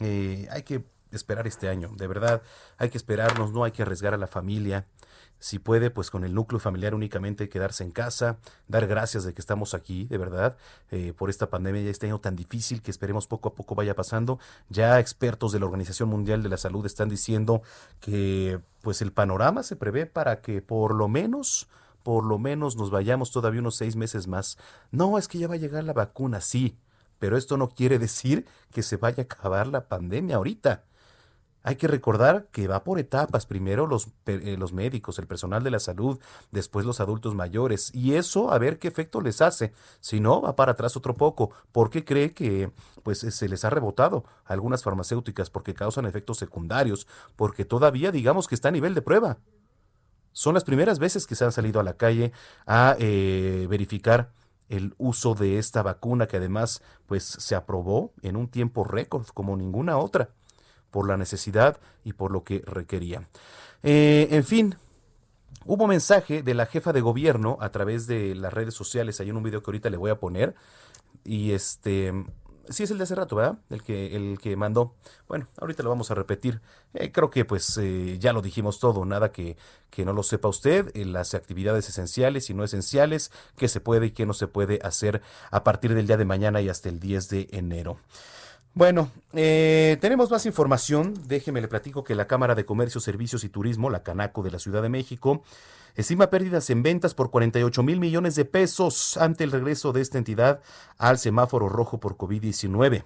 [0.00, 0.84] Hay que
[1.16, 1.90] esperar este año.
[1.96, 2.42] De verdad,
[2.78, 4.86] hay que esperarnos, no hay que arriesgar a la familia.
[5.38, 9.40] Si puede, pues con el núcleo familiar únicamente quedarse en casa, dar gracias de que
[9.40, 10.56] estamos aquí, de verdad,
[10.90, 13.94] eh, por esta pandemia y este año tan difícil que esperemos poco a poco vaya
[13.94, 14.38] pasando.
[14.68, 17.62] Ya expertos de la Organización Mundial de la Salud están diciendo
[18.00, 21.68] que pues el panorama se prevé para que por lo menos
[22.04, 24.58] por lo menos nos vayamos todavía unos seis meses más.
[24.92, 26.78] No, es que ya va a llegar la vacuna, sí,
[27.18, 30.84] pero esto no quiere decir que se vaya a acabar la pandemia ahorita.
[31.66, 35.70] Hay que recordar que va por etapas, primero los, eh, los médicos, el personal de
[35.70, 36.20] la salud,
[36.50, 39.72] después los adultos mayores, y eso a ver qué efecto les hace.
[40.00, 41.52] Si no, va para atrás otro poco.
[41.72, 42.70] ¿Por qué cree que
[43.02, 45.48] pues se les ha rebotado a algunas farmacéuticas?
[45.48, 49.38] Porque causan efectos secundarios, porque todavía digamos que está a nivel de prueba.
[50.32, 52.32] Son las primeras veces que se han salido a la calle
[52.66, 54.32] a eh, verificar
[54.68, 59.56] el uso de esta vacuna que además pues se aprobó en un tiempo récord como
[59.56, 60.28] ninguna otra
[60.94, 63.28] por la necesidad y por lo que requería.
[63.82, 64.76] Eh, en fin,
[65.66, 69.42] hubo mensaje de la jefa de gobierno a través de las redes sociales, hay un
[69.42, 70.54] video que ahorita le voy a poner,
[71.24, 72.12] y este,
[72.68, 73.58] sí es el de hace rato, ¿verdad?
[73.70, 74.94] El que, el que mandó.
[75.26, 76.60] Bueno, ahorita lo vamos a repetir.
[76.92, 79.56] Eh, creo que pues eh, ya lo dijimos todo, nada que,
[79.90, 84.10] que no lo sepa usted, las actividades esenciales y no esenciales, qué se puede y
[84.12, 87.28] qué no se puede hacer a partir del día de mañana y hasta el 10
[87.30, 87.98] de enero.
[88.76, 91.14] Bueno, eh, tenemos más información.
[91.28, 94.58] Déjeme le platico que la Cámara de Comercio, Servicios y Turismo, la Canaco de la
[94.58, 95.44] Ciudad de México,
[95.94, 100.18] estima pérdidas en ventas por 48 mil millones de pesos ante el regreso de esta
[100.18, 100.60] entidad
[100.98, 103.04] al semáforo rojo por COVID-19.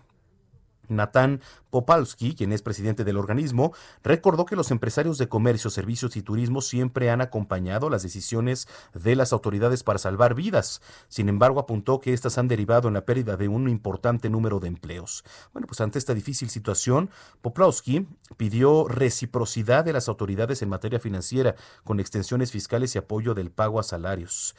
[0.89, 1.40] Natán
[1.70, 6.60] Popalski, quien es presidente del organismo, recordó que los empresarios de comercio, servicios y turismo
[6.60, 10.81] siempre han acompañado las decisiones de las autoridades para salvar vidas.
[11.09, 14.69] Sin embargo, apuntó que estas han derivado en la pérdida de un importante número de
[14.69, 15.24] empleos.
[15.52, 17.10] Bueno, pues ante esta difícil situación,
[17.43, 18.06] Popalski
[18.36, 21.55] pidió reciprocidad de las autoridades en materia financiera,
[21.85, 24.55] con extensiones fiscales y apoyo del pago a salarios.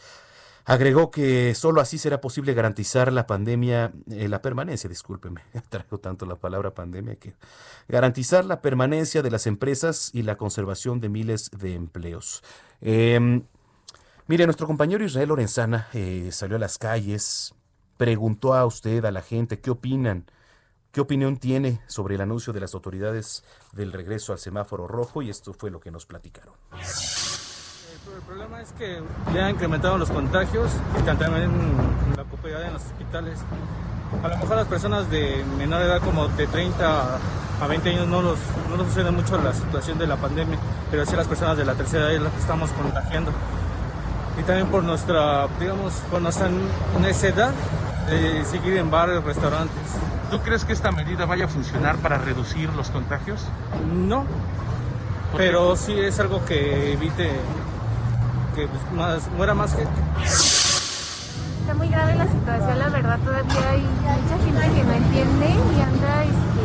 [0.70, 6.28] Agregó que solo así será posible garantizar la pandemia, eh, la permanencia, discúlpeme, traigo tanto
[6.28, 7.34] la palabra pandemia que
[7.88, 12.44] garantizar la permanencia de las empresas y la conservación de miles de empleos.
[12.82, 13.42] Em,
[14.28, 17.56] mire, nuestro compañero Israel Lorenzana eh, salió a las calles,
[17.98, 20.30] preguntó a usted, a la gente, ¿qué opinan?
[20.92, 23.44] ¿Qué opinión tiene sobre el anuncio de las autoridades
[23.74, 25.24] del regreso al semáforo rojo?
[25.24, 26.54] Y esto fue lo que nos platicaron.
[28.08, 29.02] El problema es que
[29.34, 31.52] ya incrementaron los contagios y también
[32.16, 33.40] la comunidad en los hospitales.
[34.24, 37.18] A lo mejor las personas de menor edad, como de 30
[37.62, 38.40] a 20 años, no nos,
[38.76, 40.58] no sucede mucho la situación de la pandemia,
[40.90, 43.32] pero sí las personas de la tercera edad es las que estamos contagiando.
[44.40, 46.50] Y también por nuestra, digamos, por nuestra
[47.02, 47.52] necedad
[48.10, 49.76] de seguir en bares, restaurantes.
[50.32, 53.46] ¿Tú crees que esta medida vaya a funcionar para reducir los contagios?
[53.94, 54.26] No,
[55.36, 57.30] pero sí es algo que evite
[58.60, 59.92] que pues, más, muera más gente.
[61.62, 65.82] Está muy grave la situación, la verdad, todavía hay mucha gente que no entiende y
[65.82, 66.64] anda este,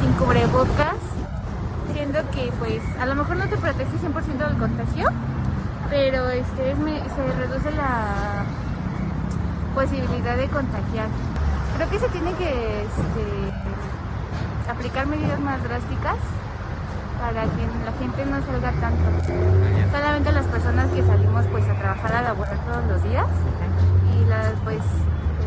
[0.00, 0.96] sin cubrebocas,
[1.92, 5.10] siendo que pues a lo mejor no te protege 100% del contagio,
[5.88, 8.44] pero este, se reduce la
[9.74, 11.08] posibilidad de contagiar.
[11.76, 16.16] Creo que se tiene que este, aplicar medidas más drásticas
[17.22, 19.04] para que la gente no salga tanto.
[19.92, 23.26] Solamente las personas que salimos pues a trabajar a laborar todos los días
[24.12, 24.82] y las pues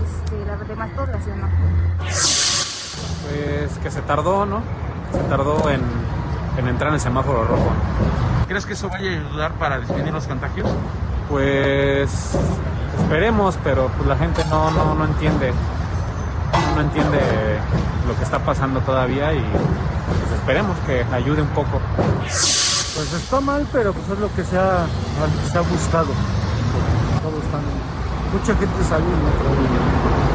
[0.05, 1.47] este, la demás población no.
[3.27, 4.61] Pues que se tardó, ¿no?
[5.11, 5.81] Se tardó en,
[6.57, 7.69] en entrar en el semáforo rojo.
[8.47, 10.69] ¿Crees que eso vaya a ayudar para disminuir los contagios?
[11.29, 12.37] Pues
[12.97, 15.51] esperemos, pero pues la gente no, no, no entiende.
[16.73, 17.19] No entiende
[18.07, 19.43] lo que está pasando todavía y
[20.25, 21.79] pues esperemos que ayude un poco.
[22.25, 24.87] Pues está mal, pero pues es lo que se ha,
[25.51, 26.07] se ha buscado.
[27.21, 27.61] Todos están,
[28.33, 29.29] mucha gente saliendo.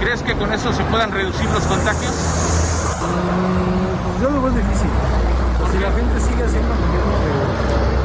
[0.00, 2.12] ¿Crees que con eso se puedan reducir los contagios?
[3.00, 4.90] Mm, pues yo lo veo difícil.
[5.72, 7.14] si la gente sigue haciendo lo mismo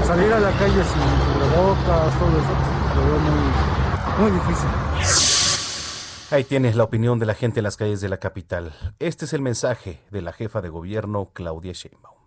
[0.02, 2.56] de salir a la calle sin cubrebocas, todo eso,
[2.96, 5.25] lo veo muy, muy difícil.
[6.36, 8.74] Ahí tienes la opinión de la gente en las calles de la capital.
[9.00, 12.18] Este es el mensaje de la jefa de gobierno, Claudia Sheinbaum.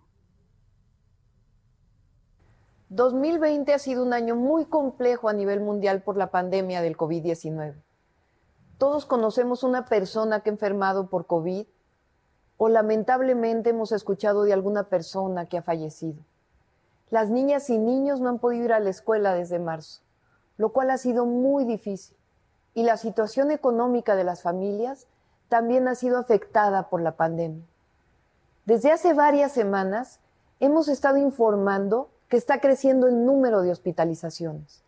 [2.89, 7.75] 2020 ha sido un año muy complejo a nivel mundial por la pandemia del COVID-19.
[8.79, 11.67] Todos conocemos una persona que ha enfermado por COVID
[12.57, 16.17] o lamentablemente hemos escuchado de alguna persona que ha fallecido.
[17.11, 20.01] Las niñas y niños no han podido ir a la escuela desde marzo,
[20.57, 22.17] lo cual ha sido muy difícil
[22.73, 25.07] y la situación económica de las familias
[25.49, 27.65] también ha sido afectada por la pandemia.
[28.65, 30.19] Desde hace varias semanas
[30.59, 34.83] hemos estado informando que está creciendo el número de hospitalizaciones.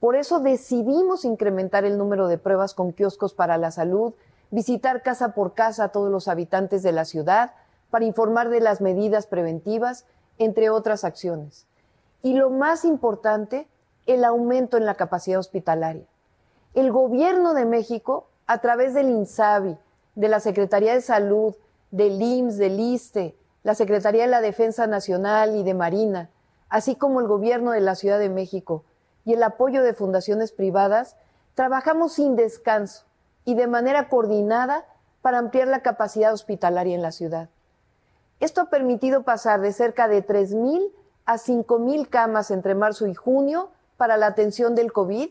[0.00, 4.12] Por eso decidimos incrementar el número de pruebas con kioscos para la salud,
[4.50, 7.52] visitar casa por casa a todos los habitantes de la ciudad
[7.90, 10.04] para informar de las medidas preventivas,
[10.38, 11.66] entre otras acciones.
[12.22, 13.66] Y lo más importante,
[14.04, 16.04] el aumento en la capacidad hospitalaria.
[16.76, 19.78] El gobierno de México, a través del INSABI,
[20.14, 21.54] de la Secretaría de Salud,
[21.90, 26.28] del IMSS, del ISTE, la Secretaría de la Defensa Nacional y de Marina,
[26.68, 28.84] así como el gobierno de la Ciudad de México
[29.24, 31.16] y el apoyo de fundaciones privadas,
[31.54, 33.06] trabajamos sin descanso
[33.46, 34.84] y de manera coordinada
[35.22, 37.48] para ampliar la capacidad hospitalaria en la ciudad.
[38.38, 40.92] Esto ha permitido pasar de cerca de 3.000
[41.24, 45.30] a 5.000 camas entre marzo y junio para la atención del COVID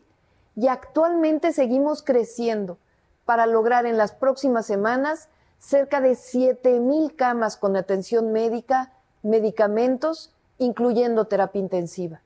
[0.56, 2.78] y actualmente seguimos creciendo
[3.26, 11.26] para lograr en las próximas semanas cerca de 7.000 camas con atención médica, medicamentos, incluyendo
[11.26, 12.22] terapia intensiva.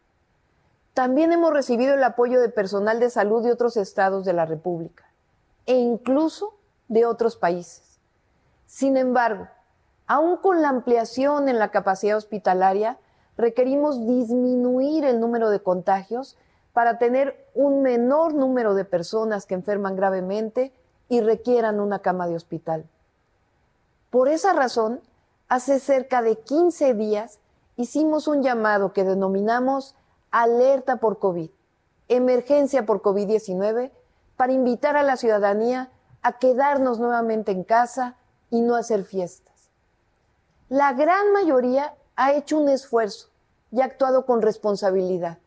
[0.93, 5.05] También hemos recibido el apoyo de personal de salud de otros estados de la República
[5.65, 6.55] e incluso
[6.87, 7.99] de otros países.
[8.65, 9.47] Sin embargo,
[10.07, 12.97] aún con la ampliación en la capacidad hospitalaria,
[13.37, 16.37] requerimos disminuir el número de contagios
[16.73, 20.73] para tener un menor número de personas que enferman gravemente
[21.07, 22.85] y requieran una cama de hospital.
[24.09, 25.01] Por esa razón,
[25.47, 27.39] hace cerca de 15 días
[27.75, 29.95] hicimos un llamado que denominamos
[30.31, 31.49] alerta por COVID,
[32.07, 33.91] emergencia por COVID-19,
[34.37, 35.91] para invitar a la ciudadanía
[36.21, 38.15] a quedarnos nuevamente en casa
[38.49, 39.69] y no hacer fiestas.
[40.69, 43.29] La gran mayoría ha hecho un esfuerzo
[43.71, 45.39] y ha actuado con responsabilidad.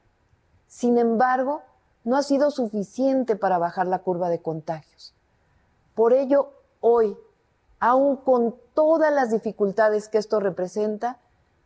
[0.72, 1.60] Sin embargo,
[2.02, 5.12] no ha sido suficiente para bajar la curva de contagios.
[5.94, 6.48] Por ello,
[6.80, 7.14] hoy,
[7.78, 11.18] aun con todas las dificultades que esto representa,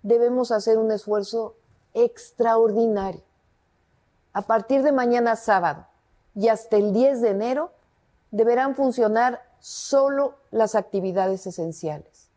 [0.02, 1.54] debemos hacer un esfuerzo
[1.94, 3.22] extraordinario.
[4.32, 5.86] A partir de mañana sábado
[6.34, 7.70] y hasta el 10 de enero
[8.32, 12.28] deberán funcionar solo las actividades esenciales.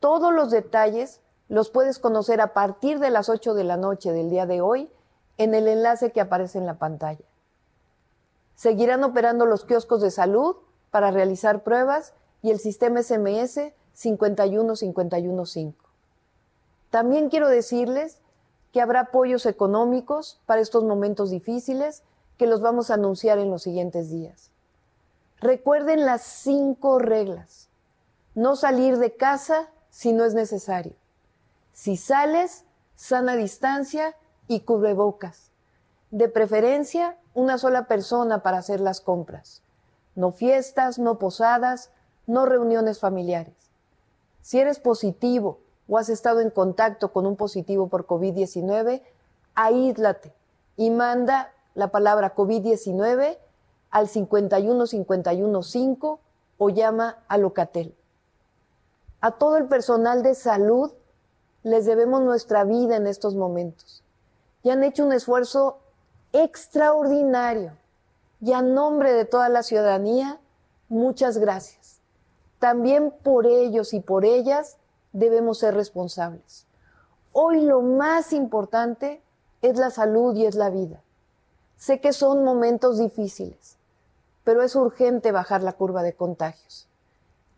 [0.00, 1.20] Todos los detalles
[1.50, 4.90] los puedes conocer a partir de las 8 de la noche del día de hoy
[5.38, 7.24] en el enlace que aparece en la pantalla.
[8.54, 10.56] Seguirán operando los kioscos de salud
[10.90, 15.74] para realizar pruebas y el sistema SMS 51515.
[16.90, 18.20] También quiero decirles
[18.72, 22.02] que habrá apoyos económicos para estos momentos difíciles
[22.36, 24.50] que los vamos a anunciar en los siguientes días.
[25.40, 27.68] Recuerden las cinco reglas.
[28.34, 30.94] No salir de casa si no es necesario.
[31.72, 32.64] Si sales,
[32.96, 34.16] sana distancia
[34.48, 35.50] y cubrebocas.
[36.10, 39.62] De preferencia, una sola persona para hacer las compras.
[40.14, 41.90] No fiestas, no posadas,
[42.26, 43.54] no reuniones familiares.
[44.40, 45.58] Si eres positivo
[45.88, 49.02] o has estado en contacto con un positivo por COVID-19,
[49.54, 50.32] aíslate
[50.76, 53.38] y manda la palabra COVID-19
[53.90, 56.18] al 51515
[56.58, 57.94] o llama a Locatel.
[59.20, 60.92] A todo el personal de salud
[61.62, 64.03] les debemos nuestra vida en estos momentos.
[64.64, 65.78] Y han hecho un esfuerzo
[66.32, 67.76] extraordinario.
[68.40, 70.40] Y a nombre de toda la ciudadanía,
[70.88, 71.84] muchas gracias
[72.64, 74.78] también por ellos y por ellas
[75.12, 76.64] debemos ser responsables.
[77.30, 79.20] Hoy lo más importante
[79.60, 81.02] es la salud y es la vida.
[81.76, 83.76] Sé que son momentos difíciles,
[84.44, 86.88] pero es urgente bajar la curva de contagios.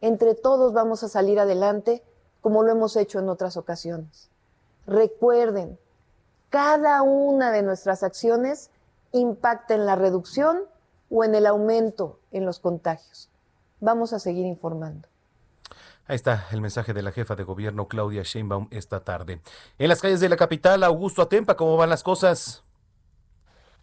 [0.01, 2.03] Entre todos vamos a salir adelante
[2.41, 4.29] como lo hemos hecho en otras ocasiones.
[4.89, 5.79] Recuerden,
[6.57, 8.71] cada una de nuestras acciones
[9.13, 10.63] impacta en la reducción
[11.11, 13.29] o en el aumento en los contagios
[13.79, 15.07] vamos a seguir informando.
[16.07, 19.43] Ahí está el mensaje de la jefa de gobierno Claudia Sheinbaum esta tarde.
[19.77, 22.65] En las calles de la capital, Augusto Atempa, ¿cómo van las cosas?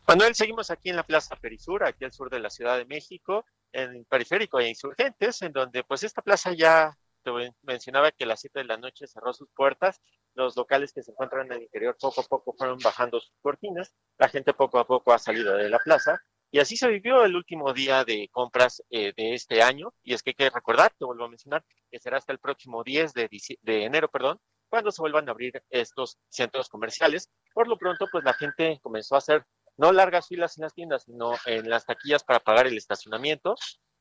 [0.08, 3.46] Manuel, seguimos aquí en la Plaza Perisur, aquí al sur de la Ciudad de México,
[3.72, 8.28] en el periférico e insurgentes, en donde pues esta plaza ya te mencionaba que a
[8.28, 10.02] las 7 de la noche cerró sus puertas,
[10.36, 13.94] los locales que se encuentran en el interior poco a poco fueron bajando sus cortinas,
[14.18, 16.22] la gente poco a poco ha salido de la plaza
[16.54, 19.92] y así se vivió el último día de compras eh, de este año.
[20.04, 22.84] Y es que hay que recordar, te vuelvo a mencionar, que será hasta el próximo
[22.84, 23.28] 10 de,
[23.64, 24.40] de enero, perdón,
[24.70, 27.28] cuando se vuelvan a abrir estos centros comerciales.
[27.56, 29.48] Por lo pronto, pues la gente comenzó a hacer
[29.78, 33.56] no largas filas en las tiendas, sino en las taquillas para pagar el estacionamiento.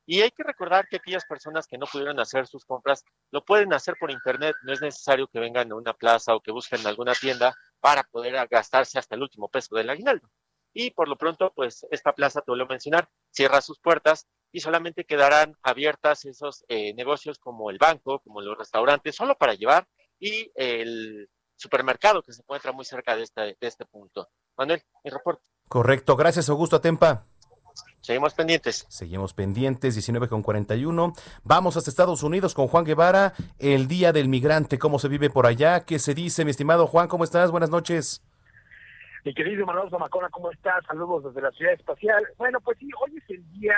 [0.05, 3.73] Y hay que recordar que aquellas personas que no pudieron hacer sus compras lo pueden
[3.73, 4.55] hacer por internet.
[4.63, 8.47] No es necesario que vengan a una plaza o que busquen alguna tienda para poder
[8.49, 10.29] gastarse hasta el último peso del aguinaldo
[10.73, 14.59] y por lo pronto, pues esta plaza, te vuelvo a mencionar, cierra sus puertas y
[14.59, 19.87] solamente quedarán abiertas esos eh, negocios como el banco, como los restaurantes, solo para llevar
[20.19, 24.29] y el supermercado que se encuentra muy cerca de este, de este punto.
[24.57, 25.43] Manuel, mi reporte.
[25.69, 27.25] Correcto, gracias Augusto Atempa.
[28.03, 28.85] Seguimos pendientes.
[28.89, 31.13] Seguimos pendientes, 19 con 41.
[31.45, 34.77] Vamos hasta Estados Unidos con Juan Guevara, el Día del Migrante.
[34.77, 35.85] ¿Cómo se vive por allá?
[35.85, 37.07] ¿Qué se dice, mi estimado Juan?
[37.07, 37.49] ¿Cómo estás?
[37.49, 38.21] Buenas noches.
[39.23, 40.83] Mi querido Manuel Zamacona, ¿cómo estás?
[40.85, 42.27] Saludos desde la ciudad espacial.
[42.37, 43.77] Bueno, pues sí, hoy es el Día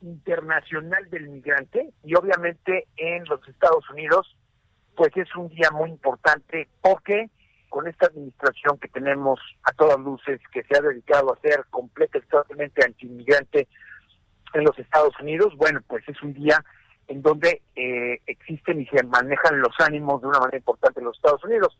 [0.00, 4.36] Internacional del Migrante y obviamente en los Estados Unidos,
[4.96, 7.30] pues es un día muy importante porque
[7.68, 12.18] con esta administración que tenemos a todas luces, que se ha dedicado a ser completa
[12.30, 13.68] totalmente anti-inmigrante
[14.54, 16.64] en los Estados Unidos, bueno, pues es un día
[17.08, 21.16] en donde eh, existen y se manejan los ánimos de una manera importante en los
[21.16, 21.78] Estados Unidos.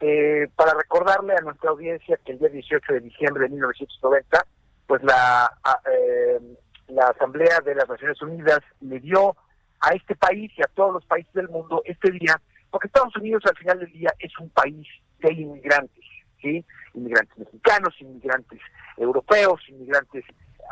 [0.00, 4.46] Eh, para recordarle a nuestra audiencia que el día 18 de diciembre de 1990,
[4.86, 5.50] pues la,
[5.92, 6.40] eh,
[6.88, 9.36] la Asamblea de las Naciones Unidas le dio
[9.80, 12.40] a este país y a todos los países del mundo este día,
[12.70, 14.86] porque Estados Unidos al final del día es un país
[15.20, 16.04] de inmigrantes,
[16.40, 16.64] ¿sí?
[16.94, 18.60] Inmigrantes mexicanos, inmigrantes
[18.96, 20.24] europeos, inmigrantes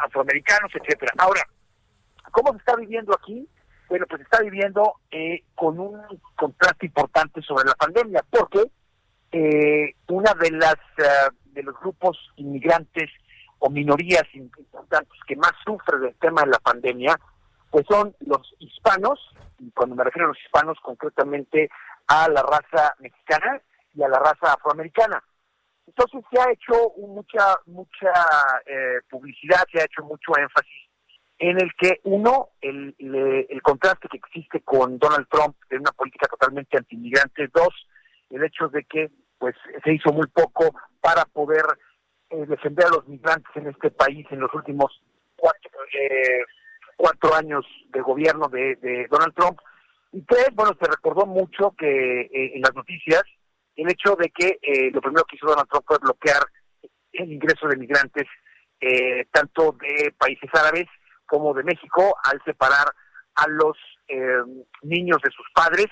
[0.04, 1.12] afroamericanos, etcétera.
[1.18, 1.42] Ahora,
[2.30, 3.48] ¿cómo se está viviendo aquí?
[3.88, 6.00] Bueno, pues se está viviendo eh, con un
[6.36, 8.70] contraste importante sobre la pandemia, porque
[9.32, 13.10] eh, una de las eh, de los grupos inmigrantes
[13.58, 17.18] o minorías importantes que más sufre del tema de la pandemia,
[17.70, 19.18] pues son los hispanos,
[19.58, 21.68] y cuando me refiero a los hispanos concretamente
[22.06, 23.60] a la raza mexicana
[23.98, 25.22] y a la raza afroamericana.
[25.86, 28.12] Entonces se ha hecho mucha mucha
[28.66, 30.88] eh, publicidad, se ha hecho mucho énfasis
[31.38, 36.26] en el que uno, el, el contraste que existe con Donald Trump de una política
[36.26, 37.86] totalmente anti-inmigrante, dos,
[38.30, 39.54] el hecho de que pues
[39.84, 41.64] se hizo muy poco para poder
[42.30, 45.00] eh, defender a los migrantes en este país en los últimos
[45.36, 46.44] cuatro, eh,
[46.96, 49.60] cuatro años de gobierno de, Donald Trump.
[50.12, 53.22] Y tres, bueno, se recordó mucho que eh, en las noticias
[53.78, 54.58] el hecho de que
[54.92, 56.42] lo primero que hizo Donald Trump fue bloquear
[57.12, 58.26] el ingreso de migrantes
[59.32, 60.86] tanto de países árabes
[61.26, 62.92] como de México al separar
[63.34, 63.76] a los
[64.82, 65.86] niños de sus padres.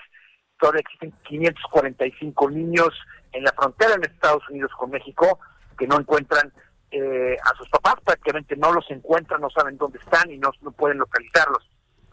[0.59, 2.89] Todavía existen 545 niños
[3.31, 5.39] en la frontera en Estados Unidos con México
[5.77, 6.51] que no encuentran
[6.89, 10.71] eh, a sus papás, prácticamente no los encuentran, no saben dónde están y no, no
[10.71, 11.69] pueden localizarlos.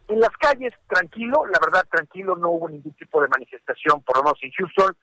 [0.09, 4.25] En las calles, tranquilo, la verdad, tranquilo, no hubo ningún tipo de manifestación, por lo
[4.25, 4.97] menos en Houston,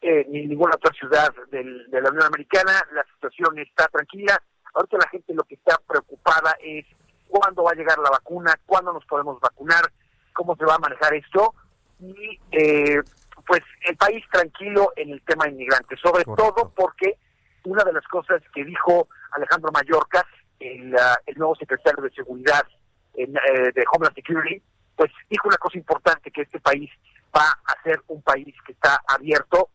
[0.00, 4.40] eh, ni en ninguna otra ciudad del, de la Unión Americana, la situación está tranquila.
[4.74, 6.86] Ahorita la gente lo que está preocupada es
[7.26, 9.90] cuándo va a llegar la vacuna, cuándo nos podemos vacunar,
[10.32, 11.54] cómo se va a manejar esto.
[12.00, 13.02] Y eh,
[13.46, 17.18] pues el país tranquilo en el tema inmigrante, sobre todo porque
[17.64, 20.26] una de las cosas que dijo Alejandro Mayorkas,
[20.60, 20.94] el,
[21.26, 22.66] el nuevo secretario de Seguridad
[23.14, 24.62] en, eh, de Homeland Security,
[24.96, 26.90] pues dijo una cosa importante, que este país
[27.36, 29.70] va a ser un país que está abierto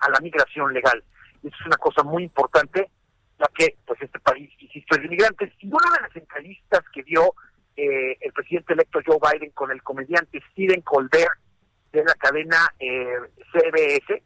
[0.00, 1.02] a la migración legal.
[1.42, 2.90] Eso es una cosa muy importante,
[3.38, 5.52] ya que pues este país, insisto, es de inmigrantes.
[5.60, 7.34] Y una de las entrevistas que dio
[7.76, 11.38] eh, el presidente electo Joe Biden con el comediante Steven Colbert,
[11.92, 13.06] de la cadena eh,
[13.52, 14.22] CBS,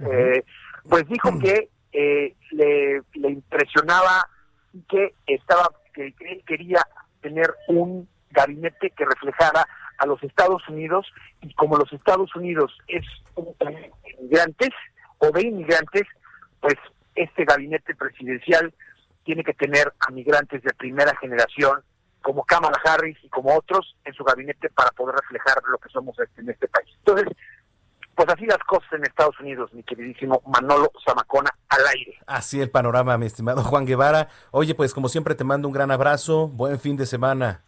[0.00, 0.44] eh,
[0.88, 4.28] pues dijo que eh, le, le, impresionaba
[4.88, 6.80] que estaba que, él quería
[7.20, 9.66] tener un gabinete que reflejara
[9.98, 11.06] a los Estados Unidos
[11.42, 13.04] y como los Estados Unidos es
[13.34, 14.70] un país de inmigrantes
[15.22, 16.02] o de inmigrantes,
[16.60, 16.74] pues
[17.14, 18.74] este gabinete presidencial
[19.24, 21.82] tiene que tener a migrantes de primera generación
[22.22, 26.16] como Kamala Harris y como otros en su gabinete para poder reflejar lo que somos
[26.36, 26.88] en este país.
[26.98, 27.28] Entonces,
[28.16, 32.18] pues así las cosas en Estados Unidos, mi queridísimo Manolo Zamacona, al aire.
[32.26, 34.28] Así el panorama, mi estimado Juan Guevara.
[34.50, 37.62] Oye, pues como siempre te mando un gran abrazo, buen fin de semana.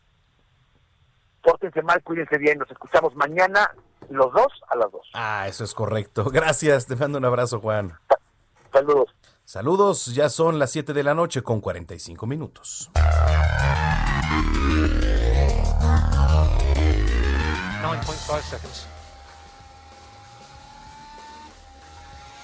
[1.41, 3.71] Pórtense mal, cuídense bien, nos escuchamos mañana
[4.11, 5.07] los dos a las dos.
[5.15, 6.25] Ah, eso es correcto.
[6.33, 7.99] Gracias, te mando un abrazo, Juan.
[8.73, 9.15] Saludos.
[9.45, 12.91] Saludos, ya son las 7 de la noche con 45 minutos.
[18.43, 18.87] Seconds.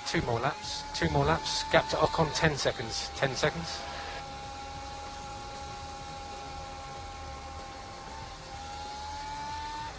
[0.07, 0.85] Two more laps.
[0.95, 1.65] Two more laps.
[1.73, 2.32] Gap to Ocon.
[2.35, 3.11] Ten seconds.
[3.16, 3.81] Ten seconds.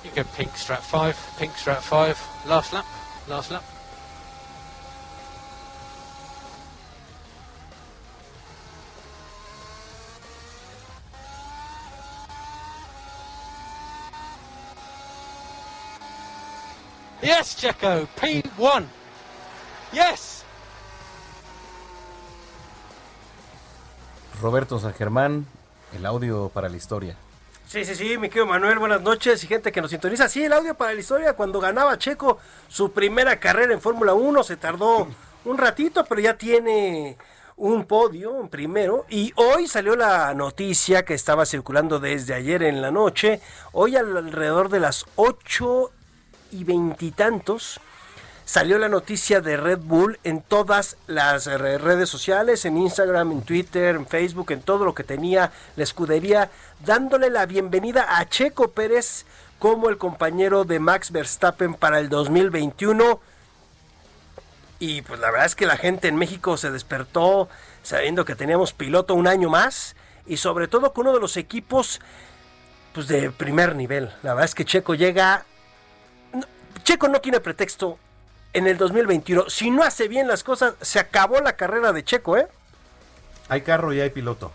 [0.03, 1.17] You go pink strat five.
[1.37, 2.19] Pink strat five.
[2.47, 2.85] Last lap.
[3.27, 3.63] Last lap.
[17.21, 18.85] Yes, Checo, P1.
[19.93, 20.43] Yes.
[24.41, 25.45] Roberto San Germán,
[25.93, 27.15] el audio para la historia.
[27.71, 29.41] Sí, sí, sí, mi querido Manuel, buenas noches.
[29.45, 30.27] Y gente que nos sintoniza.
[30.27, 32.37] Sí, el audio para la historia, cuando ganaba Checo
[32.67, 35.07] su primera carrera en Fórmula 1, se tardó
[35.45, 37.17] un ratito, pero ya tiene
[37.55, 39.05] un podio en primero.
[39.09, 43.39] Y hoy salió la noticia que estaba circulando desde ayer en la noche,
[43.71, 45.91] hoy alrededor de las ocho
[46.51, 47.79] y veintitantos,
[48.51, 53.95] salió la noticia de Red Bull en todas las redes sociales, en Instagram, en Twitter,
[53.95, 56.51] en Facebook, en todo lo que tenía la escudería,
[56.85, 59.25] dándole la bienvenida a Checo Pérez
[59.57, 63.21] como el compañero de Max Verstappen para el 2021.
[64.79, 67.47] Y pues la verdad es que la gente en México se despertó
[67.83, 69.95] sabiendo que teníamos piloto un año más
[70.27, 72.01] y sobre todo con uno de los equipos
[72.91, 74.11] pues de primer nivel.
[74.23, 75.45] La verdad es que Checo llega
[76.83, 77.97] Checo no tiene pretexto
[78.53, 79.49] en el 2021.
[79.49, 82.47] Si no hace bien las cosas, se acabó la carrera de Checo, ¿eh?
[83.49, 84.51] Hay carro y hay piloto.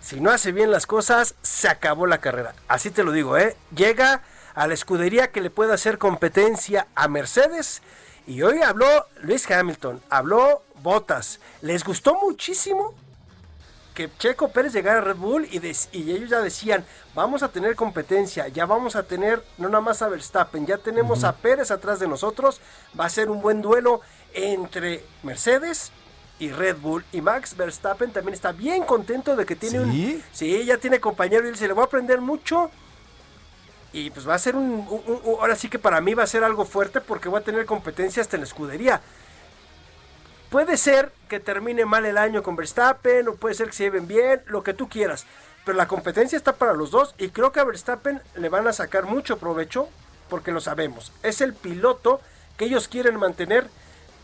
[0.00, 2.54] Si no hace bien las cosas, se acabó la carrera.
[2.68, 3.56] Así te lo digo, ¿eh?
[3.74, 4.22] Llega
[4.54, 7.82] a la escudería que le pueda hacer competencia a Mercedes.
[8.26, 8.86] Y hoy habló
[9.22, 11.40] Luis Hamilton, habló Bottas.
[11.60, 12.94] Les gustó muchísimo
[14.00, 17.76] que Checo Pérez llegara a Red Bull y, y, ellos ya decían, vamos a tener
[17.76, 22.00] competencia, ya vamos a tener no nada más a Verstappen, ya tenemos a Pérez atrás
[22.00, 22.62] de nosotros,
[22.98, 24.00] va a ser un buen duelo
[24.32, 25.92] entre Mercedes
[26.38, 27.04] y Red Bull.
[27.12, 30.22] Y Max Verstappen también está bien contento de que tiene un...
[30.32, 32.70] Sí, ya tiene compañero y se le va a aprender mucho.
[33.92, 34.86] Y pues va a ser un,
[35.38, 38.22] Ahora sí que para mí va a ser algo fuerte porque va a tener competencia
[38.22, 39.02] hasta en la escudería.
[40.50, 44.08] Puede ser que termine mal el año con Verstappen, o puede ser que se lleven
[44.08, 45.24] bien, lo que tú quieras.
[45.64, 48.72] Pero la competencia está para los dos y creo que a Verstappen le van a
[48.72, 49.88] sacar mucho provecho
[50.28, 51.12] porque lo sabemos.
[51.22, 52.20] Es el piloto
[52.56, 53.68] que ellos quieren mantener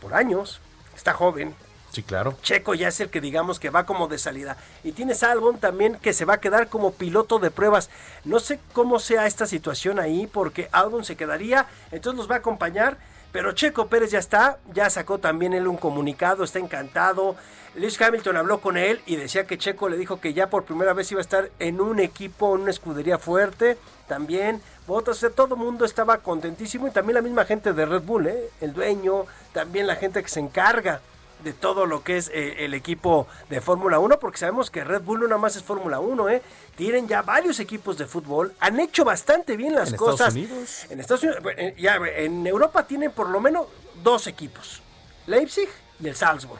[0.01, 0.59] por años.
[0.97, 1.55] Está joven.
[1.91, 2.35] Sí, claro.
[2.41, 4.57] Checo ya es el que digamos que va como de salida.
[4.83, 7.89] Y tienes a Albon también que se va a quedar como piloto de pruebas.
[8.25, 12.39] No sé cómo sea esta situación ahí porque Albon se quedaría, entonces los va a
[12.39, 12.97] acompañar
[13.37, 17.35] pero Checo Pérez ya está, ya sacó también él un comunicado, está encantado.
[17.75, 20.93] Lewis Hamilton habló con él y decía que Checo le dijo que ya por primera
[20.93, 23.77] vez iba a estar en un equipo, en una escudería fuerte.
[24.07, 28.01] También Bottas, o todo el mundo estaba contentísimo y también la misma gente de Red
[28.01, 28.49] Bull, ¿eh?
[28.59, 31.01] el dueño, también la gente que se encarga
[31.43, 35.01] de todo lo que es eh, el equipo de Fórmula 1, porque sabemos que Red
[35.01, 36.41] Bull no nada más es Fórmula 1, ¿eh?
[36.75, 40.35] Tienen ya varios equipos de fútbol, han hecho bastante bien las cosas.
[40.35, 41.41] En Estados Unidos.
[41.77, 43.67] Ya, en Europa tienen por lo menos
[44.03, 44.81] dos equipos,
[45.25, 45.69] Leipzig
[45.99, 46.59] y el Salzburg.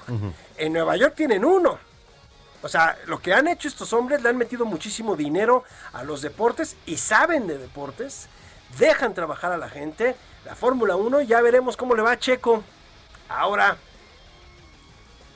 [0.58, 1.80] En Nueva York tienen uno.
[2.62, 5.64] O sea, lo que han hecho estos hombres le han metido muchísimo dinero
[5.94, 8.28] a los deportes y saben de deportes,
[8.80, 10.16] dejan trabajar a la gente.
[10.44, 12.64] La Fórmula 1, ya veremos cómo le va a Checo.
[13.30, 13.78] Ahora,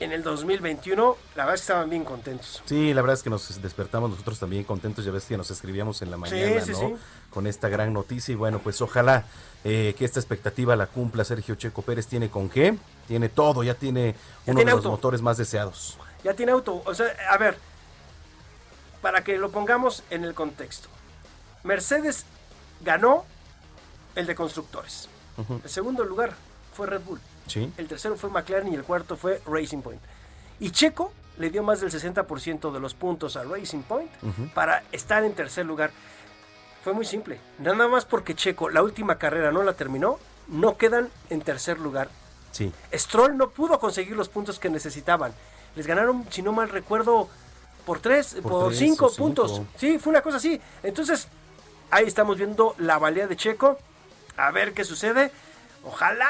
[0.02, 2.62] en el 2021, la verdad es que estaban bien contentos.
[2.64, 6.02] Sí, la verdad es que nos despertamos nosotros también contentos, ya ves que nos escribíamos
[6.02, 6.98] en la mañana, ¿no?
[7.30, 9.24] Con esta gran noticia y bueno, pues ojalá
[9.64, 12.06] eh, que esta expectativa la cumpla Sergio Checo Pérez.
[12.06, 12.76] ¿Tiene con qué?
[13.06, 14.14] Tiene todo, ya tiene
[14.46, 15.96] uno de los motores más deseados.
[16.24, 17.56] Ya tiene auto, o sea, a ver,
[19.00, 20.88] para que lo pongamos en el contexto.
[21.64, 22.24] Mercedes
[22.80, 23.24] ganó
[24.14, 25.08] el de constructores.
[25.64, 26.34] El segundo lugar
[26.74, 27.20] fue Red Bull.
[27.56, 30.00] El tercero fue McLaren y el cuarto fue Racing Point.
[30.60, 34.10] Y Checo le dio más del 60% de los puntos a Racing Point
[34.54, 35.90] para estar en tercer lugar.
[36.84, 37.38] Fue muy simple.
[37.58, 40.18] Nada más porque Checo la última carrera no la terminó,
[40.48, 42.08] no quedan en tercer lugar.
[42.50, 42.72] Sí.
[42.92, 45.32] Stroll no pudo conseguir los puntos que necesitaban.
[45.74, 47.28] Les ganaron, si no mal recuerdo,
[47.86, 49.62] por tres, por, cinco puntos.
[49.76, 50.60] Sí, fue una cosa así.
[50.82, 51.28] Entonces,
[51.90, 53.78] ahí estamos viendo la valía de Checo.
[54.36, 55.30] A ver qué sucede.
[55.84, 56.28] Ojalá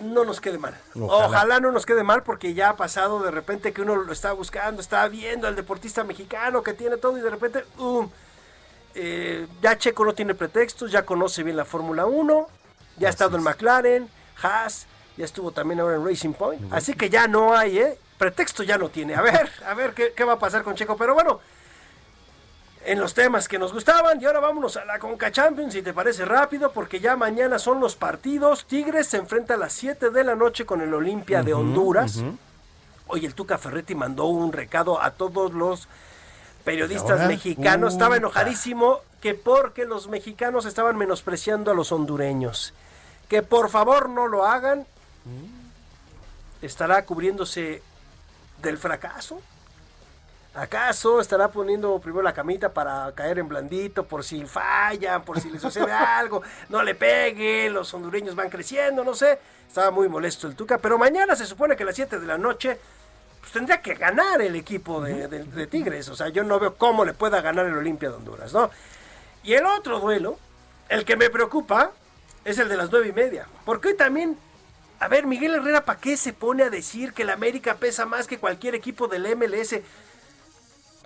[0.00, 0.76] no nos quede mal.
[0.94, 1.60] Ojalá.
[1.60, 4.80] no nos quede mal porque ya ha pasado de repente que uno lo está buscando,
[4.80, 8.08] está viendo al deportista mexicano que tiene todo y de repente, um,
[8.94, 12.48] eh, ya Checo no tiene pretextos, ya conoce bien la Fórmula 1,
[12.96, 14.08] ya ha estado en McLaren,
[14.42, 14.86] Haas,
[15.16, 16.72] ya estuvo también ahora en Racing Point.
[16.72, 17.98] Así que ya no hay, ¿eh?
[18.18, 19.14] Pretexto ya no tiene.
[19.14, 20.96] A ver, a ver qué, qué va a pasar con Checo.
[20.96, 21.40] Pero bueno,
[22.84, 24.20] en los temas que nos gustaban.
[24.20, 27.80] Y ahora vámonos a la Conca Champions, si te parece rápido, porque ya mañana son
[27.80, 28.64] los partidos.
[28.64, 32.22] Tigres se enfrenta a las 7 de la noche con el Olimpia de Honduras.
[33.06, 35.88] Hoy el Tuca Ferretti mandó un recado a todos los
[36.64, 37.94] periodistas mexicanos.
[37.94, 42.72] Estaba enojadísimo que porque los mexicanos estaban menospreciando a los hondureños.
[43.28, 44.80] Que por favor no lo hagan.
[45.24, 46.64] Mm.
[46.64, 47.82] Estará cubriéndose
[48.62, 49.40] del fracaso
[50.54, 55.48] ¿Acaso estará poniendo primero la camita para caer en blandito por si fallan, por si
[55.48, 56.42] le sucede algo?
[56.68, 59.38] No le pegue, los hondureños van creciendo, no sé.
[59.68, 62.36] Estaba muy molesto el Tuca, pero mañana se supone que a las 7 de la
[62.36, 62.76] noche
[63.40, 66.08] pues, tendría que ganar el equipo de, Tigres.
[66.08, 68.70] O sea, yo no veo cómo le pueda ganar el Olimpia de Honduras, ¿no?
[69.44, 70.36] Y el otro duelo,
[70.88, 71.92] el que me preocupa,
[72.44, 73.46] es el de las nueve y media.
[73.64, 74.36] Porque hoy también
[75.00, 78.26] a ver, Miguel Herrera, ¿para qué se pone a decir que la América pesa más
[78.26, 79.76] que cualquier equipo del MLS?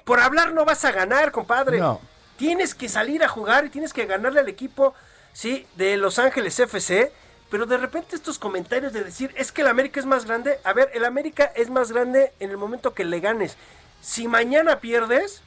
[0.05, 1.79] Por hablar no vas a ganar, compadre.
[1.79, 2.01] No.
[2.37, 4.95] Tienes que salir a jugar y tienes que ganarle al equipo,
[5.33, 7.13] sí, de Los Ángeles FC.
[7.51, 10.73] pero de repente estos comentarios de decir, es que el América es más grande, a
[10.73, 13.57] ver, el América es más grande en el momento que le ganes.
[14.03, 15.43] Si mañana pierdes,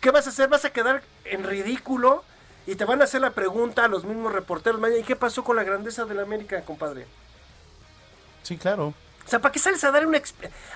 [0.00, 0.48] ¿qué vas a hacer?
[0.48, 2.24] ¿Vas a quedar en ridículo?
[2.66, 5.54] Y te van a hacer la pregunta a los mismos reporteros, ¿y qué pasó con
[5.54, 7.06] la grandeza del América, compadre?
[8.42, 8.92] Sí, claro.
[9.26, 10.20] O sea, ¿para qué sales a dar una...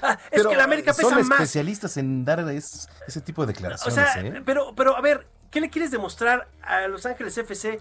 [0.02, 1.39] Ah, es que la América pesa son más.
[1.40, 4.43] especialistas en dar es- ese tipo de O declaraciones, sea, ¿eh?
[4.44, 7.78] pero, pero a ver, ¿qué le quieres demostrar a Los Ángeles FC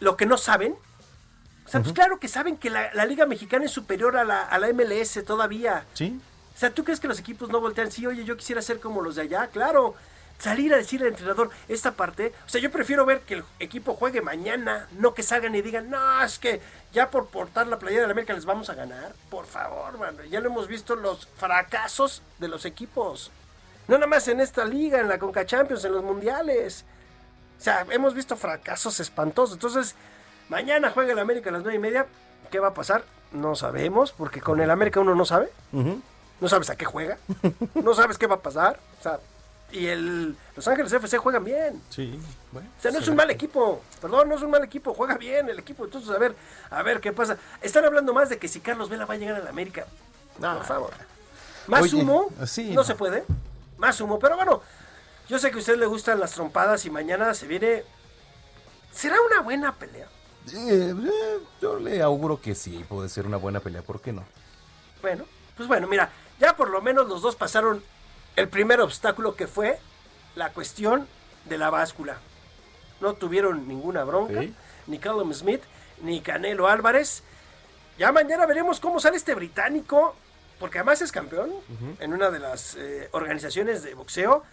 [0.00, 0.74] lo que no saben?
[1.64, 4.42] O sea, pues claro que saben que la, la Liga Mexicana es superior a la,
[4.42, 5.84] a la MLS todavía.
[5.94, 6.20] Sí.
[6.54, 7.90] O sea, ¿tú crees que los equipos no voltean?
[7.90, 9.94] Sí, oye, yo quisiera ser como los de allá, claro.
[10.42, 12.32] Salir a decirle al entrenador esta parte.
[12.44, 15.88] O sea, yo prefiero ver que el equipo juegue mañana, no que salgan y digan,
[15.88, 16.60] no, es que
[16.92, 19.12] ya por portar la playera de la América les vamos a ganar.
[19.30, 20.24] Por favor, mano.
[20.24, 23.30] Ya lo hemos visto los fracasos de los equipos.
[23.86, 26.84] No nada más en esta liga, en la Conca Champions, en los mundiales.
[27.60, 29.54] O sea, hemos visto fracasos espantosos.
[29.54, 29.94] Entonces,
[30.48, 32.08] mañana juega el América a las nueve y media.
[32.50, 33.04] ¿Qué va a pasar?
[33.30, 35.52] No sabemos, porque con el América uno no sabe.
[35.70, 37.18] No sabes a qué juega.
[37.74, 38.80] No sabes qué va a pasar.
[38.98, 39.20] O sea,
[39.72, 41.82] y el Los Ángeles FC juegan bien.
[41.90, 42.18] Sí,
[42.52, 42.68] bueno.
[42.78, 43.82] O sea, no es un mal equipo.
[44.00, 44.94] Perdón, no es un mal equipo.
[44.94, 45.84] Juega bien el equipo.
[45.84, 46.34] Entonces, a ver,
[46.70, 47.36] a ver qué pasa.
[47.60, 49.86] Están hablando más de que si Carlos Vela va a llegar a la América.
[50.38, 50.92] Por favor.
[51.66, 52.28] Más Oye, humo.
[52.46, 52.84] sí, no, no.
[52.84, 53.24] se puede.
[53.78, 54.18] Más humo.
[54.18, 54.62] Pero bueno,
[55.28, 57.84] yo sé que a usted le gustan las trompadas y mañana se viene.
[58.92, 60.06] ¿Será una buena pelea?
[60.52, 64.24] Eh, eh, yo le auguro que sí, puede ser una buena pelea, ¿por qué no?
[65.00, 65.24] Bueno,
[65.56, 67.82] pues bueno, mira, ya por lo menos los dos pasaron
[68.36, 69.78] el primer obstáculo que fue
[70.34, 71.06] la cuestión
[71.44, 72.16] de la báscula.
[73.00, 74.42] No tuvieron ninguna bronca,
[74.86, 75.62] ni Callum Smith,
[76.02, 77.22] ni Canelo Álvarez.
[77.98, 80.14] Ya mañana veremos cómo sale este británico,
[80.58, 81.50] porque además es campeón
[81.98, 84.44] en una de las eh, organizaciones de boxeo.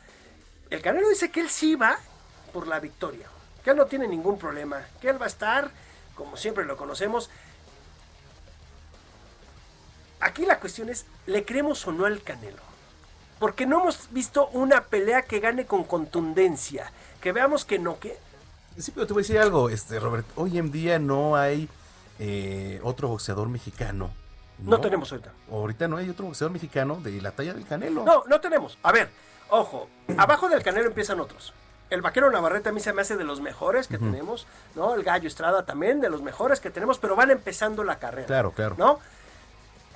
[0.70, 1.98] El Canelo dice que él sí va
[2.54, 3.28] por la victoria,
[3.64, 5.70] que él no tiene ningún problema, que él va a estar,
[6.16, 7.30] como siempre lo conocemos,
[10.20, 12.62] Aquí la cuestión es, ¿le creemos o no al Canelo?
[13.40, 16.92] Porque no hemos visto una pelea que gane con contundencia.
[17.22, 18.18] Que veamos que no, que...
[18.78, 21.68] Sí, pero te voy a decir algo, este Robert, hoy en día no hay
[22.20, 24.12] eh, otro boxeador mexicano.
[24.60, 25.32] No tenemos ahorita.
[25.52, 28.04] Ahorita no hay otro boxeador mexicano de la talla del Canelo.
[28.04, 28.78] No, no tenemos.
[28.84, 29.10] A ver,
[29.50, 31.54] ojo, abajo del Canelo empiezan otros.
[31.90, 34.46] El vaquero Navarrete a mí se me hace de los mejores que tenemos,
[34.76, 34.94] ¿no?
[34.94, 38.28] El gallo Estrada también de los mejores que tenemos, pero van empezando la carrera.
[38.28, 38.76] Claro, claro.
[38.78, 39.00] ¿No?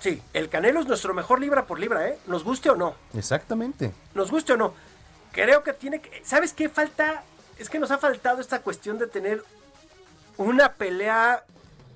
[0.03, 2.19] Sí, el Canelo es nuestro mejor libra por libra, ¿eh?
[2.27, 2.93] Nos guste o no.
[3.13, 3.93] Exactamente.
[4.13, 4.73] nos guste o no,
[5.31, 6.21] creo que tiene que...
[6.25, 7.23] ¿Sabes qué falta?
[7.57, 9.41] Es que nos ha faltado esta cuestión de tener
[10.35, 11.45] una pelea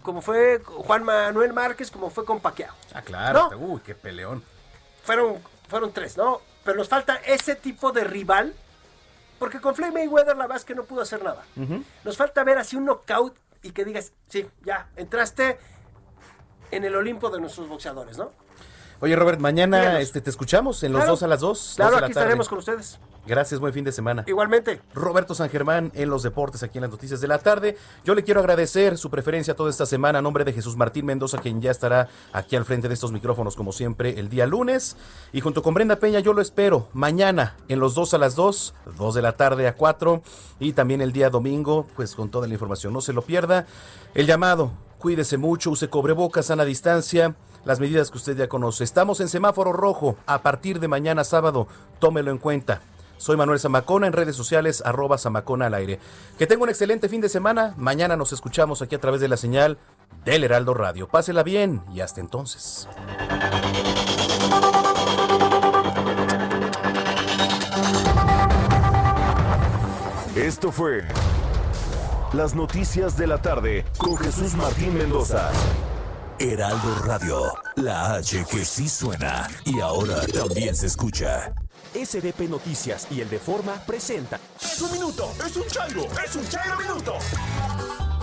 [0.03, 2.73] como fue Juan Manuel Márquez, como fue con Paquiao.
[2.93, 3.49] Ah, claro.
[3.51, 3.57] ¿No?
[3.57, 4.41] Uy, qué peleón.
[5.03, 6.39] Fueron, fueron tres, ¿no?
[6.63, 8.53] Pero nos falta ese tipo de rival,
[9.38, 11.43] porque con Floyd Mayweather la verdad es que no pudo hacer nada.
[12.05, 15.59] Nos falta ver así un knockout y que digas, sí, ya, entraste
[16.72, 18.31] en el Olimpo de nuestros boxeadores, ¿no?
[18.99, 20.02] Oye, Robert, mañana Díganos.
[20.02, 21.11] este, te escuchamos en los Claro.
[21.11, 21.73] dos a las dos.
[21.76, 22.98] Claro, dos la estaremos con ustedes.
[23.27, 24.23] Gracias, buen fin de semana.
[24.26, 24.81] Igualmente.
[24.95, 27.77] Roberto San Germán en los deportes, aquí en las noticias de la tarde.
[28.06, 31.38] Yo le quiero agradecer su preferencia toda esta semana a nombre de Jesús Martín Mendoza,
[31.38, 34.95] quien ya estará aquí al frente de estos micrófonos como siempre el día lunes.
[35.31, 38.73] Y junto con Brenda Peña yo lo espero mañana en los dos a las dos,
[38.98, 40.23] dos de la tarde a cuatro.
[40.60, 43.68] Y también el día domingo, pues con toda la información, no se lo pierda.
[44.15, 47.36] El llamado, cuídese mucho, use cobrebocas, sana distancia.
[47.65, 48.84] Las medidas que usted ya conoce.
[48.84, 51.68] Estamos en semáforo rojo a partir de mañana sábado.
[51.99, 52.82] Tómelo en cuenta.
[53.18, 55.99] Soy Manuel Zamacona en redes sociales, arroba Zamacona al aire.
[56.38, 57.74] Que tenga un excelente fin de semana.
[57.78, 59.80] Mañana nos escuchamos aquí a través de la señal
[60.24, 61.07] del Heraldo Radio.
[61.07, 62.88] Pásela bien y hasta entonces.
[70.36, 71.03] Esto fue
[72.33, 75.49] Las Noticias de la Tarde con Jesús Martín Mendoza.
[76.39, 81.53] Heraldo Radio, la H que sí suena y ahora también se escucha.
[81.93, 84.39] SDP Noticias y el de Forma presenta.
[84.61, 85.31] ¡Es un minuto!
[85.45, 86.05] ¡Es un chango!
[86.23, 87.13] ¡Es un chango minuto!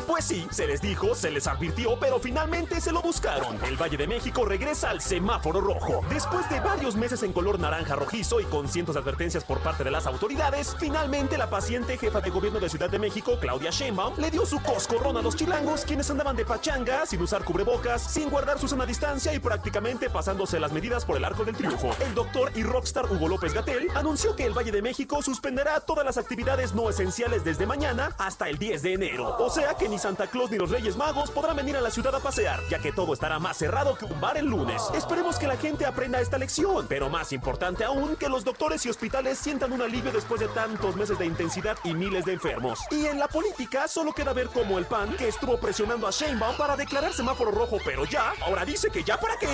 [0.07, 3.59] Pues sí, se les dijo, se les advirtió, pero finalmente se lo buscaron.
[3.65, 6.03] El Valle de México regresa al semáforo rojo.
[6.11, 9.83] Después de varios meses en color naranja rojizo y con cientos de advertencias por parte
[9.83, 14.19] de las autoridades, finalmente la paciente jefa de gobierno de Ciudad de México, Claudia Sheinbaum,
[14.19, 18.29] le dio su coscorrón a los chilangos, quienes andaban de pachanga, sin usar cubrebocas, sin
[18.29, 21.91] guardar su sana distancia y prácticamente pasándose las medidas por el arco del triunfo.
[22.01, 26.05] El doctor y rockstar Hugo López Gatel anunció que el Valle de México suspenderá todas
[26.05, 29.37] las actividades no esenciales desde mañana hasta el 10 de enero.
[29.39, 32.13] O sea que ni Santa Claus ni los Reyes Magos podrán venir a la ciudad
[32.17, 34.83] a pasear, ya que todo estará más cerrado que un bar el lunes.
[34.93, 38.91] Esperemos que la gente aprenda esta lección, pero más importante aún, que los doctores y
[38.91, 42.81] hospitales sientan un alivio después de tantos meses de intensidad y miles de enfermos.
[42.91, 46.57] Y en la política solo queda ver cómo el PAN, que estuvo presionando a Sheinbaum
[46.57, 49.49] para declarar semáforo rojo, pero ya, ahora dice que ya para qué.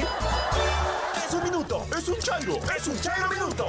[1.22, 3.66] Es un minuto, es un chango, es un chango minuto.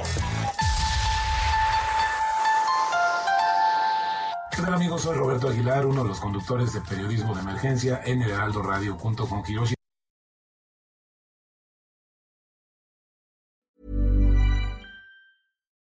[4.54, 5.02] ¿Qué tal amigos?
[5.02, 8.98] Soy Roberto Aguilar, uno de los conductores de periodismo de emergencia en el Heraldo Radio
[8.98, 9.74] junto con Hiroshi.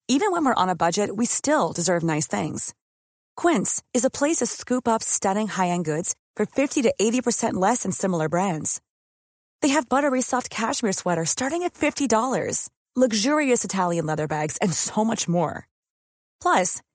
[0.09, 2.75] Even when we're on a budget, we still deserve nice things.
[3.37, 7.85] Quince is a place to scoop up stunning high-end goods for 50 to 80% less
[7.85, 8.81] than similar brands.
[9.63, 15.05] They have buttery soft cashmere sweaters starting at $50, luxurious Italian leather bags, and so
[15.05, 15.67] much more.
[16.43, 16.83] Plus,